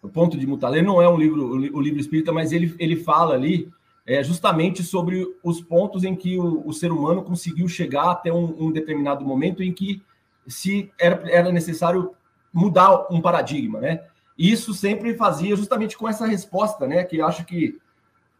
O 0.00 0.08
Ponto 0.08 0.38
de 0.38 0.46
Mutação, 0.46 0.76
ele 0.76 0.86
não 0.86 1.02
é 1.02 1.06
um 1.06 1.18
livro, 1.18 1.44
o 1.50 1.80
livro 1.80 2.00
espírita, 2.00 2.32
mas 2.32 2.52
ele, 2.52 2.74
ele 2.78 2.96
fala 2.96 3.34
ali 3.34 3.70
é, 4.06 4.24
justamente 4.24 4.82
sobre 4.82 5.26
os 5.44 5.60
pontos 5.60 6.04
em 6.04 6.16
que 6.16 6.38
o, 6.38 6.66
o 6.66 6.72
ser 6.72 6.90
humano 6.90 7.22
conseguiu 7.22 7.68
chegar 7.68 8.12
até 8.12 8.32
um, 8.32 8.68
um, 8.68 8.72
determinado 8.72 9.26
momento 9.26 9.62
em 9.62 9.74
que 9.74 10.00
se 10.46 10.90
era, 10.98 11.30
era 11.30 11.52
necessário 11.52 12.14
mudar 12.56 13.06
um 13.10 13.20
paradigma, 13.20 13.80
né? 13.80 14.00
isso 14.38 14.74
sempre 14.74 15.14
fazia 15.14 15.56
justamente 15.56 15.96
com 15.96 16.08
essa 16.08 16.26
resposta, 16.26 16.86
né? 16.86 17.04
Que 17.04 17.20
acho 17.22 17.44
que 17.44 17.78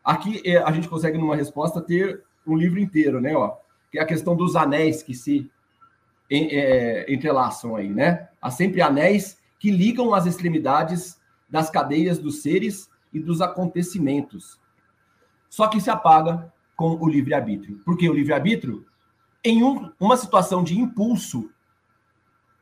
aqui 0.05 0.43
é, 0.45 0.59
a 0.59 0.71
gente 0.71 0.89
consegue, 0.89 1.17
numa 1.17 1.35
resposta, 1.35 1.81
ter 1.81 2.23
um 2.47 2.55
livro 2.55 2.79
inteiro, 2.79 3.21
né? 3.21 3.35
Ó, 3.35 3.57
que 3.91 3.99
é 3.99 4.03
a 4.03 4.07
questão 4.07 4.37
dos 4.37 4.57
anéis 4.57 5.03
que 5.03 5.14
se 5.14 5.51
é, 6.31 7.12
entrelaçam 7.12 7.77
aí, 7.77 7.89
né? 7.89 8.29
Há 8.43 8.51
sempre 8.51 8.83
anéis 8.83 9.39
que 9.59 9.71
ligam 9.71 10.12
as 10.12 10.27
extremidades 10.27 11.19
das 11.49 11.71
cadeias 11.71 12.19
dos 12.19 12.43
seres 12.43 12.91
e 13.12 13.19
dos 13.19 13.41
acontecimentos. 13.41 14.61
Só 15.49 15.67
que 15.67 15.81
se 15.81 15.89
apaga 15.89 16.53
com 16.77 16.99
o 17.01 17.09
livre-arbítrio. 17.09 17.81
Porque 17.87 18.09
o 18.09 18.12
livre-arbítrio, 18.12 18.85
em 19.43 19.62
um, 19.62 19.91
uma 19.99 20.17
situação 20.17 20.62
de 20.62 20.79
impulso, 20.79 21.49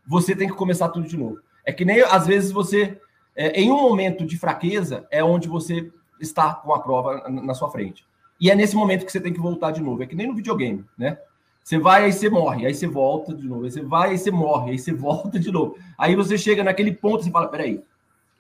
você 0.06 0.36
tem 0.36 0.48
que 0.48 0.54
começar 0.54 0.90
tudo 0.90 1.08
de 1.08 1.16
novo. 1.16 1.43
É 1.64 1.72
que 1.72 1.84
nem 1.84 2.02
às 2.02 2.26
vezes 2.26 2.52
você, 2.52 3.00
é, 3.34 3.60
em 3.60 3.70
um 3.70 3.80
momento 3.82 4.24
de 4.24 4.38
fraqueza, 4.38 5.06
é 5.10 5.22
onde 5.24 5.48
você 5.48 5.90
está 6.20 6.54
com 6.54 6.72
a 6.72 6.80
prova 6.80 7.28
na 7.28 7.54
sua 7.54 7.70
frente. 7.70 8.04
E 8.40 8.50
é 8.50 8.54
nesse 8.54 8.76
momento 8.76 9.06
que 9.06 9.12
você 9.12 9.20
tem 9.20 9.32
que 9.32 9.40
voltar 9.40 9.70
de 9.70 9.80
novo. 9.80 10.02
É 10.02 10.06
que 10.06 10.14
nem 10.14 10.26
no 10.26 10.34
videogame, 10.34 10.84
né? 10.98 11.18
Você 11.62 11.78
vai, 11.78 12.04
aí 12.04 12.12
você 12.12 12.28
morre, 12.28 12.66
aí 12.66 12.74
você 12.74 12.86
volta 12.86 13.34
de 13.34 13.48
novo, 13.48 13.64
aí 13.64 13.70
você 13.70 13.80
vai, 13.80 14.10
aí 14.10 14.18
você 14.18 14.30
morre, 14.30 14.72
aí 14.72 14.78
você 14.78 14.92
volta 14.94 15.40
de 15.40 15.50
novo. 15.50 15.78
Aí 15.96 16.14
você 16.14 16.36
chega 16.36 16.62
naquele 16.62 16.92
ponto 16.92 17.26
e 17.26 17.30
fala: 17.30 17.48
peraí, 17.48 17.82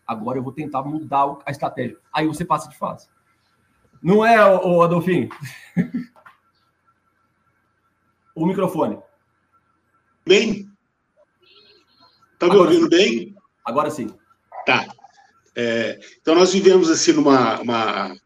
agora 0.06 0.38
eu 0.38 0.42
vou 0.42 0.52
tentar 0.52 0.82
mudar 0.82 1.38
a 1.46 1.50
estratégia. 1.50 1.96
Aí 2.12 2.26
você 2.26 2.44
passa 2.44 2.68
de 2.68 2.76
fase. 2.76 3.08
Não 4.02 4.24
é, 4.24 4.44
o 4.44 4.82
Adolfinho? 4.82 5.30
o 8.34 8.44
microfone. 8.44 8.98
Bem? 10.26 10.70
Tá 12.48 12.54
me 12.54 12.60
ouvindo 12.60 12.88
bem? 12.88 13.34
Agora 13.64 13.90
sim. 13.90 14.08
Tá. 14.66 14.86
É, 15.56 16.00
então, 16.20 16.34
nós 16.34 16.52
vivemos 16.52 16.90
assim 16.90 17.12
numa 17.12 17.60
uma, 17.60 18.16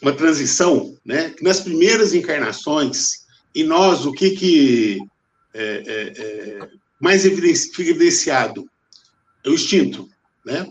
uma 0.00 0.12
transição, 0.12 0.96
né? 1.04 1.30
Que 1.30 1.44
nas 1.44 1.60
primeiras 1.60 2.14
encarnações, 2.14 3.26
e 3.54 3.62
nós, 3.62 4.06
o 4.06 4.12
que 4.12 4.30
que 4.30 4.98
é, 5.54 5.82
é, 5.86 6.20
é 6.20 6.68
mais 6.98 7.22
fica 7.22 7.90
evidenciado? 7.90 8.68
É 9.44 9.50
o 9.50 9.54
instinto, 9.54 10.08
né? 10.44 10.66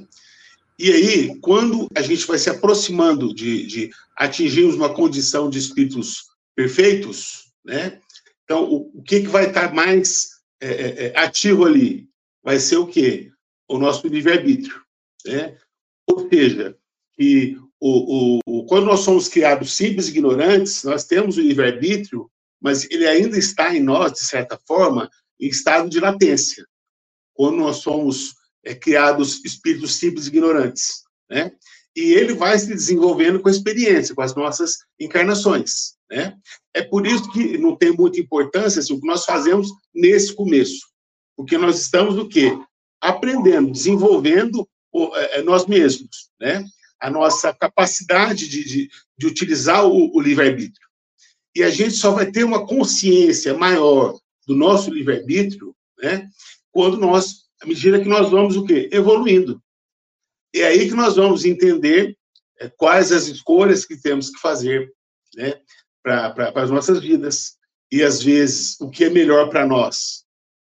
E 0.80 0.92
aí, 0.92 1.40
quando 1.42 1.88
a 1.96 2.02
gente 2.02 2.26
vai 2.26 2.40
se 2.40 2.50
aproximando 2.50 3.34
de, 3.36 3.68
de 3.68 3.90
atingirmos 4.18 4.76
uma 4.76 4.94
condição 4.94 5.50
de 5.50 5.60
espíritos 5.60 6.26
perfeitos, 6.56 7.52
né? 7.64 8.00
Então, 8.44 8.64
o, 8.64 8.92
o 8.96 9.04
que, 9.04 9.22
que 9.22 9.28
vai 9.28 9.48
estar 9.48 9.74
mais 9.74 10.42
é, 10.60 11.08
é 11.08 11.20
ativo 11.20 11.66
ali? 11.66 12.11
Vai 12.44 12.60
ser 12.60 12.78
o 12.78 12.88
quê? 12.88 13.32
O 13.68 13.78
nosso 13.78 14.08
livre-arbítrio, 14.08 14.82
né? 15.26 15.58
Ou 16.10 16.28
seja, 16.30 16.78
que 17.14 17.58
o, 17.80 18.40
o, 18.46 18.66
quando 18.66 18.86
nós 18.86 19.02
somos 19.02 19.28
criados 19.28 19.74
simples 19.74 20.08
e 20.08 20.12
ignorantes, 20.12 20.84
nós 20.84 21.06
temos 21.06 21.38
o 21.38 21.42
livre-arbítrio, 21.42 22.30
mas 22.62 22.90
ele 22.92 23.08
ainda 23.08 23.38
está 23.38 23.76
em 23.76 23.82
nós, 23.82 24.14
de 24.14 24.26
certa 24.26 24.60
forma, 24.68 25.10
em 25.40 25.48
estado 25.48 25.90
de 25.90 26.00
latência. 26.00 26.66
Quando 27.34 27.58
nós 27.58 27.78
somos 27.78 28.36
é, 28.64 28.76
criados 28.76 29.44
espíritos 29.44 29.96
simples 29.96 30.26
e 30.26 30.30
ignorantes, 30.30 31.04
né? 31.30 31.52
E 31.96 32.14
ele 32.14 32.34
vai 32.34 32.58
se 32.58 32.68
desenvolvendo 32.68 33.42
com 33.42 33.50
a 33.50 33.52
experiência, 33.52 34.16
com 34.16 34.22
as 34.22 34.34
nossas 34.34 34.78
encarnações, 35.00 35.96
né? 36.10 36.38
É 36.74 36.82
por 36.82 37.06
isso 37.06 37.32
que 37.32 37.58
não 37.58 37.76
tem 37.76 37.92
muita 37.92 38.20
importância 38.20 38.80
assim, 38.80 38.94
o 38.94 39.02
que 39.02 39.08
nós 39.08 39.26
fazemos 39.26 39.70
nesse 39.94 40.34
começo, 40.34 40.91
porque 41.36 41.58
nós 41.58 41.80
estamos 41.80 42.18
o 42.18 42.28
quê? 42.28 42.58
Aprendendo, 43.00 43.72
desenvolvendo 43.72 44.68
é, 45.16 45.40
é, 45.40 45.42
nós 45.42 45.66
mesmos, 45.66 46.30
né? 46.40 46.64
A 47.00 47.10
nossa 47.10 47.54
capacidade 47.54 48.48
de, 48.48 48.64
de, 48.64 48.90
de 49.18 49.28
utilizar 49.28 49.86
o, 49.86 50.16
o 50.16 50.22
livre-arbítrio. 50.22 50.88
E 51.56 51.64
a 51.64 51.70
gente 51.70 51.96
só 51.96 52.12
vai 52.12 52.32
ter 52.32 52.44
uma 52.44 52.66
consciência 52.66 53.54
maior 53.54 54.18
do 54.48 54.56
nosso 54.56 54.92
livre-arbítrio, 54.94 55.76
né? 55.98 56.28
Quando 56.72 56.98
nós 56.98 57.42
à 57.62 57.68
medida 57.68 58.02
que 58.02 58.10
nós 58.10 58.30
vamos 58.30 58.58
o 58.58 58.66
quê? 58.66 58.90
Evoluindo. 58.92 59.62
E 60.54 60.62
é 60.62 60.68
aí 60.68 60.90
que 60.90 60.96
nós 60.96 61.16
vamos 61.16 61.46
entender 61.46 62.18
é, 62.60 62.68
quais 62.70 63.12
as 63.12 63.28
escolhas 63.28 63.86
que 63.86 63.96
temos 63.96 64.30
que 64.30 64.40
fazer 64.40 64.92
né, 65.36 65.54
para 66.04 66.52
as 66.56 66.72
nossas 66.72 67.00
vidas. 67.00 67.58
E, 67.92 68.04
às 68.04 68.22
vezes, 68.22 68.80
o 68.80 68.90
que 68.90 69.06
é 69.06 69.10
melhor 69.10 69.50
para 69.50 69.66
nós. 69.66 70.21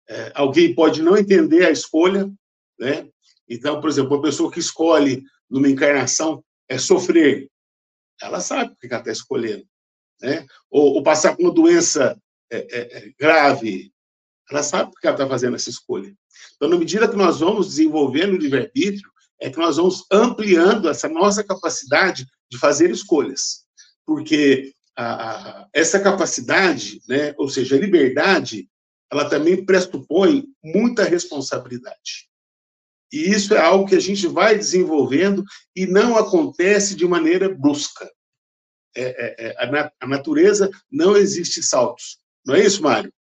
É, 0.08 0.32
alguém 0.34 0.74
pode 0.74 1.02
não 1.02 1.16
entender 1.16 1.66
a 1.66 1.70
escolha, 1.70 2.30
né? 2.78 3.08
Então, 3.48 3.80
por 3.80 3.90
exemplo, 3.90 4.14
uma 4.14 4.22
pessoa 4.22 4.50
que 4.50 4.60
escolhe 4.60 5.22
numa 5.48 5.68
encarnação 5.68 6.42
é 6.68 6.78
sofrer, 6.78 7.48
ela 8.20 8.40
sabe 8.40 8.72
o 8.72 8.76
que 8.76 8.86
ela 8.86 8.98
está 8.98 9.12
escolhendo, 9.12 9.64
né? 10.20 10.46
Ou, 10.70 10.94
ou, 10.94 11.02
passar 11.02 11.36
por 11.36 11.42
uma 11.42 11.52
doença 11.54 12.20
é, 12.50 12.58
é, 12.58 12.98
é 12.98 13.12
grave, 13.18 13.92
ela 14.50 14.62
sabe 14.62 14.90
por 14.90 15.00
que 15.00 15.06
ela 15.06 15.16
está 15.16 15.28
fazendo 15.28 15.56
essa 15.56 15.70
escolha. 15.70 16.14
Então, 16.56 16.68
na 16.68 16.78
medida 16.78 17.08
que 17.08 17.16
nós 17.16 17.40
vamos 17.40 17.68
desenvolvendo 17.68 18.32
o 18.32 18.38
livre-arbítrio, 18.38 19.10
é 19.40 19.50
que 19.50 19.58
nós 19.58 19.76
vamos 19.76 20.04
ampliando 20.10 20.88
essa 20.88 21.08
nossa 21.08 21.44
capacidade 21.44 22.26
de 22.50 22.58
fazer 22.58 22.90
escolhas. 22.90 23.64
Porque 24.04 24.72
a, 24.96 25.60
a, 25.62 25.68
essa 25.72 26.00
capacidade, 26.00 27.00
né, 27.08 27.34
ou 27.36 27.48
seja, 27.48 27.76
a 27.76 27.78
liberdade, 27.78 28.68
ela 29.10 29.28
também 29.28 29.64
pressupõe 29.64 30.44
muita 30.62 31.04
responsabilidade. 31.04 32.28
E 33.12 33.30
isso 33.30 33.54
é 33.54 33.58
algo 33.58 33.86
que 33.86 33.94
a 33.94 34.00
gente 34.00 34.26
vai 34.26 34.56
desenvolvendo 34.56 35.42
e 35.74 35.86
não 35.86 36.16
acontece 36.16 36.94
de 36.94 37.06
maneira 37.06 37.48
brusca. 37.48 38.10
É, 38.94 39.02
é, 39.02 39.46
é, 39.48 39.64
a, 39.64 39.92
a 40.00 40.06
natureza 40.06 40.70
não 40.90 41.16
existe 41.16 41.62
saltos. 41.62 42.18
Não 42.44 42.54
é 42.54 42.60
isso, 42.60 42.82
Mário? 42.82 43.12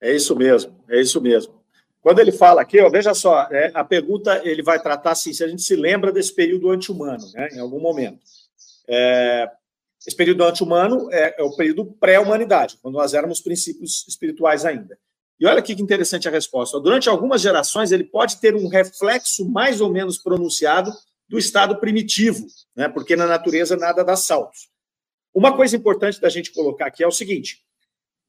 É 0.00 0.14
isso 0.14 0.36
mesmo, 0.36 0.84
é 0.88 1.00
isso 1.00 1.20
mesmo. 1.20 1.58
Quando 2.00 2.20
ele 2.20 2.30
fala 2.30 2.62
aqui, 2.62 2.80
ó, 2.80 2.88
veja 2.88 3.12
só, 3.12 3.48
né, 3.50 3.70
a 3.74 3.84
pergunta 3.84 4.40
ele 4.46 4.62
vai 4.62 4.80
tratar 4.80 5.10
assim, 5.10 5.32
se 5.32 5.42
a 5.42 5.48
gente 5.48 5.62
se 5.62 5.74
lembra 5.74 6.12
desse 6.12 6.32
período 6.32 6.70
anti-humano, 6.70 7.30
né, 7.32 7.48
em 7.52 7.58
algum 7.58 7.80
momento. 7.80 8.20
Esse 10.06 10.16
período 10.16 10.44
anti-humano 10.44 11.08
é, 11.12 11.34
é, 11.38 11.42
o 11.42 11.54
período 11.56 11.84
pré-humanidade, 11.84 12.78
quando 12.80 12.94
nós 12.94 13.14
éramos 13.14 13.40
princípios 13.40 14.06
espirituais 14.08 14.64
ainda. 14.64 14.98
E 15.40 15.46
olha 15.46 15.62
que 15.62 15.72
interessante 15.72 16.28
a 16.28 16.30
resposta. 16.30 16.80
Durante 16.80 17.08
algumas 17.08 17.40
gerações, 17.40 17.92
ele 17.92 18.04
pode 18.04 18.40
ter 18.40 18.54
um 18.54 18.68
reflexo 18.68 19.48
mais 19.48 19.80
ou 19.80 19.90
menos 19.90 20.18
pronunciado 20.18 20.92
do 21.28 21.38
estado 21.38 21.78
primitivo, 21.78 22.46
né, 22.74 22.88
porque 22.88 23.14
na 23.14 23.26
natureza 23.26 23.76
nada 23.76 24.02
dá 24.02 24.16
saltos. 24.16 24.68
Uma 25.34 25.54
coisa 25.54 25.76
importante 25.76 26.20
da 26.20 26.28
gente 26.28 26.52
colocar 26.52 26.86
aqui 26.86 27.04
é 27.04 27.06
o 27.06 27.12
seguinte: 27.12 27.62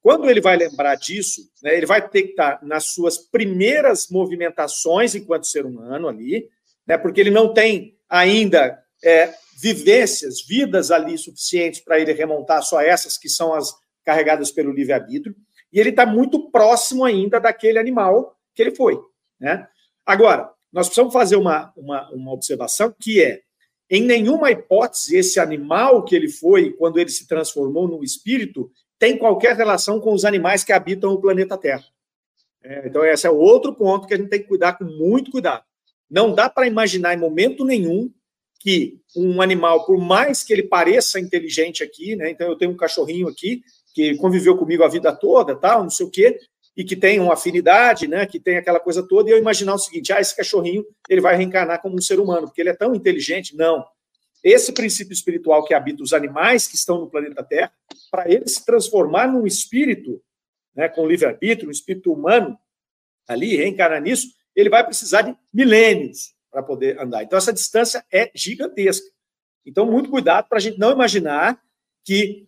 quando 0.02 0.30
ele 0.30 0.42
vai 0.42 0.58
lembrar 0.58 0.96
disso, 0.96 1.50
né, 1.64 1.76
ele 1.76 1.86
vai 1.86 2.08
ter 2.08 2.24
que 2.24 2.30
estar 2.32 2.60
nas 2.62 2.94
suas 2.94 3.18
primeiras 3.18 4.10
movimentações 4.10 5.16
enquanto 5.16 5.48
ser 5.48 5.66
humano 5.66 6.08
ali, 6.08 6.48
né, 6.86 6.98
porque 6.98 7.22
ele 7.22 7.32
não 7.32 7.54
tem 7.54 7.98
ainda 8.10 8.84
é, 9.04 9.34
vivências, 9.62 10.42
vidas 10.46 10.90
ali 10.90 11.18
suficientes 11.18 11.82
para 11.82 12.00
ele 12.00 12.14
remontar 12.14 12.64
só 12.64 12.80
essas 12.80 13.18
que 13.18 13.28
são 13.28 13.54
as 13.54 13.74
carregadas 14.06 14.52
pelo 14.52 14.72
livre-arbítrio, 14.72 15.36
e 15.72 15.80
ele 15.80 15.90
está 15.90 16.06
muito 16.06 16.50
próximo 16.50 17.04
ainda 17.04 17.40
daquele 17.40 17.78
animal 17.78 18.36
que 18.56 18.62
ele 18.62 18.76
foi. 18.76 19.00
Né? 19.40 19.68
Agora, 20.06 20.50
nós 20.72 20.88
precisamos 20.88 21.14
fazer 21.14 21.36
uma, 21.36 21.74
uma, 21.76 22.10
uma 22.12 22.32
observação 22.32 22.94
que 23.00 23.22
é, 23.22 23.42
em 23.90 24.04
nenhuma 24.04 24.52
hipótese, 24.52 25.18
esse 25.18 25.40
animal 25.40 26.04
que 26.04 26.16
ele 26.16 26.30
foi, 26.30 26.72
quando 26.74 27.00
ele 27.00 27.10
se 27.10 27.28
transformou 27.28 27.88
no 27.88 28.04
espírito, 28.04 28.72
tem 28.98 29.18
qualquer 29.18 29.56
relação 29.56 30.00
com 30.00 30.14
os 30.14 30.26
animais 30.26 30.64
que 30.64 30.74
habitam 30.74 31.12
o 31.12 31.22
planeta 31.22 31.58
Terra. 31.58 31.86
É, 32.64 32.88
então, 32.88 33.04
esse 33.06 33.26
é 33.26 33.30
outro 33.30 33.74
ponto 33.74 34.08
que 34.08 34.14
a 34.14 34.18
gente 34.18 34.30
tem 34.30 34.42
que 34.42 34.48
cuidar 34.48 34.74
com 34.78 34.86
muito 34.86 35.32
cuidado. 35.32 35.64
Não 36.10 36.34
dá 36.34 36.50
para 36.50 36.68
imaginar 36.68 37.14
em 37.14 37.18
momento 37.18 37.64
nenhum 37.64 38.12
que 38.60 39.00
um 39.16 39.42
animal, 39.42 39.86
por 39.86 39.98
mais 39.98 40.44
que 40.44 40.52
ele 40.52 40.64
pareça 40.64 41.20
inteligente 41.20 41.82
aqui, 41.82 42.16
né? 42.16 42.30
Então, 42.30 42.48
eu 42.48 42.58
tenho 42.58 42.72
um 42.72 42.78
cachorrinho 42.78 43.28
aqui 43.28 43.64
que 43.94 44.16
conviveu 44.18 44.58
comigo 44.58 44.84
a 44.84 44.88
vida 44.88 45.12
toda, 45.16 45.56
tal, 45.56 45.84
não 45.84 45.90
sei 45.90 46.06
o 46.06 46.12
quê, 46.12 46.38
e 46.76 46.84
que 46.84 46.96
tem 46.96 47.20
uma 47.20 47.34
afinidade, 47.34 48.08
né? 48.08 48.26
Que 48.26 48.40
tem 48.40 48.58
aquela 48.58 48.80
coisa 48.80 49.02
toda, 49.02 49.30
e 49.30 49.34
eu 49.34 49.38
imaginar 49.38 49.74
o 49.74 49.80
seguinte: 49.80 50.12
ah, 50.12 50.20
esse 50.20 50.36
cachorrinho 50.36 50.86
ele 51.10 51.22
vai 51.22 51.36
reencarnar 51.36 51.82
como 51.82 51.96
um 51.96 52.02
ser 52.02 52.20
humano, 52.20 52.48
porque 52.48 52.62
ele 52.62 52.70
é 52.70 52.76
tão 52.76 52.94
inteligente. 52.94 53.56
Não. 53.56 53.84
Esse 54.44 54.72
princípio 54.72 55.14
espiritual 55.14 55.66
que 55.66 55.74
habita 55.74 56.04
os 56.04 56.14
animais 56.14 56.68
que 56.68 56.76
estão 56.76 57.00
no 57.00 57.10
planeta 57.10 57.44
Terra, 57.44 57.74
para 58.12 58.30
ele 58.30 58.48
se 58.48 58.66
transformar 58.66 59.28
num 59.28 59.46
espírito, 59.46 60.22
né, 60.76 60.88
com 60.88 61.06
livre-arbítrio, 61.08 61.68
um 61.68 61.72
espírito 61.72 62.14
humano, 62.14 62.58
ali, 63.28 63.58
reencarnar 63.58 64.02
nisso, 64.02 64.28
ele 64.56 64.70
vai 64.70 64.84
precisar 64.86 65.24
de 65.24 65.36
milênios 65.54 66.34
para 66.52 66.64
poder 66.64 67.00
andar. 67.00 67.24
Então, 67.24 67.38
essa 67.38 67.54
distância 67.54 68.04
é 68.12 68.32
gigantesca. 68.34 69.08
Então, 69.66 69.86
muito 69.86 70.10
cuidado 70.10 70.48
para 70.48 70.58
a 70.58 70.62
gente 70.62 70.80
não 70.80 70.92
imaginar 70.92 71.62
que 72.04 72.46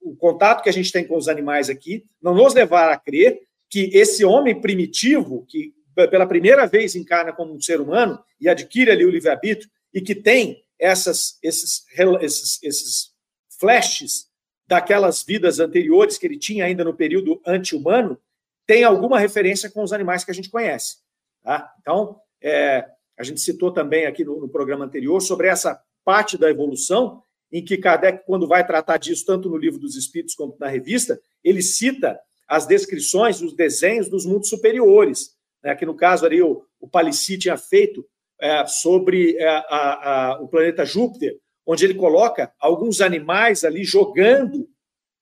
o 0.00 0.14
contato 0.16 0.62
que 0.62 0.68
a 0.68 0.72
gente 0.72 0.92
tem 0.92 1.06
com 1.06 1.16
os 1.16 1.28
animais 1.28 1.70
aqui 1.70 2.04
não 2.20 2.34
nos 2.34 2.54
levar 2.54 2.90
a 2.90 2.98
crer 2.98 3.40
que 3.70 3.90
esse 3.94 4.24
homem 4.24 4.60
primitivo, 4.60 5.46
que 5.48 5.72
pela 5.94 6.26
primeira 6.26 6.66
vez 6.66 6.94
encarna 6.94 7.32
como 7.32 7.54
um 7.54 7.60
ser 7.60 7.80
humano 7.80 8.22
e 8.40 8.48
adquire 8.48 8.90
ali 8.90 9.04
o 9.04 9.10
livre-arbítrio 9.10 9.70
e 9.94 10.00
que 10.00 10.14
tem 10.14 10.62
essas, 10.78 11.38
esses, 11.42 11.84
esses, 12.20 12.62
esses 12.62 13.12
flashes 13.58 14.28
daquelas 14.66 15.22
vidas 15.22 15.60
anteriores 15.60 16.18
que 16.18 16.26
ele 16.26 16.38
tinha 16.38 16.64
ainda 16.64 16.84
no 16.84 16.94
período 16.94 17.40
anti-humano, 17.46 18.18
tem 18.66 18.84
alguma 18.84 19.18
referência 19.18 19.70
com 19.70 19.82
os 19.82 19.92
animais 19.92 20.24
que 20.24 20.30
a 20.30 20.34
gente 20.34 20.50
conhece. 20.50 20.98
Tá? 21.42 21.72
Então, 21.80 22.20
é, 22.40 22.88
a 23.18 23.22
gente 23.22 23.40
citou 23.40 23.72
também 23.72 24.06
aqui 24.06 24.24
no, 24.24 24.40
no, 24.40 24.48
programa 24.48 24.84
anterior 24.84 25.20
sobre 25.20 25.48
essa 25.48 25.80
parte 26.04 26.36
da 26.36 26.50
evolução, 26.50 27.22
em 27.50 27.64
que 27.64 27.76
Kardec, 27.76 28.24
quando 28.26 28.48
vai 28.48 28.66
tratar 28.66 28.96
disso, 28.96 29.24
tanto 29.26 29.48
no 29.48 29.56
livro 29.56 29.78
dos 29.78 29.96
Espíritos 29.96 30.34
quanto 30.34 30.58
na 30.58 30.68
revista, 30.68 31.20
ele 31.44 31.62
cita 31.62 32.18
as 32.48 32.66
descrições, 32.66 33.40
os 33.42 33.54
desenhos 33.54 34.08
dos 34.08 34.24
mundos 34.24 34.48
superiores, 34.48 35.36
né, 35.62 35.74
que 35.74 35.86
no 35.86 35.94
caso 35.94 36.24
ali 36.26 36.42
o, 36.42 36.64
o 36.80 36.88
Palissy 36.88 37.38
tinha 37.38 37.56
feito 37.56 38.04
é, 38.40 38.66
sobre 38.66 39.36
é, 39.36 39.46
a, 39.46 40.32
a, 40.32 40.42
o 40.42 40.48
planeta 40.48 40.84
Júpiter, 40.84 41.38
onde 41.64 41.84
ele 41.84 41.94
coloca 41.94 42.52
alguns 42.58 43.00
animais 43.00 43.64
ali 43.64 43.84
jogando, 43.84 44.68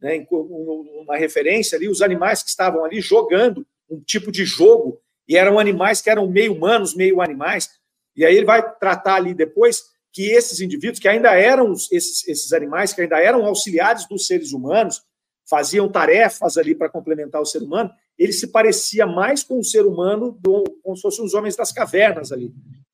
né, 0.01 0.27
uma 0.31 1.17
referência 1.17 1.77
ali, 1.77 1.89
os 1.89 2.01
animais 2.01 2.43
que 2.43 2.49
estavam 2.49 2.85
ali 2.85 3.01
jogando 3.01 3.67
um 3.91 4.01
tipo 4.01 4.33
de 4.33 4.45
jogo, 4.45 5.01
e 5.29 5.37
eram 5.37 5.59
animais 5.59 6.01
que 6.01 6.11
eram 6.11 6.29
meio 6.29 6.55
humanos, 6.55 6.95
meio 6.95 7.21
animais. 7.21 7.71
E 8.17 8.25
aí 8.25 8.37
ele 8.37 8.47
vai 8.47 8.63
tratar 8.77 9.17
ali 9.17 9.35
depois 9.35 9.83
que 10.13 10.31
esses 10.31 10.61
indivíduos, 10.61 10.99
que 10.99 11.09
ainda 11.09 11.31
eram 11.35 11.73
esses, 11.73 12.27
esses 12.27 12.53
animais, 12.53 12.93
que 12.93 13.01
ainda 13.01 13.21
eram 13.21 13.47
auxiliares 13.47 14.07
dos 14.09 14.27
seres 14.27 14.53
humanos, 14.53 15.03
faziam 15.49 15.89
tarefas 15.89 16.57
ali 16.57 16.75
para 16.75 16.89
complementar 16.89 17.41
o 17.41 17.47
ser 17.47 17.63
humano, 17.63 17.91
ele 18.17 18.33
se 18.33 18.49
parecia 18.49 19.07
mais 19.07 19.43
com 19.43 19.59
o 19.59 19.65
ser 19.65 19.85
humano 19.87 20.39
do, 20.41 20.63
como 20.83 20.95
se 20.95 21.03
fossem 21.03 21.25
os 21.25 21.35
homens 21.35 21.57
das 21.57 21.73
cavernas 21.73 22.31
ali. 22.31 22.53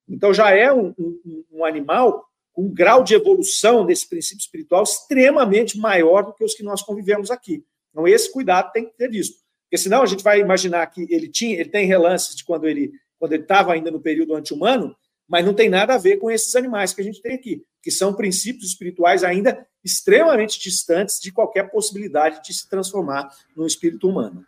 Então 0.08 0.32
já 0.32 0.50
é 0.50 0.72
um, 0.72 0.94
um, 0.98 1.44
um 1.52 1.64
animal 1.64 2.24
com 2.52 2.62
um 2.62 2.72
grau 2.72 3.02
de 3.02 3.14
evolução 3.14 3.84
desse 3.84 4.08
princípio 4.08 4.40
espiritual 4.40 4.84
extremamente 4.84 5.76
maior 5.78 6.24
do 6.24 6.32
que 6.32 6.44
os 6.44 6.54
que 6.54 6.62
nós 6.62 6.82
convivemos 6.82 7.30
aqui. 7.30 7.64
Então 7.90 8.06
esse 8.08 8.32
cuidado 8.32 8.72
tem 8.72 8.86
que 8.86 8.96
ter 8.96 9.10
visto, 9.10 9.36
porque 9.64 9.76
senão 9.76 10.02
a 10.02 10.06
gente 10.06 10.22
vai 10.22 10.40
imaginar 10.40 10.86
que 10.86 11.06
ele 11.10 11.28
tinha, 11.28 11.58
ele 11.58 11.68
tem 11.68 11.86
relances 11.86 12.34
de 12.34 12.44
quando 12.44 12.66
ele 12.66 12.92
quando 13.18 13.32
ele 13.32 13.42
estava 13.42 13.72
ainda 13.72 13.90
no 13.90 13.98
período 13.98 14.34
anti-humano, 14.34 14.94
mas 15.28 15.44
não 15.44 15.54
tem 15.54 15.68
nada 15.68 15.94
a 15.94 15.98
ver 15.98 16.18
com 16.18 16.30
esses 16.30 16.54
animais 16.54 16.92
que 16.92 17.00
a 17.00 17.04
gente 17.04 17.20
tem 17.20 17.34
aqui, 17.34 17.64
que 17.82 17.90
são 17.90 18.14
princípios 18.14 18.70
espirituais 18.70 19.24
ainda 19.24 19.66
extremamente 19.84 20.60
distantes 20.60 21.20
de 21.20 21.32
qualquer 21.32 21.70
possibilidade 21.70 22.42
de 22.42 22.52
se 22.52 22.68
transformar 22.68 23.28
num 23.56 23.66
espírito 23.66 24.08
humano. 24.08 24.44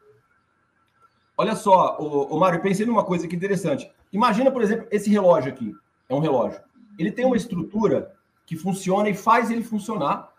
Olha 1.37 1.55
só, 1.55 1.97
o, 2.01 2.35
o 2.35 2.41
Mário, 2.41 2.61
pensei 2.61 2.85
numa 2.85 3.05
coisa 3.05 3.29
que 3.29 3.37
interessante. 3.37 3.91
Imagina, 4.13 4.51
por 4.51 4.63
exemplo, 4.63 4.89
esse 4.91 5.09
relógio 5.09 5.53
aqui. 5.53 5.73
É 6.09 6.15
um 6.15 6.19
relógio. 6.19 6.61
Ele 6.99 7.13
tem 7.13 7.25
uma 7.25 7.37
estrutura 7.37 8.13
que 8.45 8.57
funciona 8.57 9.09
e 9.09 9.15
faz 9.15 9.51
ele 9.51 9.63
funcionar 9.63 10.33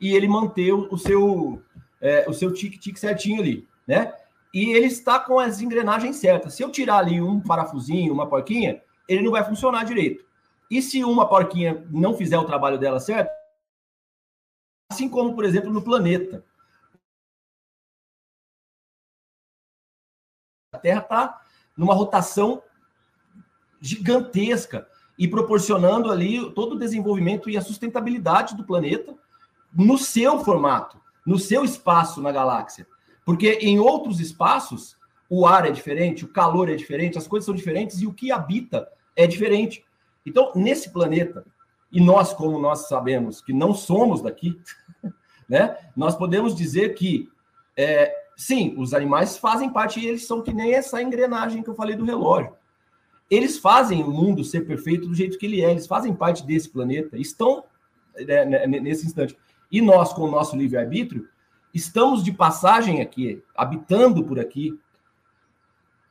e 0.00 0.14
ele 0.14 0.28
manter 0.28 0.72
o, 0.72 0.96
seu 0.96 1.60
é, 2.00 2.28
o 2.28 2.32
seu 2.32 2.52
tique-tique 2.52 3.00
certinho 3.00 3.40
ali, 3.40 3.66
né? 3.86 4.12
E 4.52 4.72
ele 4.72 4.86
está 4.86 5.18
com 5.18 5.40
as 5.40 5.60
engrenagens 5.60 6.16
certas. 6.16 6.54
Se 6.54 6.62
eu 6.62 6.70
tirar 6.70 6.98
ali 6.98 7.20
um 7.20 7.40
parafusinho, 7.40 8.12
uma 8.12 8.28
porquinha, 8.28 8.80
ele 9.08 9.22
não 9.22 9.32
vai 9.32 9.44
funcionar 9.44 9.84
direito. 9.84 10.24
E 10.70 10.80
se 10.80 11.04
uma 11.04 11.28
porquinha 11.28 11.86
não 11.90 12.16
fizer 12.16 12.38
o 12.38 12.46
trabalho 12.46 12.78
dela 12.78 12.98
certo, 12.98 13.30
assim 14.90 15.08
como, 15.08 15.34
por 15.34 15.44
exemplo, 15.44 15.72
no 15.72 15.82
planeta. 15.82 16.44
A 20.72 20.78
Terra 20.78 21.00
está 21.00 21.42
numa 21.76 21.94
rotação 21.94 22.62
gigantesca 23.80 24.88
e 25.18 25.28
proporcionando 25.28 26.10
ali 26.10 26.50
todo 26.52 26.74
o 26.74 26.78
desenvolvimento 26.78 27.48
e 27.48 27.56
a 27.56 27.62
sustentabilidade 27.62 28.56
do 28.56 28.64
planeta 28.64 29.14
no 29.72 29.98
seu 29.98 30.42
formato, 30.44 31.00
no 31.26 31.38
seu 31.38 31.64
espaço 31.64 32.20
na 32.20 32.32
galáxia. 32.32 32.86
Porque 33.24 33.52
em 33.52 33.78
outros 33.78 34.20
espaços, 34.20 34.96
o 35.36 35.46
ar 35.46 35.66
é 35.66 35.70
diferente, 35.72 36.24
o 36.24 36.28
calor 36.28 36.70
é 36.70 36.76
diferente, 36.76 37.18
as 37.18 37.26
coisas 37.26 37.44
são 37.44 37.54
diferentes 37.54 38.00
e 38.00 38.06
o 38.06 38.12
que 38.12 38.30
habita 38.30 38.88
é 39.16 39.26
diferente. 39.26 39.84
Então, 40.24 40.52
nesse 40.54 40.90
planeta, 40.90 41.44
e 41.90 42.00
nós, 42.00 42.32
como 42.32 42.56
nós 42.58 42.86
sabemos 42.86 43.40
que 43.40 43.52
não 43.52 43.74
somos 43.74 44.22
daqui, 44.22 44.56
né, 45.48 45.76
nós 45.96 46.14
podemos 46.14 46.54
dizer 46.54 46.94
que, 46.94 47.28
é, 47.76 48.14
sim, 48.36 48.76
os 48.78 48.94
animais 48.94 49.36
fazem 49.36 49.68
parte 49.68 49.98
e 49.98 50.06
eles 50.06 50.24
são 50.24 50.40
que 50.40 50.52
nem 50.52 50.72
essa 50.72 51.02
engrenagem 51.02 51.64
que 51.64 51.68
eu 51.70 51.74
falei 51.74 51.96
do 51.96 52.04
relógio. 52.04 52.52
Eles 53.28 53.58
fazem 53.58 54.04
o 54.04 54.10
mundo 54.12 54.44
ser 54.44 54.60
perfeito 54.60 55.08
do 55.08 55.14
jeito 55.16 55.36
que 55.36 55.46
ele 55.46 55.62
é, 55.62 55.70
eles 55.72 55.88
fazem 55.88 56.14
parte 56.14 56.46
desse 56.46 56.68
planeta, 56.68 57.18
estão 57.18 57.64
né, 58.14 58.44
né 58.44 58.66
nesse 58.66 59.04
instante. 59.04 59.36
E 59.68 59.80
nós, 59.80 60.12
com 60.12 60.22
o 60.22 60.30
nosso 60.30 60.56
livre-arbítrio, 60.56 61.28
estamos 61.72 62.22
de 62.22 62.30
passagem 62.30 63.00
aqui, 63.00 63.42
habitando 63.56 64.22
por 64.22 64.38
aqui, 64.38 64.78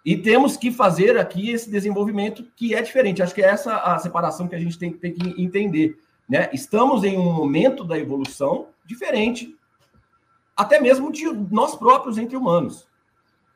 e 0.06 0.18
temos 0.18 0.58
que 0.58 0.72
fazer 0.72 1.18
aqui 1.18 1.52
esse 1.52 1.70
desenvolvimento 1.70 2.46
que 2.56 2.76
é 2.76 2.82
diferente. 2.82 3.22
Acho 3.22 3.34
que 3.34 3.42
é 3.42 3.48
essa 3.48 3.78
a 3.78 3.98
separação 4.00 4.48
que 4.48 4.56
a 4.56 4.60
gente 4.60 4.78
tem, 4.78 4.92
tem 4.92 5.14
que 5.14 5.42
entender. 5.42 5.98
Né? 6.28 6.50
Estamos 6.52 7.04
em 7.04 7.18
um 7.18 7.32
momento 7.32 7.86
da 7.86 7.98
evolução 7.98 8.68
diferente, 8.86 9.56
até 10.56 10.80
mesmo 10.80 11.12
de 11.12 11.26
nós 11.50 11.76
próprios 11.76 12.18
entre 12.18 12.36
humanos. 12.36 12.86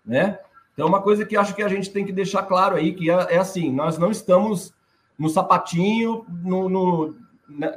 Né? 0.05 0.39
Então, 0.73 0.87
uma 0.87 1.01
coisa 1.01 1.25
que 1.25 1.35
acho 1.35 1.53
que 1.53 1.63
a 1.63 1.67
gente 1.67 1.91
tem 1.91 2.05
que 2.05 2.13
deixar 2.13 2.43
claro 2.43 2.77
aí, 2.77 2.93
que 2.93 3.09
é, 3.11 3.35
é 3.35 3.37
assim, 3.37 3.69
nós 3.71 3.97
não 3.97 4.09
estamos 4.09 4.73
no 5.19 5.27
sapatinho, 5.27 6.25
no, 6.29 6.69
no 6.69 7.15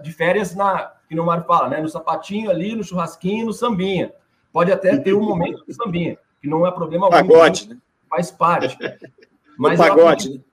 de 0.02 0.12
férias, 0.12 0.54
na, 0.54 0.92
que 1.08 1.18
o 1.18 1.24
Mário 1.24 1.44
fala, 1.44 1.68
né? 1.68 1.80
no 1.80 1.88
sapatinho 1.88 2.50
ali, 2.50 2.76
no 2.76 2.84
churrasquinho, 2.84 3.46
no 3.46 3.52
sambinha. 3.52 4.12
Pode 4.52 4.70
até 4.70 4.96
ter 4.96 5.14
um 5.14 5.22
momento 5.22 5.64
de 5.66 5.74
sambinha, 5.74 6.18
que 6.40 6.48
não 6.48 6.66
é 6.66 6.70
problema 6.70 7.06
algum. 7.06 7.16
Pagode, 7.16 7.68
né? 7.68 7.76
Faz 8.10 8.30
parte. 8.30 8.76
Mas 9.56 9.78
pagode, 9.78 10.28
ela, 10.28 10.36
né? 10.36 10.44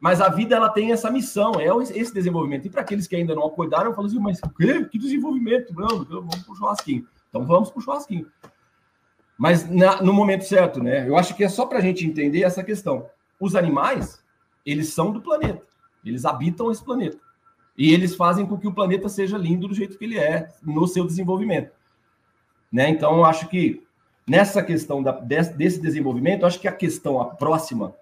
Mas 0.00 0.20
a 0.22 0.30
vida 0.30 0.56
ela 0.56 0.70
tem 0.70 0.92
essa 0.92 1.10
missão, 1.10 1.52
é 1.60 1.66
esse 1.94 2.12
desenvolvimento. 2.12 2.66
E 2.66 2.70
para 2.70 2.80
aqueles 2.80 3.06
que 3.06 3.14
ainda 3.14 3.34
não 3.34 3.46
acordaram, 3.46 3.90
eu 3.90 3.94
falo 3.94 4.06
assim, 4.06 4.18
mas 4.18 4.38
o 4.42 4.48
quê? 4.48 4.82
Que 4.86 4.98
desenvolvimento? 4.98 5.74
Não, 5.74 6.04
vamos 6.04 6.36
para 6.36 6.52
o 6.52 6.56
churrasquinho. 6.56 7.06
Então 7.28 7.46
vamos 7.46 7.70
para 7.70 7.78
o 7.78 7.82
churrasquinho. 7.82 8.26
Mas 9.38 9.68
na, 9.68 10.00
no 10.00 10.12
momento 10.12 10.44
certo, 10.44 10.82
né? 10.82 11.06
Eu 11.06 11.16
acho 11.16 11.34
que 11.34 11.44
é 11.44 11.48
só 11.50 11.66
para 11.66 11.78
a 11.78 11.82
gente 11.82 12.06
entender 12.06 12.42
essa 12.42 12.64
questão. 12.64 13.06
Os 13.38 13.54
animais, 13.54 14.22
eles 14.64 14.88
são 14.88 15.12
do 15.12 15.20
planeta. 15.20 15.62
Eles 16.04 16.24
habitam 16.24 16.70
esse 16.70 16.82
planeta. 16.82 17.18
E 17.76 17.92
eles 17.92 18.14
fazem 18.14 18.46
com 18.46 18.58
que 18.58 18.68
o 18.68 18.74
planeta 18.74 19.08
seja 19.08 19.36
lindo 19.36 19.68
do 19.68 19.74
jeito 19.74 19.98
que 19.98 20.04
ele 20.04 20.18
é, 20.18 20.48
no 20.62 20.86
seu 20.86 21.06
desenvolvimento. 21.06 21.72
Né? 22.72 22.88
Então, 22.88 23.16
eu 23.18 23.24
acho 23.24 23.48
que 23.48 23.82
nessa 24.26 24.62
questão 24.62 25.02
da, 25.02 25.12
desse 25.12 25.80
desenvolvimento, 25.80 26.46
acho 26.46 26.60
que 26.60 26.68
a 26.68 26.72
questão, 26.72 27.20
a 27.20 27.26
próxima, 27.26 27.94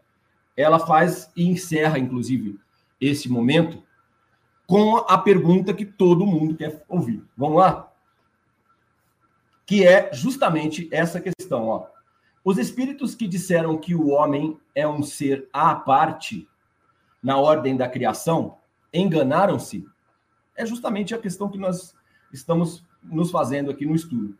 ela 0.56 0.78
faz 0.78 1.30
e 1.36 1.48
encerra, 1.48 1.98
inclusive, 1.98 2.58
esse 3.00 3.28
momento 3.28 3.82
com 4.66 4.96
a 4.96 5.16
pergunta 5.16 5.72
que 5.72 5.84
todo 5.84 6.26
mundo 6.26 6.54
quer 6.54 6.84
ouvir. 6.88 7.24
Vamos 7.36 7.58
lá? 7.58 7.88
que 9.68 9.86
é 9.86 10.10
justamente 10.14 10.88
essa 10.90 11.20
questão. 11.20 11.66
Ó. 11.66 11.86
Os 12.42 12.56
espíritos 12.56 13.14
que 13.14 13.28
disseram 13.28 13.76
que 13.76 13.94
o 13.94 14.08
homem 14.08 14.58
é 14.74 14.88
um 14.88 15.02
ser 15.02 15.46
à 15.52 15.74
parte 15.74 16.48
na 17.22 17.36
ordem 17.36 17.76
da 17.76 17.86
criação 17.86 18.56
enganaram-se. 18.94 19.86
É 20.56 20.64
justamente 20.64 21.14
a 21.14 21.18
questão 21.18 21.50
que 21.50 21.58
nós 21.58 21.94
estamos 22.32 22.82
nos 23.02 23.30
fazendo 23.30 23.70
aqui 23.70 23.84
no 23.84 23.94
estudo. 23.94 24.38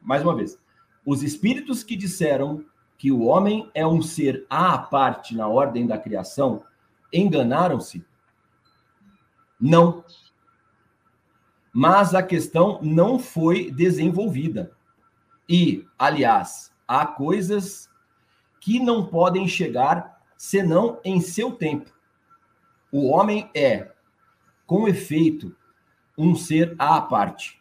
Mais 0.00 0.22
uma 0.22 0.36
vez, 0.36 0.56
os 1.04 1.22
espíritos 1.22 1.82
que 1.82 1.96
disseram 1.96 2.64
que 2.96 3.10
o 3.10 3.22
homem 3.22 3.70
é 3.74 3.86
um 3.86 4.02
ser 4.02 4.46
à 4.50 4.76
parte 4.76 5.34
na 5.34 5.48
ordem 5.48 5.86
da 5.86 5.98
criação 5.98 6.62
enganaram-se? 7.12 8.04
Não 9.60 10.04
mas 11.72 12.14
a 12.14 12.22
questão 12.22 12.80
não 12.82 13.18
foi 13.18 13.70
desenvolvida. 13.70 14.72
E, 15.48 15.86
aliás, 15.98 16.72
há 16.86 17.06
coisas 17.06 17.88
que 18.60 18.78
não 18.78 19.06
podem 19.06 19.46
chegar 19.46 20.20
senão 20.36 21.00
em 21.04 21.20
seu 21.20 21.52
tempo. 21.52 21.90
O 22.90 23.08
homem 23.08 23.48
é, 23.54 23.92
com 24.66 24.88
efeito, 24.88 25.56
um 26.18 26.34
ser 26.34 26.74
à 26.78 27.00
parte. 27.00 27.59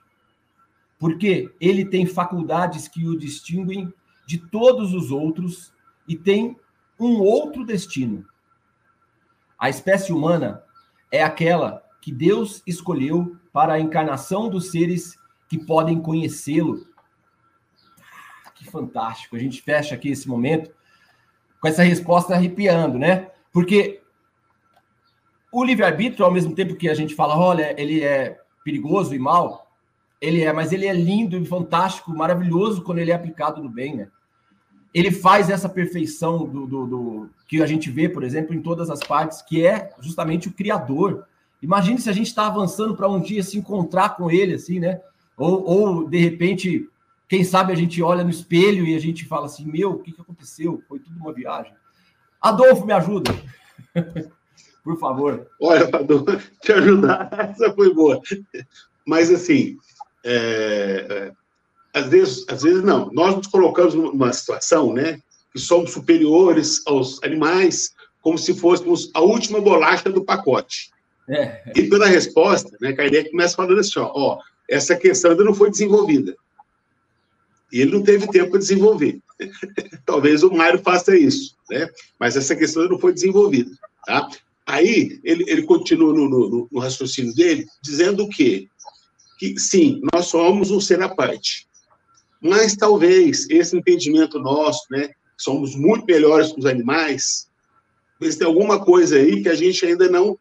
Porque 1.00 1.50
ele 1.60 1.86
tem 1.86 2.06
faculdades 2.06 2.88
que 2.88 3.08
o 3.08 3.18
distinguem 3.18 3.92
de 4.28 4.38
todos 4.38 4.94
os 4.94 5.10
outros 5.10 5.74
e 6.08 6.16
tem 6.16 6.56
um 7.00 7.20
outro 7.20 7.66
destino. 7.66 8.28
A 9.58 9.70
espécie 9.70 10.12
humana 10.12 10.62
é 11.12 11.24
aquela 11.24 11.84
que 12.02 12.12
Deus 12.12 12.62
escolheu 12.68 13.38
para 13.52 13.74
a 13.74 13.80
encarnação 13.80 14.50
dos 14.50 14.72
seres 14.72 15.18
que 15.48 15.58
podem 15.58 16.02
conhecê-lo. 16.02 16.88
Que 18.56 18.66
fantástico! 18.66 19.36
A 19.36 19.40
gente 19.40 19.62
fecha 19.62 19.96
aqui 19.96 20.10
esse 20.10 20.28
momento 20.28 20.70
com 21.62 21.68
essa 21.68 21.84
resposta 21.84 22.34
arrepiando, 22.34 23.00
né? 23.00 23.32
Porque 23.52 24.02
o 25.52 25.64
livre-arbítrio, 25.64 26.26
ao 26.26 26.32
mesmo 26.32 26.54
tempo 26.54 26.76
que 26.76 26.90
a 26.90 26.94
gente 26.94 27.16
fala, 27.16 27.38
olha, 27.38 27.74
ele 27.82 28.04
é 28.04 28.40
perigoso 28.64 29.16
e 29.16 29.20
mal, 29.20 29.69
ele 30.22 30.42
é, 30.42 30.52
mas 30.52 30.74
ele 30.74 30.86
é 30.86 30.94
lindo 30.94 31.38
e 31.38 31.46
fantástico, 31.46 32.12
maravilhoso 32.12 32.82
quando 32.82 33.00
ele 33.00 33.12
é 33.12 33.16
aplicado 33.16 33.62
no 33.62 33.70
bem, 33.70 33.96
né? 33.96 34.08
Ele 34.94 35.12
faz 35.12 35.50
essa 35.50 35.70
perfeição 35.70 36.46
do, 36.48 36.66
do, 36.66 36.88
do 36.88 37.30
que 37.48 37.62
a 37.62 37.68
gente 37.68 37.90
vê, 37.92 38.10
por 38.10 38.24
exemplo, 38.24 38.54
em 38.56 38.62
todas 38.62 38.90
as 38.90 39.00
partes, 39.00 39.42
que 39.42 39.66
é 39.66 39.92
justamente 40.00 40.48
o 40.48 40.54
Criador. 40.54 41.26
Imagine 41.62 42.02
se 42.02 42.10
a 42.10 42.14
gente 42.14 42.28
está 42.28 42.48
avançando 42.48 42.96
para 42.96 43.08
um 43.08 43.22
dia 43.22 43.44
se 43.44 43.58
encontrar 43.58 44.16
com 44.16 44.32
ele, 44.32 44.56
assim, 44.56 44.80
né? 44.80 45.00
Ou, 45.38 45.64
ou, 45.64 46.10
de 46.10 46.18
repente, 46.18 46.90
quem 47.28 47.44
sabe 47.44 47.72
a 47.72 47.76
gente 47.76 48.02
olha 48.02 48.24
no 48.24 48.30
espelho 48.30 48.86
e 48.86 48.96
a 48.96 49.00
gente 49.00 49.26
fala 49.26 49.46
assim: 49.46 49.66
Meu, 49.66 49.92
o 49.92 50.00
que, 50.00 50.12
que 50.12 50.22
aconteceu? 50.22 50.84
Foi 50.88 51.00
tudo 51.00 51.18
uma 51.18 51.32
viagem. 51.32 51.74
Adolfo, 52.42 52.86
me 52.86 52.94
ajuda. 52.94 53.32
Por 54.84 54.98
favor. 54.98 55.48
Olha, 55.62 55.86
Adolfo, 55.86 56.26
te 56.62 56.72
ajudar, 56.72 57.30
essa 57.52 57.72
foi 57.74 57.94
boa. 57.94 58.20
Mas, 59.06 59.30
assim, 59.30 59.78
é, 60.24 61.06
é, 61.10 61.32
às, 61.94 62.08
vezes, 62.08 62.46
às 62.48 62.62
vezes 62.64 62.84
não. 62.84 63.12
Nós 63.12 63.36
nos 63.36 63.48
colocamos 63.48 63.94
numa 63.94 64.32
situação, 64.34 64.94
né? 64.94 65.20
Que 65.52 65.60
somos 65.60 65.92
superiores 65.92 66.82
aos 66.86 67.22
animais, 67.24 67.94
como 68.22 68.38
se 68.38 68.54
fôssemos 68.54 69.10
a 69.14 69.22
última 69.22 69.60
bolacha 69.62 70.10
do 70.10 70.24
pacote. 70.24 70.92
É. 71.28 71.62
E 71.76 71.84
pela 71.84 72.08
resposta, 72.08 72.76
né, 72.82 72.94
Kardec 72.94 73.32
começa 73.32 73.56
falando 73.56 73.80
assim: 73.80 74.00
ó, 74.00 74.12
ó, 74.14 74.40
essa 74.68 74.96
questão 74.96 75.32
ainda 75.32 75.44
não 75.44 75.54
foi 75.54 75.70
desenvolvida. 75.70 76.36
E 77.72 77.82
ele 77.82 77.92
não 77.92 78.04
teve 78.04 78.28
tempo 78.28 78.52
para 78.52 78.60
desenvolver. 78.60 79.20
Talvez 80.06 80.44
o 80.44 80.52
Mário 80.52 80.80
faça 80.80 81.16
isso, 81.16 81.56
né? 81.70 81.88
Mas 82.20 82.36
essa 82.36 82.56
questão 82.56 82.82
ainda 82.82 82.94
não 82.94 83.00
foi 83.00 83.14
desenvolvida, 83.14 83.72
tá? 84.06 84.28
Aí 84.66 85.20
ele, 85.24 85.46
ele 85.48 85.64
continua 85.64 86.14
no, 86.14 86.30
no, 86.30 86.68
no 86.72 86.80
raciocínio 86.80 87.34
dele, 87.34 87.66
dizendo 87.82 88.24
o 88.24 88.30
quê? 88.30 88.68
Que 89.40 89.58
sim, 89.58 90.02
nós 90.14 90.26
somos 90.26 90.70
um 90.70 90.82
ser 90.82 91.02
à 91.02 91.08
parte. 91.08 91.66
Mas 92.42 92.76
talvez 92.76 93.50
esse 93.50 93.76
entendimento 93.76 94.38
nosso, 94.38 94.82
né? 94.92 95.12
Somos 95.38 95.76
muito 95.76 96.06
melhores 96.06 96.52
que 96.52 96.60
os 96.60 96.66
animais, 96.66 97.48
talvez 98.20 98.36
tem 98.36 98.46
alguma 98.46 98.84
coisa 98.84 99.16
aí 99.16 99.42
que 99.42 99.48
a 99.48 99.56
gente 99.56 99.86
ainda 99.86 100.10
não 100.10 100.38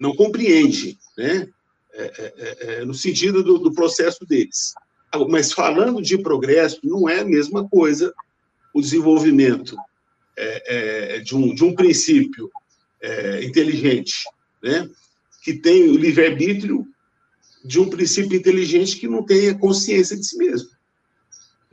não 0.00 0.14
compreende, 0.16 0.98
né? 1.16 1.48
É, 1.92 2.02
é, 2.02 2.34
é, 2.36 2.74
é, 2.80 2.84
no 2.84 2.92
sentido 2.92 3.44
do, 3.44 3.56
do, 3.56 3.72
processo 3.72 4.26
deles. 4.26 4.74
Mas 5.28 5.52
falando 5.52 6.02
de 6.02 6.18
progresso, 6.18 6.80
não 6.82 7.08
é 7.08 7.20
a 7.20 7.24
mesma 7.24 7.68
coisa 7.68 8.12
o 8.74 8.80
desenvolvimento 8.80 9.76
é, 10.36 11.16
é, 11.16 11.18
de, 11.20 11.36
um, 11.36 11.54
de 11.54 11.62
um 11.62 11.72
princípio 11.72 12.50
inteligente, 13.42 14.24
né? 14.62 14.88
que 15.42 15.52
tem 15.52 15.90
o 15.90 15.96
livre-arbítrio 15.96 16.86
de 17.64 17.80
um 17.80 17.88
princípio 17.88 18.36
inteligente 18.36 18.96
que 18.96 19.08
não 19.08 19.24
tem 19.24 19.48
a 19.48 19.58
consciência 19.58 20.16
de 20.16 20.24
si 20.24 20.36
mesmo. 20.36 20.68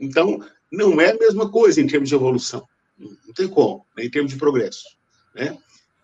Então, 0.00 0.42
não 0.70 0.98
é 1.00 1.10
a 1.10 1.18
mesma 1.18 1.50
coisa 1.50 1.80
em 1.80 1.86
termos 1.86 2.08
de 2.08 2.14
evolução. 2.14 2.66
Não 2.98 3.34
tem 3.34 3.46
como, 3.46 3.84
né? 3.96 4.04
em 4.04 4.10
termos 4.10 4.32
de 4.32 4.38
progresso. 4.38 4.84
Né? 5.34 5.56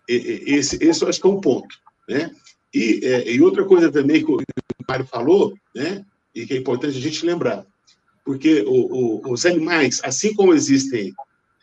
Esse, 0.07 0.77
esse 0.81 1.01
eu 1.03 1.09
acho 1.09 1.19
que 1.19 1.27
é 1.27 1.29
um 1.29 1.41
ponto. 1.41 1.75
Né? 2.07 2.31
E, 2.73 3.01
é, 3.03 3.31
e 3.31 3.41
outra 3.41 3.65
coisa 3.65 3.91
também 3.91 4.23
que 4.23 4.31
o 4.31 4.39
Mário 4.87 5.05
falou, 5.05 5.53
né? 5.75 6.05
E 6.33 6.45
que 6.45 6.53
é 6.53 6.57
importante 6.57 6.97
a 6.97 7.01
gente 7.01 7.25
lembrar, 7.25 7.65
porque 8.23 8.61
o, 8.61 9.23
o, 9.25 9.31
os 9.31 9.45
animais, 9.45 9.99
assim 10.03 10.33
como 10.35 10.53
existem, 10.53 11.11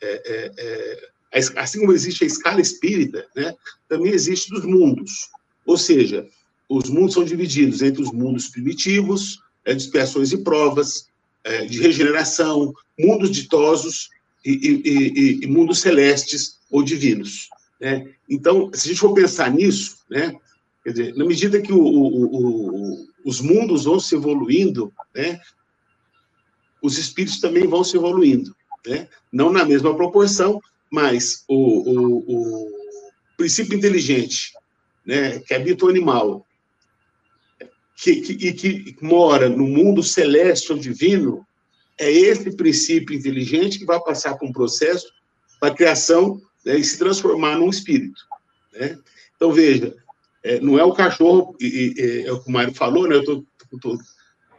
é, 0.02 0.22
é, 0.58 0.98
é 1.32 1.38
assim 1.56 1.80
como 1.80 1.92
existe 1.92 2.24
a 2.24 2.26
escala 2.26 2.60
espírita, 2.60 3.26
né? 3.36 3.54
Também 3.88 4.12
existe 4.12 4.50
dos 4.50 4.64
mundos. 4.64 5.28
Ou 5.64 5.76
seja, 5.76 6.26
os 6.68 6.88
mundos 6.88 7.14
são 7.14 7.24
divididos 7.24 7.82
entre 7.82 8.02
os 8.02 8.12
mundos 8.12 8.48
primitivos, 8.48 9.40
é, 9.64 9.74
de 9.74 9.82
expiações 9.82 10.32
e 10.32 10.38
provas, 10.38 11.08
é, 11.44 11.64
de 11.64 11.80
regeneração, 11.80 12.74
mundos 12.98 13.30
ditosos 13.30 14.08
e, 14.44 14.50
e, 14.52 14.82
e, 14.84 15.44
e 15.44 15.46
mundos 15.46 15.80
celestes 15.80 16.58
ou 16.70 16.82
divinos. 16.82 17.48
Né? 17.80 18.08
Então, 18.28 18.70
se 18.72 18.88
a 18.88 18.90
gente 18.90 19.00
for 19.00 19.14
pensar 19.14 19.50
nisso, 19.52 19.98
né, 20.10 20.34
dizer, 20.84 21.14
na 21.14 21.24
medida 21.24 21.60
que 21.60 21.72
o, 21.72 21.78
o, 21.78 22.24
o, 22.24 23.08
os 23.24 23.40
mundos 23.40 23.84
vão 23.84 23.98
se 24.00 24.14
evoluindo, 24.14 24.92
né, 25.14 25.40
os 26.82 26.98
espíritos 26.98 27.40
também 27.40 27.66
vão 27.66 27.82
se 27.82 27.96
evoluindo. 27.96 28.54
Né? 28.86 29.08
Não 29.32 29.52
na 29.52 29.64
mesma 29.64 29.94
proporção, 29.96 30.60
mas 30.90 31.44
o, 31.48 32.70
princípio 33.36 33.76
inteligente, 33.76 34.52
né, 35.04 35.40
que 35.40 35.54
habita 35.54 35.84
o 35.84 35.88
animal, 35.88 36.46
que, 37.97 38.16
que, 38.20 38.32
e 38.49 38.53
que 38.53 38.97
mora 39.01 39.49
no 39.49 39.66
mundo 39.66 40.03
celeste 40.03 40.70
ou 40.70 40.78
divino, 40.78 41.47
é 41.99 42.12
esse 42.12 42.55
princípio 42.55 43.16
inteligente 43.16 43.78
que 43.78 43.86
vai 43.86 43.99
passar 44.01 44.36
por 44.36 44.47
um 44.47 44.53
processo 44.53 45.07
da 45.61 45.70
criação 45.70 46.40
né, 46.64 46.76
e 46.76 46.84
se 46.84 46.99
transformar 46.99 47.57
num 47.57 47.70
espírito. 47.70 48.20
Né? 48.74 48.99
Então, 49.34 49.51
veja, 49.51 49.94
é, 50.44 50.61
não 50.61 50.78
é 50.78 50.84
o 50.84 50.92
cachorro, 50.92 51.57
e, 51.59 51.94
e, 51.97 52.26
é 52.26 52.32
o 52.32 52.40
que 52.40 52.49
o 52.49 52.53
Mário 52.53 52.74
falou, 52.74 53.09
né? 53.09 53.16
eu 53.16 53.20
estou 53.20 53.99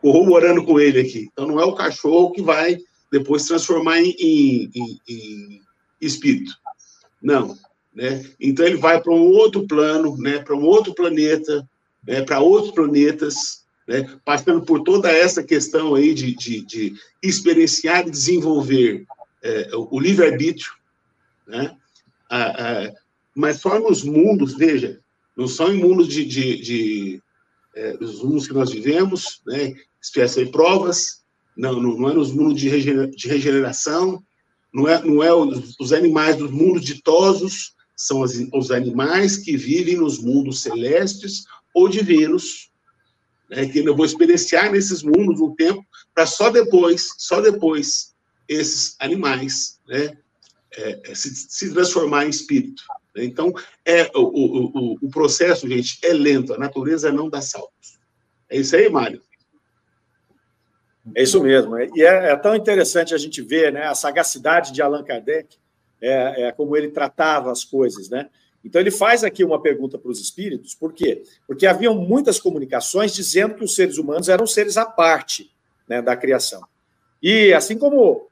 corroborando 0.02 0.66
com 0.66 0.80
ele 0.80 1.00
aqui. 1.00 1.30
Então, 1.32 1.48
não 1.48 1.60
é 1.60 1.66
o 1.66 1.76
cachorro 1.76 2.32
que 2.32 2.42
vai 2.42 2.80
depois 3.12 3.44
se 3.44 3.50
transformar 3.50 4.02
em, 4.02 4.16
em, 4.20 4.72
em, 4.76 5.00
em 5.08 5.62
espírito. 6.02 6.54
Não. 7.22 7.56
Né? 7.94 8.26
Então, 8.40 8.66
ele 8.66 8.78
vai 8.78 9.00
para 9.00 9.14
um 9.14 9.28
outro 9.28 9.68
plano, 9.68 10.18
né? 10.18 10.40
para 10.40 10.56
um 10.56 10.64
outro 10.64 10.94
planeta, 10.94 11.68
né? 12.08 12.22
para 12.22 12.39
outros 12.39 12.74
planetas, 12.74 13.66
né? 13.88 14.10
passando 14.24 14.62
por 14.62 14.84
toda 14.84 15.12
essa 15.12 15.43
questão 15.43 15.93
aí 15.93 16.14
de, 16.14 16.34
de, 16.34 16.66
de 16.66 16.93
experienciar 17.22 18.08
e 18.08 18.12
desenvolver 18.12 19.05
é, 19.43 19.70
o 19.74 19.99
livre-arbítrio, 19.99 20.72
né? 21.47 21.76
Ah, 22.30 22.53
ah, 22.58 22.93
mas 23.36 23.62
só 23.62 23.80
nos 23.80 24.03
mundos, 24.03 24.55
veja, 24.55 24.99
não 25.36 25.47
são 25.47 25.72
em 25.72 25.80
mundos 25.80 26.08
de, 26.08 26.26
de, 26.26 26.62
de 26.62 27.24
é, 27.76 27.95
os 28.01 28.22
mundos 28.24 28.47
que 28.47 28.53
nós 28.53 28.72
vivemos, 28.72 29.41
né, 29.45 29.76
expiação 30.01 30.43
e 30.43 30.51
provas, 30.51 31.22
não, 31.55 31.80
não, 31.80 31.97
não 31.97 32.10
é 32.10 32.14
nos 32.14 32.32
mundos 32.32 32.60
de, 32.60 32.70
de 33.08 33.28
regeneração, 33.28 34.22
não 34.74 34.88
é, 34.88 35.01
não 35.03 35.24
é 35.24 35.34
os, 35.34 35.76
os 35.80 35.93
animais 35.93 36.36
dos 36.36 36.51
mundos 36.51 36.84
ditosos, 36.84 37.76
são 37.95 38.24
as, 38.24 38.34
os 38.53 38.72
animais 38.72 39.38
que 39.38 39.55
vivem 39.55 39.97
nos 39.97 40.20
mundos 40.20 40.62
celestes 40.62 41.45
ou 41.78 41.88
divinos, 41.88 42.72
né, 43.48 43.68
que 43.68 43.80
eu 43.80 43.96
vou 43.96 44.04
experienciar 44.04 44.72
nesses 44.72 45.04
mundos 45.04 45.40
um 45.40 45.54
tempo, 45.54 45.86
para 46.14 46.26
só 46.26 46.50
depois, 46.50 47.10
só 47.20 47.40
depois, 47.40 48.16
esses 48.48 48.96
animais, 49.00 49.80
né, 49.88 50.18
é, 50.76 51.12
é, 51.12 51.16
se, 51.16 51.30
se, 51.36 51.72
transformar 51.72 52.26
em 52.26 52.30
espírito. 52.30 52.82
Então, 53.16 53.54
é, 53.86 54.10
o, 54.16 54.22
o, 54.22 54.98
o, 55.04 55.10
processo, 55.10 55.68
gente, 55.68 56.00
é 56.04 56.14
lento, 56.14 56.54
a 56.54 56.58
natureza 56.58 57.12
não 57.12 57.30
dá 57.30 57.42
saltos. 57.42 58.00
É 58.50 58.58
isso 58.58 58.76
aí, 58.76 58.90
Mário? 58.90 59.22
É 61.16 61.22
isso 61.22 61.42
mesmo. 61.42 61.78
E 61.80 62.02
é, 62.02 62.32
é, 62.32 62.36
tão 62.36 62.56
interessante 62.56 63.14
a 63.14 63.18
gente 63.20 63.42
ver 63.44 63.72
né, 63.72 63.86
a 63.86 63.94
sagacidade 63.94 64.74
de 64.74 64.82
Allan 64.82 65.04
Kardec, 65.04 65.58
é, 66.02 66.48
é, 66.48 66.52
como 66.52 66.76
ele 66.76 66.90
tratava 66.90 67.52
as 67.52 67.64
coisas, 67.64 68.10
né? 68.10 68.30
Então, 68.64 68.82
ele 68.82 68.91
faz 68.91 69.24
aqui 69.24 69.43
uma 69.43 69.62
pergunta 69.62 69.97
para 69.97 70.12
os 70.12 70.20
espíritos, 70.20 70.76
por 70.76 70.93
quê? 70.93 71.24
Porque 71.45 71.66
haviam 71.66 71.95
muitas 71.95 72.39
comunicações 72.39 73.14
dizendo 73.14 73.55
que 73.55 73.64
os 73.64 73.76
seres 73.76 73.97
humanos 73.97 74.30
eram 74.30 74.45
seres 74.45 74.78
à 74.78 74.86
parte 74.86 75.51
né, 75.88 76.01
da 76.01 76.16
criação. 76.16 76.62
E 77.22 77.53
assim 77.53 77.78
como 77.78 78.28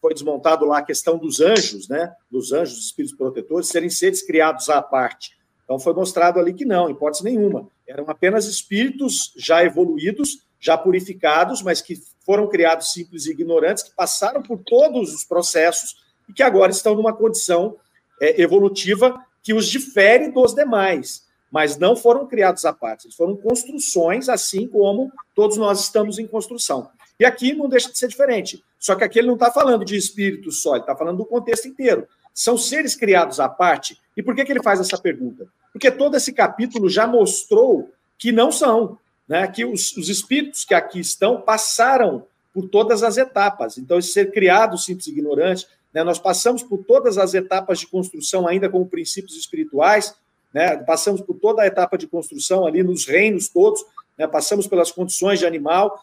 foi 0.00 0.14
desmontado 0.14 0.64
lá 0.64 0.78
a 0.78 0.82
questão 0.82 1.18
dos 1.18 1.40
anjos, 1.40 1.88
né? 1.88 2.12
Dos 2.30 2.52
anjos, 2.52 2.76
dos 2.76 2.86
espíritos 2.86 3.16
protetores, 3.16 3.68
serem 3.68 3.90
seres 3.90 4.22
criados 4.22 4.68
à 4.70 4.80
parte. 4.80 5.38
Então 5.64 5.78
foi 5.78 5.92
mostrado 5.92 6.40
ali 6.40 6.54
que 6.54 6.64
não, 6.64 6.90
hipótese 6.90 7.22
nenhuma. 7.22 7.68
Eram 7.86 8.04
apenas 8.08 8.46
espíritos 8.46 9.32
já 9.36 9.62
evoluídos, 9.62 10.42
já 10.58 10.76
purificados, 10.76 11.62
mas 11.62 11.82
que 11.82 12.00
foram 12.24 12.48
criados 12.48 12.92
simples 12.92 13.26
e 13.26 13.30
ignorantes, 13.30 13.84
que 13.84 13.94
passaram 13.94 14.42
por 14.42 14.58
todos 14.58 15.14
os 15.14 15.24
processos 15.24 15.96
e 16.28 16.32
que 16.32 16.42
agora 16.42 16.72
estão 16.72 16.94
numa 16.94 17.12
condição 17.12 17.76
é, 18.20 18.40
evolutiva 18.40 19.14
que 19.42 19.54
os 19.54 19.66
difere 19.66 20.30
dos 20.30 20.54
demais, 20.54 21.24
mas 21.50 21.76
não 21.76 21.96
foram 21.96 22.26
criados 22.26 22.64
à 22.64 22.72
parte, 22.72 23.06
eles 23.06 23.16
foram 23.16 23.36
construções, 23.36 24.28
assim 24.28 24.68
como 24.68 25.12
todos 25.34 25.56
nós 25.56 25.80
estamos 25.80 26.18
em 26.18 26.26
construção. 26.26 26.90
E 27.18 27.24
aqui 27.24 27.52
não 27.52 27.68
deixa 27.68 27.90
de 27.90 27.98
ser 27.98 28.08
diferente. 28.08 28.64
Só 28.78 28.94
que 28.94 29.04
aqui 29.04 29.18
ele 29.18 29.28
não 29.28 29.34
está 29.34 29.50
falando 29.50 29.84
de 29.84 29.94
espírito 29.94 30.50
só, 30.50 30.72
ele 30.72 30.80
está 30.80 30.96
falando 30.96 31.18
do 31.18 31.26
contexto 31.26 31.68
inteiro. 31.68 32.08
São 32.32 32.56
seres 32.56 32.96
criados 32.96 33.38
à 33.38 33.48
parte. 33.48 34.00
E 34.16 34.22
por 34.22 34.34
que, 34.34 34.44
que 34.44 34.52
ele 34.52 34.62
faz 34.62 34.80
essa 34.80 34.96
pergunta? 34.96 35.46
Porque 35.70 35.90
todo 35.90 36.16
esse 36.16 36.32
capítulo 36.32 36.88
já 36.88 37.06
mostrou 37.06 37.90
que 38.16 38.32
não 38.32 38.50
são. 38.50 38.98
Né? 39.28 39.46
Que 39.48 39.66
os, 39.66 39.94
os 39.98 40.08
espíritos 40.08 40.64
que 40.64 40.72
aqui 40.72 40.98
estão 40.98 41.42
passaram 41.42 42.26
por 42.54 42.68
todas 42.68 43.02
as 43.02 43.18
etapas. 43.18 43.76
Então, 43.76 43.98
esse 43.98 44.12
ser 44.12 44.32
criado 44.32 44.78
simples 44.78 45.06
ignorante, 45.06 45.66
né? 45.92 46.04
nós 46.04 46.18
passamos 46.18 46.62
por 46.62 46.84
todas 46.84 47.18
as 47.18 47.34
etapas 47.34 47.80
de 47.80 47.86
construção 47.86 48.46
ainda 48.46 48.68
como 48.68 48.86
princípios 48.86 49.36
espirituais, 49.36 50.14
né? 50.52 50.76
passamos 50.78 51.20
por 51.20 51.34
toda 51.34 51.62
a 51.62 51.66
etapa 51.66 51.96
de 51.96 52.06
construção 52.06 52.66
ali 52.66 52.82
nos 52.82 53.06
reinos 53.06 53.48
todos, 53.48 53.84
né? 54.18 54.26
passamos 54.26 54.66
pelas 54.66 54.90
condições 54.90 55.38
de 55.38 55.46
animal, 55.46 56.00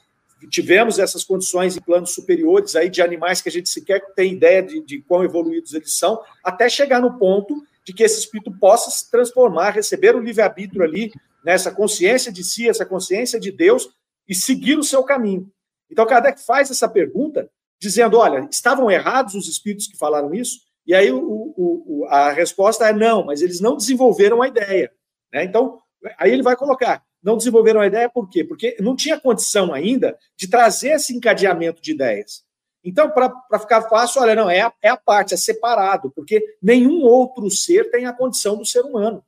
tivemos 0.50 1.00
essas 1.00 1.24
condições 1.24 1.76
em 1.76 1.82
planos 1.82 2.14
superiores 2.14 2.76
aí 2.76 2.90
de 2.90 3.02
animais 3.02 3.42
que 3.42 3.50
a 3.50 3.52
gente 3.52 3.70
sequer 3.70 4.14
tem 4.14 4.34
ideia 4.34 4.62
de, 4.62 4.82
de 4.82 5.02
quão 5.02 5.24
evoluídos 5.24 5.74
eles 5.74 5.96
são, 5.96 6.22
até 6.44 6.70
chegar 6.70 7.02
no 7.02 7.18
ponto 7.18 7.64
de 7.84 7.94
que 7.94 8.04
esse 8.04 8.20
espírito 8.20 8.52
possa 8.52 8.92
se 8.92 9.10
transformar, 9.10 9.72
receber 9.72 10.16
o 10.16 10.20
livre-arbítrio 10.20 10.84
ali, 10.84 11.12
nessa 11.44 11.72
consciência 11.72 12.32
de 12.32 12.44
si, 12.44 12.68
essa 12.68 12.86
consciência 12.86 13.40
de 13.40 13.52
Deus, 13.52 13.90
e 14.28 14.36
seguir 14.36 14.78
o 14.78 14.84
seu 14.84 15.04
caminho. 15.04 15.50
Então, 15.90 16.06
Kardec 16.06 16.44
faz 16.44 16.70
essa 16.70 16.90
pergunta, 16.90 17.50
dizendo: 17.80 18.18
olha, 18.18 18.48
estavam 18.52 18.90
errados 18.90 19.36
os 19.36 19.48
espíritos 19.48 19.88
que 19.88 19.98
falaram 19.98 20.34
isso? 20.34 20.60
E 20.86 20.94
aí 20.94 21.12
o, 21.12 21.20
o, 21.22 22.06
a 22.10 22.32
resposta 22.32 22.88
é 22.88 22.94
não, 22.94 23.26
mas 23.26 23.42
eles 23.42 23.60
não 23.60 23.76
desenvolveram 23.76 24.42
a 24.42 24.48
ideia. 24.48 24.92
Né? 25.34 25.44
Então, 25.44 25.80
aí 26.18 26.32
ele 26.32 26.44
vai 26.44 26.56
colocar: 26.56 27.04
não 27.22 27.38
desenvolveram 27.38 27.82
a 27.82 27.88
ideia 27.88 28.10
por 28.10 28.30
quê? 28.30 28.44
Porque 28.44 28.78
não 28.80 28.96
tinha 28.96 29.20
condição 29.20 29.74
ainda 29.74 30.18
de 30.36 30.48
trazer 30.48 30.90
esse 30.90 31.16
encadeamento 31.16 31.82
de 31.82 31.92
ideias. 31.92 32.46
Então, 32.84 33.10
para 33.10 33.60
ficar 33.60 33.82
fácil, 33.90 34.22
olha, 34.22 34.34
não, 34.34 34.50
é 34.50 34.62
a, 34.62 34.74
é 34.82 34.88
a 34.88 34.96
parte, 34.96 35.34
é 35.34 35.38
separado, 35.38 36.10
porque 36.12 36.42
nenhum 36.62 37.02
outro 37.02 37.50
ser 37.52 37.92
tem 37.92 38.06
a 38.06 38.14
condição 38.14 38.56
do 38.56 38.66
ser 38.66 38.82
humano. 38.82 39.22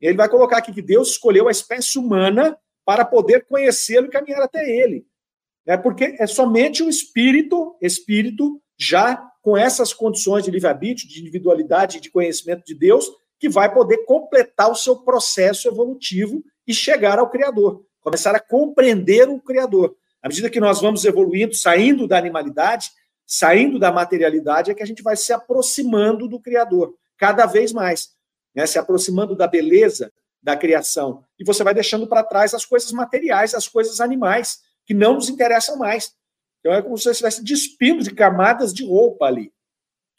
Ele 0.00 0.16
vai 0.16 0.28
colocar 0.28 0.58
aqui 0.58 0.72
que 0.72 0.80
Deus 0.80 1.10
escolheu 1.10 1.48
a 1.48 1.50
espécie 1.50 1.98
humana 1.98 2.56
para 2.84 3.04
poder 3.04 3.46
conhecê-lo 3.46 4.06
e 4.06 4.10
caminhar 4.10 4.42
até 4.42 4.64
ele. 4.64 5.06
É 5.70 5.76
porque 5.76 6.16
é 6.18 6.26
somente 6.26 6.82
o 6.82 6.88
espírito, 6.88 7.76
espírito 7.80 8.60
já 8.76 9.16
com 9.40 9.56
essas 9.56 9.92
condições 9.92 10.42
de 10.42 10.50
livre-arbítrio, 10.50 11.08
de 11.08 11.20
individualidade 11.20 12.00
de 12.00 12.10
conhecimento 12.10 12.64
de 12.64 12.74
Deus, 12.74 13.08
que 13.38 13.48
vai 13.48 13.72
poder 13.72 13.98
completar 13.98 14.68
o 14.68 14.74
seu 14.74 14.96
processo 14.96 15.68
evolutivo 15.68 16.42
e 16.66 16.74
chegar 16.74 17.20
ao 17.20 17.30
Criador, 17.30 17.84
começar 18.00 18.34
a 18.34 18.40
compreender 18.40 19.28
o 19.28 19.40
Criador. 19.40 19.94
À 20.20 20.26
medida 20.26 20.50
que 20.50 20.58
nós 20.58 20.80
vamos 20.80 21.04
evoluindo, 21.04 21.54
saindo 21.54 22.08
da 22.08 22.18
animalidade, 22.18 22.90
saindo 23.24 23.78
da 23.78 23.92
materialidade, 23.92 24.72
é 24.72 24.74
que 24.74 24.82
a 24.82 24.86
gente 24.86 25.04
vai 25.04 25.14
se 25.14 25.32
aproximando 25.32 26.26
do 26.26 26.40
Criador, 26.40 26.96
cada 27.16 27.46
vez 27.46 27.72
mais, 27.72 28.08
né? 28.52 28.66
se 28.66 28.76
aproximando 28.76 29.36
da 29.36 29.46
beleza 29.46 30.12
da 30.42 30.56
criação. 30.56 31.22
E 31.38 31.44
você 31.44 31.62
vai 31.62 31.74
deixando 31.74 32.08
para 32.08 32.24
trás 32.24 32.54
as 32.54 32.64
coisas 32.64 32.90
materiais, 32.90 33.54
as 33.54 33.68
coisas 33.68 34.00
animais, 34.00 34.68
que 34.90 34.94
não 34.94 35.14
nos 35.14 35.28
interessam 35.28 35.76
mais. 35.76 36.12
Então 36.58 36.72
é 36.72 36.82
como 36.82 36.98
se 36.98 37.04
você 37.04 37.10
estivesse 37.12 37.44
despindo 37.44 38.02
de 38.02 38.12
camadas 38.12 38.74
de 38.74 38.84
roupa 38.84 39.26
ali. 39.26 39.52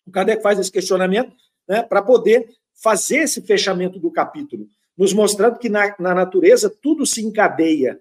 O 0.08 0.12
Kardec 0.12 0.42
faz 0.42 0.58
esse 0.58 0.72
questionamento 0.72 1.36
né, 1.68 1.84
para 1.84 2.02
poder 2.02 2.48
fazer 2.82 3.18
esse 3.18 3.42
fechamento 3.42 4.00
do 4.00 4.10
capítulo, 4.10 4.70
nos 4.98 5.12
mostrando 5.12 5.60
que 5.60 5.68
na, 5.68 5.94
na 6.00 6.16
natureza 6.16 6.70
tudo 6.70 7.06
se 7.06 7.22
encadeia 7.22 8.00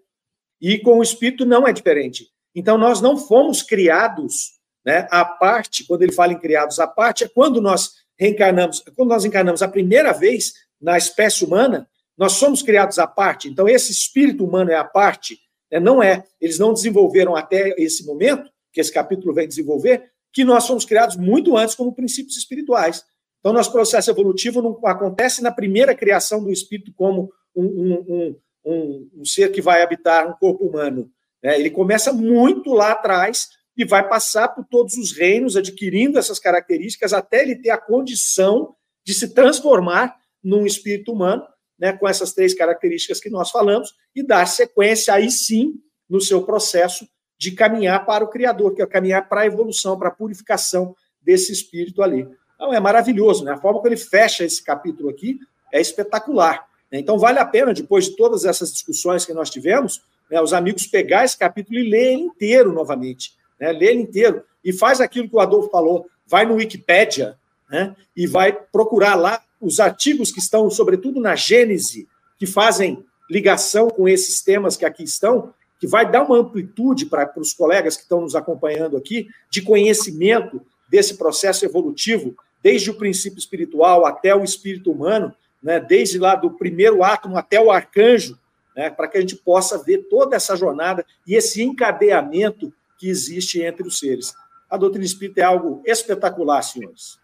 e 0.60 0.78
com 0.78 0.98
o 0.98 1.02
espírito 1.02 1.44
não 1.44 1.66
é 1.66 1.72
diferente. 1.72 2.28
Então, 2.54 2.78
nós 2.78 3.00
não 3.00 3.16
fomos 3.16 3.64
criados 3.64 4.52
né, 4.86 5.08
à 5.10 5.24
parte, 5.24 5.84
quando 5.84 6.02
ele 6.02 6.12
fala 6.12 6.34
em 6.34 6.38
criados 6.38 6.78
à 6.78 6.86
parte, 6.86 7.24
é 7.24 7.28
quando 7.28 7.60
nós 7.60 7.94
reencarnamos, 8.16 8.78
quando 8.94 9.08
nós 9.08 9.24
encarnamos 9.24 9.60
a 9.60 9.66
primeira 9.66 10.12
vez 10.12 10.52
na 10.80 10.96
espécie 10.96 11.44
humana, 11.44 11.90
nós 12.16 12.34
somos 12.34 12.62
criados 12.62 12.96
à 13.00 13.08
parte. 13.08 13.48
Então, 13.48 13.68
esse 13.68 13.90
espírito 13.90 14.44
humano 14.44 14.70
é 14.70 14.76
à 14.76 14.84
parte, 14.84 15.36
não 15.78 16.02
é. 16.02 16.24
Eles 16.40 16.58
não 16.58 16.72
desenvolveram 16.72 17.36
até 17.36 17.74
esse 17.78 18.04
momento, 18.04 18.50
que 18.72 18.80
esse 18.80 18.92
capítulo 18.92 19.34
vem 19.34 19.46
desenvolver, 19.46 20.10
que 20.32 20.44
nós 20.44 20.66
fomos 20.66 20.84
criados 20.84 21.16
muito 21.16 21.56
antes 21.56 21.74
como 21.74 21.94
princípios 21.94 22.36
espirituais. 22.36 23.04
Então, 23.38 23.52
nosso 23.52 23.70
processo 23.70 24.10
evolutivo 24.10 24.60
não 24.60 24.80
acontece 24.84 25.42
na 25.42 25.52
primeira 25.52 25.94
criação 25.94 26.42
do 26.42 26.50
espírito 26.50 26.92
como 26.94 27.30
um, 27.54 27.64
um, 27.64 28.04
um 28.08 28.36
um, 28.64 29.08
um 29.16 29.24
ser 29.24 29.50
que 29.52 29.62
vai 29.62 29.82
habitar 29.82 30.28
um 30.28 30.34
corpo 30.34 30.66
humano. 30.66 31.10
Né? 31.42 31.58
Ele 31.58 31.70
começa 31.70 32.12
muito 32.12 32.72
lá 32.72 32.92
atrás 32.92 33.48
e 33.76 33.84
vai 33.84 34.06
passar 34.08 34.48
por 34.48 34.64
todos 34.64 34.94
os 34.94 35.12
reinos, 35.12 35.56
adquirindo 35.56 36.18
essas 36.18 36.38
características, 36.38 37.12
até 37.12 37.42
ele 37.42 37.56
ter 37.56 37.70
a 37.70 37.78
condição 37.78 38.74
de 39.04 39.14
se 39.14 39.32
transformar 39.32 40.16
num 40.42 40.66
espírito 40.66 41.12
humano, 41.12 41.42
né, 41.80 41.92
com 41.94 42.06
essas 42.06 42.32
três 42.32 42.52
características 42.52 43.18
que 43.18 43.30
nós 43.30 43.50
falamos, 43.50 43.94
e 44.14 44.22
dar 44.22 44.46
sequência, 44.46 45.14
aí 45.14 45.30
sim, 45.30 45.80
no 46.08 46.20
seu 46.20 46.42
processo 46.42 47.08
de 47.38 47.52
caminhar 47.52 48.04
para 48.04 48.22
o 48.22 48.28
Criador, 48.28 48.74
que 48.74 48.82
é 48.82 48.86
caminhar 48.86 49.26
para 49.26 49.40
a 49.40 49.46
evolução, 49.46 49.98
para 49.98 50.08
a 50.08 50.12
purificação 50.12 50.94
desse 51.22 51.52
espírito 51.52 52.02
ali. 52.02 52.28
Então, 52.54 52.74
é 52.74 52.78
maravilhoso, 52.78 53.42
né? 53.44 53.52
A 53.52 53.56
forma 53.56 53.80
que 53.80 53.88
ele 53.88 53.96
fecha 53.96 54.44
esse 54.44 54.62
capítulo 54.62 55.08
aqui 55.08 55.38
é 55.72 55.80
espetacular. 55.80 56.66
Então, 56.92 57.18
vale 57.18 57.38
a 57.38 57.46
pena, 57.46 57.72
depois 57.72 58.06
de 58.06 58.16
todas 58.16 58.44
essas 58.44 58.72
discussões 58.72 59.24
que 59.24 59.32
nós 59.32 59.48
tivemos, 59.48 60.02
né, 60.30 60.40
os 60.42 60.52
amigos 60.52 60.86
pegar 60.86 61.24
esse 61.24 61.38
capítulo 61.38 61.78
e 61.78 61.88
ler 61.88 62.12
ele 62.12 62.22
inteiro 62.22 62.72
novamente. 62.72 63.32
Né, 63.58 63.70
ele 63.70 64.02
inteiro. 64.02 64.42
E 64.62 64.72
faz 64.72 65.00
aquilo 65.00 65.28
que 65.28 65.36
o 65.36 65.40
Adolfo 65.40 65.70
falou, 65.70 66.06
vai 66.26 66.44
no 66.44 66.56
Wikipédia 66.56 67.38
né, 67.70 67.94
e 68.14 68.26
vai 68.26 68.52
procurar 68.52 69.14
lá 69.14 69.40
os 69.61 69.80
artigos 69.80 70.32
que 70.32 70.38
estão, 70.38 70.70
sobretudo 70.70 71.20
na 71.20 71.36
Gênese, 71.36 72.08
que 72.38 72.46
fazem 72.46 73.04
ligação 73.30 73.88
com 73.88 74.08
esses 74.08 74.42
temas 74.42 74.76
que 74.76 74.84
aqui 74.84 75.04
estão, 75.04 75.52
que 75.78 75.86
vai 75.86 76.11
dar 76.11 76.24
uma 76.24 76.38
amplitude 76.38 77.06
para 77.06 77.32
os 77.36 77.52
colegas 77.52 77.96
que 77.96 78.02
estão 78.02 78.20
nos 78.20 78.34
acompanhando 78.34 78.96
aqui, 78.96 79.28
de 79.50 79.62
conhecimento 79.62 80.61
desse 80.88 81.16
processo 81.16 81.64
evolutivo, 81.64 82.36
desde 82.62 82.90
o 82.90 82.94
princípio 82.94 83.38
espiritual 83.38 84.04
até 84.04 84.34
o 84.34 84.44
espírito 84.44 84.90
humano, 84.90 85.34
né, 85.62 85.78
desde 85.78 86.18
lá 86.18 86.34
do 86.34 86.50
primeiro 86.50 87.02
átomo 87.02 87.36
até 87.36 87.61
o 87.61 87.70
arcanjo, 87.70 88.38
né, 88.76 88.90
para 88.90 89.08
que 89.08 89.18
a 89.18 89.20
gente 89.20 89.36
possa 89.36 89.78
ver 89.78 90.08
toda 90.11 90.36
essa 90.36 90.56
jornada 90.56 91.04
e 91.26 91.34
esse 91.34 91.62
encadeamento 91.62 92.72
que 92.98 93.08
existe 93.08 93.62
entre 93.62 93.86
os 93.86 93.98
seres. 93.98 94.34
A 94.68 94.76
doutrina 94.76 95.04
espírita 95.04 95.40
é 95.40 95.44
algo 95.44 95.82
espetacular, 95.86 96.62
senhores. 96.62 97.18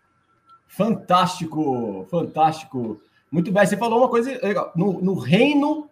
Fantástico, 0.67 2.07
fantástico. 2.11 3.01
Muito 3.31 3.51
bem, 3.53 3.67
você 3.67 3.77
falou 3.77 4.01
uma 4.01 4.09
coisa 4.09 4.31
legal. 4.43 4.73
No, 4.77 5.01
no 5.01 5.15
reino 5.15 5.89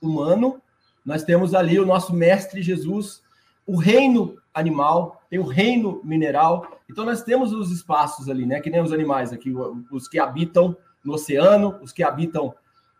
humano, 0.00 0.60
nós 1.04 1.22
temos 1.22 1.54
ali 1.54 1.78
o 1.78 1.86
nosso 1.86 2.14
mestre 2.14 2.62
Jesus, 2.62 3.22
o 3.66 3.76
reino 3.76 4.36
animal, 4.52 5.22
tem 5.28 5.38
o 5.38 5.44
reino 5.44 6.00
mineral. 6.02 6.78
Então 6.90 7.04
nós 7.04 7.22
temos 7.22 7.52
os 7.52 7.70
espaços 7.70 8.28
ali, 8.28 8.46
né? 8.46 8.60
Que 8.60 8.70
nem 8.70 8.82
os 8.82 8.92
animais 8.92 9.32
aqui, 9.32 9.52
os 9.90 10.08
que 10.08 10.18
habitam 10.18 10.76
no 11.04 11.14
oceano, 11.14 11.78
os 11.82 11.92
que 11.92 12.02
habitam 12.02 12.54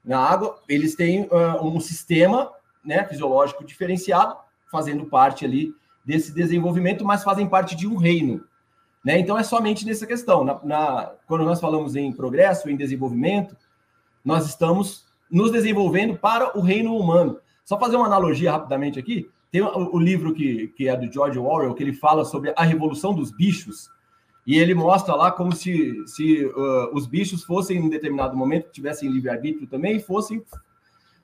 na 0.04 0.20
água, 0.20 0.60
eles 0.68 0.94
têm 0.94 1.22
uh, 1.22 1.64
um 1.64 1.80
sistema 1.80 2.52
né, 2.84 3.04
fisiológico 3.04 3.64
diferenciado, 3.64 4.36
fazendo 4.70 5.06
parte 5.06 5.44
ali 5.44 5.74
desse 6.04 6.32
desenvolvimento, 6.32 7.04
mas 7.04 7.24
fazem 7.24 7.48
parte 7.48 7.74
de 7.74 7.88
um 7.88 7.96
reino. 7.96 8.44
Né? 9.06 9.20
Então 9.20 9.38
é 9.38 9.44
somente 9.44 9.86
nessa 9.86 10.04
questão. 10.04 10.42
Na, 10.42 10.58
na, 10.64 11.12
quando 11.28 11.44
nós 11.44 11.60
falamos 11.60 11.94
em 11.94 12.12
progresso, 12.12 12.68
em 12.68 12.76
desenvolvimento, 12.76 13.56
nós 14.24 14.46
estamos 14.46 15.06
nos 15.30 15.52
desenvolvendo 15.52 16.18
para 16.18 16.58
o 16.58 16.60
reino 16.60 16.96
humano. 16.96 17.38
Só 17.64 17.78
fazer 17.78 17.94
uma 17.94 18.06
analogia 18.06 18.50
rapidamente 18.50 18.98
aqui. 18.98 19.30
Tem 19.52 19.62
o, 19.62 19.94
o 19.94 19.98
livro 20.00 20.34
que, 20.34 20.72
que 20.76 20.88
é 20.88 20.96
do 20.96 21.10
George 21.10 21.38
Orwell, 21.38 21.72
que 21.72 21.84
ele 21.84 21.92
fala 21.92 22.24
sobre 22.24 22.52
a 22.56 22.64
revolução 22.64 23.14
dos 23.14 23.30
bichos. 23.30 23.88
E 24.44 24.58
ele 24.58 24.74
mostra 24.74 25.14
lá 25.14 25.30
como 25.30 25.52
se, 25.52 25.94
se 26.08 26.44
uh, 26.44 26.90
os 26.92 27.06
bichos 27.06 27.44
fossem, 27.44 27.78
em 27.78 27.88
determinado 27.88 28.36
momento, 28.36 28.72
tivessem 28.72 29.08
livre-arbítrio 29.08 29.68
também 29.68 29.98
e 29.98 30.00
fossem 30.00 30.42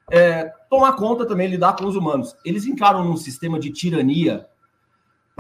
é, 0.08 0.52
tomar 0.70 0.92
conta 0.92 1.26
também, 1.26 1.48
lidar 1.48 1.74
com 1.74 1.84
os 1.84 1.96
humanos. 1.96 2.36
Eles 2.44 2.64
encaram 2.64 3.10
um 3.10 3.16
sistema 3.16 3.58
de 3.58 3.72
tirania 3.72 4.46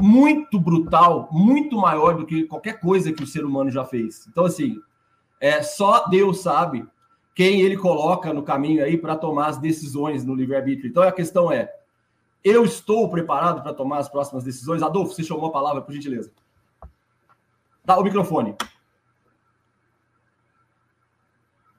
muito 0.00 0.58
brutal, 0.58 1.28
muito 1.30 1.76
maior 1.76 2.16
do 2.16 2.26
que 2.26 2.44
qualquer 2.44 2.80
coisa 2.80 3.12
que 3.12 3.22
o 3.22 3.26
ser 3.26 3.44
humano 3.44 3.70
já 3.70 3.84
fez. 3.84 4.26
Então, 4.26 4.44
assim, 4.44 4.80
é, 5.40 5.62
só 5.62 6.06
Deus 6.08 6.40
sabe 6.42 6.86
quem 7.34 7.60
ele 7.60 7.76
coloca 7.76 8.32
no 8.32 8.42
caminho 8.42 8.84
aí 8.84 8.96
para 8.96 9.16
tomar 9.16 9.48
as 9.48 9.58
decisões 9.58 10.24
no 10.24 10.34
livre-arbítrio. 10.34 10.88
Então, 10.88 11.02
a 11.02 11.12
questão 11.12 11.50
é: 11.50 11.72
eu 12.44 12.64
estou 12.64 13.08
preparado 13.10 13.62
para 13.62 13.74
tomar 13.74 13.98
as 13.98 14.08
próximas 14.08 14.44
decisões? 14.44 14.82
Adolfo, 14.82 15.14
você 15.14 15.22
chamou 15.22 15.46
a 15.46 15.52
palavra, 15.52 15.82
por 15.82 15.92
gentileza. 15.92 16.32
Dá 17.84 17.98
o 17.98 18.02
microfone. 18.02 18.56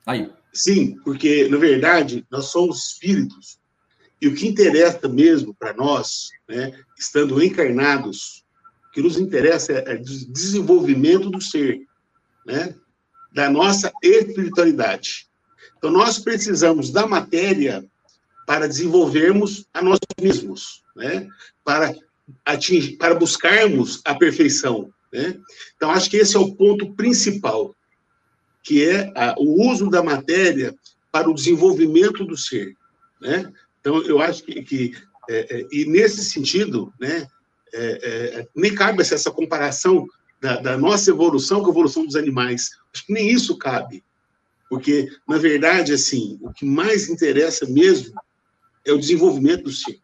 Aí. 0.05 0.31
Sim, 0.53 0.99
porque, 1.03 1.47
na 1.47 1.57
verdade, 1.57 2.27
nós 2.29 2.45
somos 2.45 2.89
espíritos. 2.89 3.57
E 4.23 4.27
o 4.29 4.33
que 4.33 4.47
interessa 4.47 5.09
mesmo 5.09 5.53
para 5.53 5.73
nós, 5.73 6.29
né, 6.47 6.71
estando 6.97 7.43
encarnados, 7.43 8.45
o 8.87 8.91
que 8.93 9.01
nos 9.01 9.17
interessa 9.17 9.73
é, 9.73 9.83
é 9.85 9.95
o 9.95 10.01
desenvolvimento 10.01 11.29
do 11.29 11.41
ser, 11.41 11.81
né, 12.45 12.73
da 13.33 13.49
nossa 13.49 13.91
espiritualidade. 14.01 15.27
Então, 15.77 15.91
nós 15.91 16.19
precisamos 16.19 16.89
da 16.89 17.05
matéria 17.05 17.85
para 18.47 18.65
desenvolvermos 18.65 19.65
a 19.73 19.81
nós 19.81 19.99
mesmos, 20.21 20.85
né, 20.95 21.27
para, 21.61 21.93
atingir, 22.45 22.95
para 22.95 23.15
buscarmos 23.15 24.01
a 24.05 24.15
perfeição 24.15 24.89
Né? 25.11 25.37
Então, 25.75 25.91
acho 25.91 26.09
que 26.09 26.15
esse 26.15 26.37
é 26.37 26.39
o 26.39 26.55
ponto 26.55 26.93
principal, 26.93 27.75
que 28.63 28.87
é 28.87 29.11
a, 29.17 29.35
o 29.37 29.69
uso 29.69 29.89
da 29.89 30.01
matéria 30.01 30.73
para 31.11 31.29
o 31.29 31.33
desenvolvimento 31.33 32.23
do 32.23 32.37
ser. 32.37 32.73
Né? 33.19 33.51
Então, 33.83 34.01
eu 34.03 34.21
acho 34.21 34.43
que, 34.43 34.63
que 34.63 34.93
é, 35.29 35.57
é, 35.59 35.67
e 35.69 35.83
nesse 35.85 36.23
sentido, 36.23 36.93
né, 36.97 37.27
é, 37.73 38.39
é 38.39 38.47
nem 38.55 38.73
cabe 38.73 39.01
essa 39.01 39.29
comparação 39.29 40.07
da, 40.39 40.55
da, 40.61 40.77
nossa 40.77 41.09
evolução 41.09 41.61
com 41.61 41.67
a 41.67 41.71
evolução 41.71 42.05
dos 42.05 42.15
animais. 42.15 42.69
Acho 42.93 43.05
que 43.05 43.13
nem 43.13 43.29
isso 43.29 43.57
cabe. 43.57 44.01
Porque, 44.69 45.09
na 45.27 45.37
verdade, 45.37 45.91
assim, 45.91 46.39
o 46.41 46.53
que 46.53 46.65
mais 46.65 47.09
interessa 47.09 47.65
mesmo 47.65 48.15
é 48.85 48.93
o 48.93 48.97
desenvolvimento 48.97 49.65
do 49.65 49.71
ser. 49.71 49.99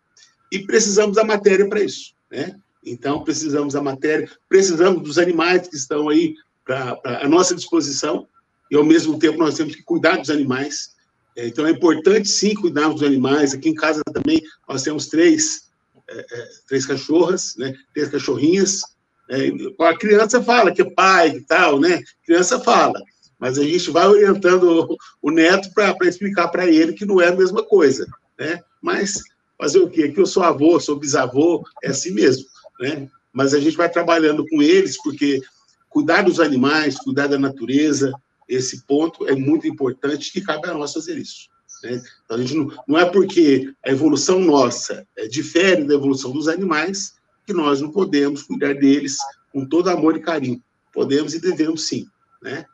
E 0.51 0.59
precisamos 0.59 1.15
da 1.15 1.23
matéria 1.23 1.67
para 1.69 1.81
isso. 1.81 2.13
Né? 2.29 2.59
Então, 2.85 3.23
precisamos 3.23 3.75
da 3.75 3.81
matéria, 3.81 4.29
precisamos 4.49 5.01
dos 5.03 5.17
animais 5.17 5.69
que 5.69 5.75
estão 5.77 6.09
aí 6.09 6.35
para 6.65 6.99
a 7.03 7.27
nossa 7.29 7.55
disposição, 7.55 8.27
e 8.69 8.75
ao 8.75 8.83
mesmo 8.83 9.17
tempo 9.17 9.39
nós 9.39 9.55
temos 9.55 9.73
que 9.73 9.83
cuidar 9.83 10.17
dos 10.17 10.29
animais. 10.29 10.95
É, 11.39 11.47
então, 11.47 11.65
é 11.65 11.71
importante 11.71 12.27
sim 12.27 12.53
cuidar 12.53 12.89
dos 12.89 13.03
animais. 13.03 13.53
Aqui 13.53 13.69
em 13.69 13.75
casa 13.75 14.01
também 14.13 14.41
nós 14.67 14.83
temos 14.83 15.07
três, 15.07 15.69
é, 16.07 16.19
é, 16.19 16.47
três 16.67 16.85
cachorras, 16.85 17.55
né? 17.57 17.73
três 17.93 18.09
cachorrinhas. 18.09 18.81
É, 19.29 19.49
a 19.83 19.97
criança 19.97 20.43
fala 20.43 20.71
que 20.71 20.81
é 20.81 20.89
pai 20.89 21.29
e 21.29 21.41
tal, 21.41 21.79
né? 21.79 21.95
A 21.95 22.25
criança 22.25 22.59
fala, 22.59 22.99
mas 23.39 23.57
a 23.57 23.63
gente 23.63 23.91
vai 23.91 24.07
orientando 24.07 24.63
o, 24.63 24.97
o 25.21 25.31
neto 25.31 25.71
para 25.73 25.95
explicar 26.07 26.47
para 26.49 26.67
ele 26.67 26.93
que 26.93 27.05
não 27.05 27.21
é 27.21 27.27
a 27.27 27.35
mesma 27.35 27.63
coisa, 27.63 28.07
né? 28.37 28.59
Mas 28.81 29.21
fazer 29.57 29.79
o 29.79 29.89
quê? 29.89 30.09
Que 30.09 30.19
eu 30.19 30.25
sou 30.25 30.43
avô, 30.43 30.79
sou 30.79 30.97
bisavô, 30.97 31.63
é 31.83 31.89
assim 31.89 32.11
mesmo 32.11 32.45
né? 32.79 33.09
Mas 33.31 33.53
a 33.53 33.59
gente 33.59 33.77
vai 33.77 33.89
trabalhando 33.89 34.45
com 34.47 34.61
eles, 34.61 35.01
porque 35.01 35.41
cuidar 35.89 36.23
dos 36.23 36.39
animais, 36.39 36.97
cuidar 36.97 37.27
da 37.27 37.37
natureza, 37.37 38.11
esse 38.49 38.81
ponto 38.87 39.27
é 39.27 39.35
muito 39.35 39.67
importante 39.67 40.33
que 40.33 40.41
cabe 40.41 40.67
a 40.67 40.73
nós 40.73 40.91
fazer 40.91 41.17
isso. 41.17 41.47
Né? 41.83 42.01
Então, 42.25 42.35
a 42.35 42.41
gente 42.41 42.55
não, 42.55 42.83
não 42.87 42.97
é 42.97 43.05
porque 43.05 43.71
a 43.85 43.91
evolução 43.91 44.39
nossa 44.39 45.07
é, 45.15 45.27
difere 45.27 45.83
da 45.83 45.93
evolução 45.93 46.31
dos 46.31 46.47
animais 46.47 47.13
que 47.45 47.53
nós 47.53 47.79
não 47.79 47.91
podemos 47.91 48.43
cuidar 48.43 48.73
deles 48.73 49.17
com 49.53 49.65
todo 49.65 49.89
amor 49.89 50.17
e 50.17 50.21
carinho. 50.21 50.61
Podemos 50.91 51.33
e 51.35 51.39
devemos 51.39 51.87
sim, 51.87 52.07
né? 52.41 52.65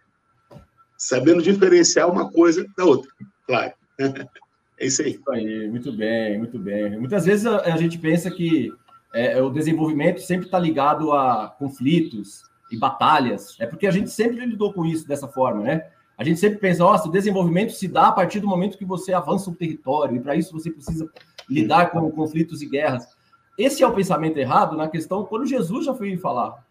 Sabendo 0.97 1.43
diferenciar 1.43 2.09
uma 2.09 2.32
coisa 2.32 2.65
da 2.78 2.86
outra, 2.86 3.11
claro. 3.45 3.73
É 4.78 4.88
isso 4.88 5.01
aí. 5.01 5.11
Isso 5.11 5.32
aí, 5.32 5.69
muito 5.69 5.89
bem, 5.93 6.38
muito 6.38 6.59
bem. 6.59 6.99
Muitas 6.99 7.26
vezes 7.26 7.45
a, 7.45 7.61
a 7.61 7.78
gente 7.78 7.97
pensa 7.97 8.30
que 8.30 8.73
é, 9.13 9.41
o 9.41 9.49
desenvolvimento 9.49 10.19
sempre 10.19 10.47
está 10.47 10.59
ligado 10.59 11.13
a 11.13 11.47
conflitos 11.57 12.43
e 12.72 12.78
batalhas. 12.78 13.55
É 13.59 13.66
porque 13.66 13.88
a 13.88 13.91
gente 13.91 14.09
sempre 14.09 14.45
lidou 14.45 14.74
com 14.74 14.86
isso 14.86 15.07
dessa 15.07 15.28
forma, 15.28 15.61
né? 15.61 15.88
A 16.18 16.24
gente 16.24 16.39
sempre 16.39 16.59
pensa, 16.59 16.84
nossa, 16.84 17.07
o 17.07 17.11
desenvolvimento 17.11 17.74
se 17.74 17.88
dá 17.88 18.07
a 18.07 18.11
partir 18.11 18.39
do 18.39 18.47
momento 18.47 18.78
que 18.78 18.86
você 18.86 19.13
avança 19.13 19.49
o 19.49 19.55
território, 19.55 20.16
e 20.16 20.20
para 20.20 20.36
isso 20.36 20.53
você 20.53 20.72
precisa 20.72 21.09
lidar 21.49 21.91
com 21.91 22.09
conflitos 22.11 22.61
e 22.61 22.70
guerras. 22.70 23.05
Esse 23.57 23.84
é 23.84 23.88
o 23.88 23.93
pensamento 23.93 24.38
errado 24.38 24.76
na 24.78 24.88
questão 24.88 25.26
quando 25.26 25.45
Jesus 25.45 25.86
já 25.86 25.93
foi 25.93 26.18
falar, 26.18 26.66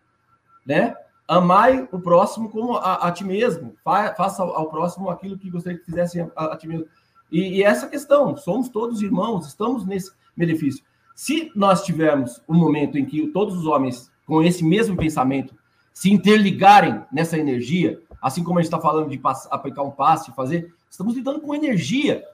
né? 0.67 0.95
Amai 1.27 1.89
o 1.91 1.99
próximo 1.99 2.51
como 2.51 2.77
a, 2.77 3.07
a 3.07 3.13
ti 3.13 3.25
mesmo, 3.25 3.75
Fa, 3.83 4.15
faça 4.15 4.43
ao 4.43 4.69
próximo 4.69 5.09
aquilo 5.09 5.39
que 5.39 5.51
gostaria 5.51 5.79
que 5.79 5.85
fizesse 5.85 6.21
a, 6.21 6.45
a 6.47 6.57
ti 6.57 6.67
mesmo. 6.69 6.87
E, 7.31 7.59
e 7.59 7.63
essa 7.63 7.87
questão, 7.87 8.37
somos 8.37 8.69
todos 8.69 9.03
irmãos, 9.03 9.47
estamos 9.47 9.87
nesse 9.87 10.13
benefício. 10.37 10.85
Se 11.15 11.51
nós 11.55 11.83
tivermos 11.83 12.43
um 12.49 12.55
momento 12.55 12.99
em 12.99 13.05
que 13.05 13.29
todos 13.29 13.57
os 13.57 13.67
homens 13.67 14.11
com 14.27 14.43
esse 14.43 14.65
mesmo 14.65 14.97
pensamento 14.97 15.55
se 15.95 16.11
interligarem 16.11 17.01
nessa 17.11 17.39
energia, 17.39 18.01
assim 18.21 18.43
como 18.43 18.59
a 18.59 18.63
gente 18.63 18.67
está 18.67 18.81
falando 18.81 19.09
de 19.09 19.21
aplicar 19.51 19.85
um 19.85 19.93
passe, 19.93 20.35
fazer, 20.35 20.75
estamos 20.91 21.15
lidando 21.15 21.41
com 21.41 21.55
energia. 21.55 22.25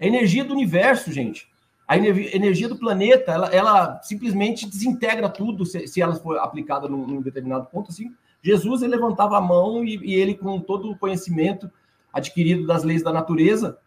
É 0.00 0.08
energia 0.08 0.44
do 0.44 0.52
universo, 0.52 1.12
gente. 1.12 1.48
A 1.86 1.96
energia 1.96 2.68
do 2.68 2.76
planeta, 2.76 3.30
ela, 3.30 3.46
ela 3.48 4.02
simplesmente 4.02 4.66
desintegra 4.66 5.28
tudo 5.28 5.64
se, 5.64 5.86
se 5.86 6.02
ela 6.02 6.16
for 6.16 6.38
aplicada 6.38 6.88
num, 6.88 7.06
num, 7.06 7.22
determinado 7.22 7.66
ponto. 7.66 7.90
Assim, 7.90 8.12
Jesus 8.42 8.82
ele 8.82 8.96
levantava 8.96 9.36
a 9.38 9.40
mão 9.40 9.84
e, 9.84 9.96
e 9.98 10.14
ele, 10.14 10.34
com 10.34 10.58
todo 10.58 10.90
o 10.90 10.98
conhecimento 10.98 11.70
adquirido 12.12 12.66
das 12.66 12.82
leis 12.82 13.02
da 13.02 13.12
natureza, 13.12 13.78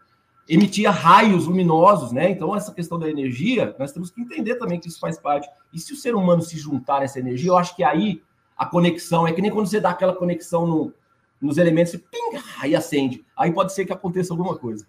emitia 0.48 0.90
raios 0.90 1.46
luminosos, 1.46 2.12
né? 2.12 2.30
Então, 2.30 2.56
essa 2.56 2.72
questão 2.72 2.98
da 2.98 3.10
energia, 3.10 3.74
nós 3.78 3.92
temos 3.92 4.10
que 4.10 4.22
entender 4.22 4.54
também 4.54 4.80
que 4.80 4.88
isso 4.88 5.00
faz 5.00 5.18
parte. 5.18 5.48
E 5.72 5.78
se 5.78 5.92
o 5.92 5.96
ser 5.96 6.14
humano 6.14 6.40
se 6.40 6.56
juntar 6.56 7.00
nessa 7.00 7.18
energia, 7.18 7.50
eu 7.50 7.58
acho 7.58 7.76
que 7.76 7.84
aí 7.84 8.22
a 8.58 8.66
conexão 8.66 9.26
é 9.26 9.32
que 9.32 9.40
nem 9.40 9.50
quando 9.50 9.68
você 9.68 9.80
dá 9.80 9.90
aquela 9.90 10.14
conexão 10.14 10.66
no, 10.66 10.92
nos 11.40 11.56
elementos, 11.58 11.94
e 11.94 11.98
ping, 11.98 12.42
aí 12.60 12.74
acende. 12.74 13.24
Aí 13.36 13.52
pode 13.52 13.72
ser 13.72 13.86
que 13.86 13.92
aconteça 13.92 14.32
alguma 14.32 14.58
coisa. 14.58 14.84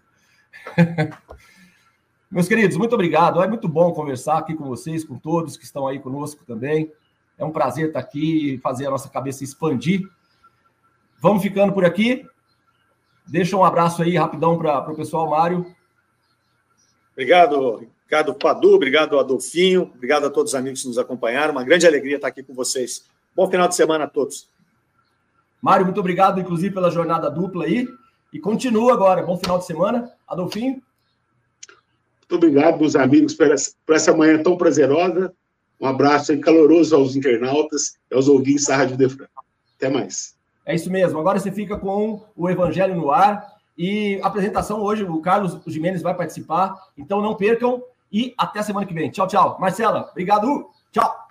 Meus 2.28 2.48
queridos, 2.48 2.76
muito 2.76 2.94
obrigado. 2.94 3.42
É 3.42 3.48
muito 3.48 3.68
bom 3.68 3.92
conversar 3.92 4.38
aqui 4.38 4.54
com 4.54 4.64
vocês, 4.64 5.04
com 5.04 5.16
todos 5.16 5.56
que 5.56 5.64
estão 5.64 5.86
aí 5.86 6.00
conosco 6.00 6.44
também. 6.44 6.92
É 7.38 7.44
um 7.44 7.50
prazer 7.50 7.88
estar 7.88 8.00
aqui 8.00 8.54
e 8.54 8.58
fazer 8.58 8.86
a 8.86 8.90
nossa 8.90 9.08
cabeça 9.08 9.44
expandir. 9.44 10.02
Vamos 11.20 11.42
ficando 11.42 11.72
por 11.72 11.84
aqui. 11.84 12.26
Deixa 13.26 13.56
um 13.56 13.64
abraço 13.64 14.02
aí 14.02 14.16
rapidão 14.16 14.58
para 14.58 14.90
o 14.90 14.96
pessoal, 14.96 15.28
Mário. 15.30 15.74
Obrigado, 17.12 17.88
Ricardo 18.04 18.34
Padu, 18.34 18.74
obrigado, 18.74 19.18
Adolfinho, 19.18 19.82
obrigado 19.82 20.26
a 20.26 20.30
todos 20.30 20.52
os 20.52 20.58
amigos 20.58 20.82
que 20.82 20.88
nos 20.88 20.98
acompanharam. 20.98 21.52
Uma 21.52 21.64
grande 21.64 21.86
alegria 21.86 22.16
estar 22.16 22.28
aqui 22.28 22.42
com 22.42 22.54
vocês. 22.54 23.09
Bom 23.34 23.50
final 23.50 23.68
de 23.68 23.74
semana 23.74 24.04
a 24.04 24.08
todos. 24.08 24.48
Mário, 25.60 25.84
muito 25.84 26.00
obrigado, 26.00 26.40
inclusive, 26.40 26.74
pela 26.74 26.90
jornada 26.90 27.30
dupla 27.30 27.64
aí. 27.64 27.86
E 28.32 28.38
continua 28.38 28.92
agora. 28.92 29.22
Bom 29.22 29.36
final 29.36 29.58
de 29.58 29.66
semana. 29.66 30.10
Adolfinho. 30.26 30.82
Muito 32.20 32.46
obrigado, 32.46 32.78
meus 32.78 32.94
amigos, 32.94 33.34
por 33.34 33.94
essa, 33.94 34.16
manhã 34.16 34.42
tão 34.42 34.56
prazerosa. 34.56 35.34
Um 35.80 35.86
abraço 35.86 36.38
caloroso 36.40 36.94
aos 36.94 37.16
internautas 37.16 37.98
e 38.10 38.14
aos 38.14 38.28
ouvintes 38.28 38.66
da 38.66 38.76
Rádio 38.76 38.96
Defran. 38.96 39.26
Até 39.76 39.88
mais. 39.88 40.36
É 40.64 40.74
isso 40.74 40.90
mesmo. 40.90 41.18
Agora 41.18 41.38
você 41.38 41.50
fica 41.50 41.76
com 41.76 42.22
o 42.36 42.48
Evangelho 42.48 42.94
no 42.94 43.10
ar. 43.10 43.44
E 43.76 44.20
a 44.22 44.26
apresentação 44.26 44.80
hoje, 44.80 45.04
o 45.04 45.20
Carlos 45.20 45.58
Jimenez 45.66 46.02
vai 46.02 46.14
participar. 46.14 46.74
Então 46.96 47.20
não 47.20 47.34
percam. 47.34 47.82
E 48.12 48.34
até 48.36 48.60
a 48.60 48.62
semana 48.62 48.86
que 48.86 48.94
vem. 48.94 49.10
Tchau, 49.10 49.26
tchau. 49.26 49.56
Marcela, 49.58 50.08
obrigado. 50.10 50.68
Tchau. 50.92 51.29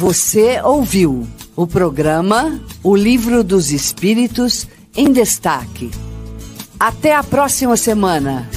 Você 0.00 0.58
ouviu 0.62 1.28
o 1.54 1.66
programa 1.66 2.58
O 2.82 2.96
Livro 2.96 3.44
dos 3.44 3.70
Espíritos 3.70 4.66
em 4.96 5.12
Destaque. 5.12 5.90
Até 6.78 7.14
a 7.14 7.22
próxima 7.22 7.76
semana. 7.76 8.48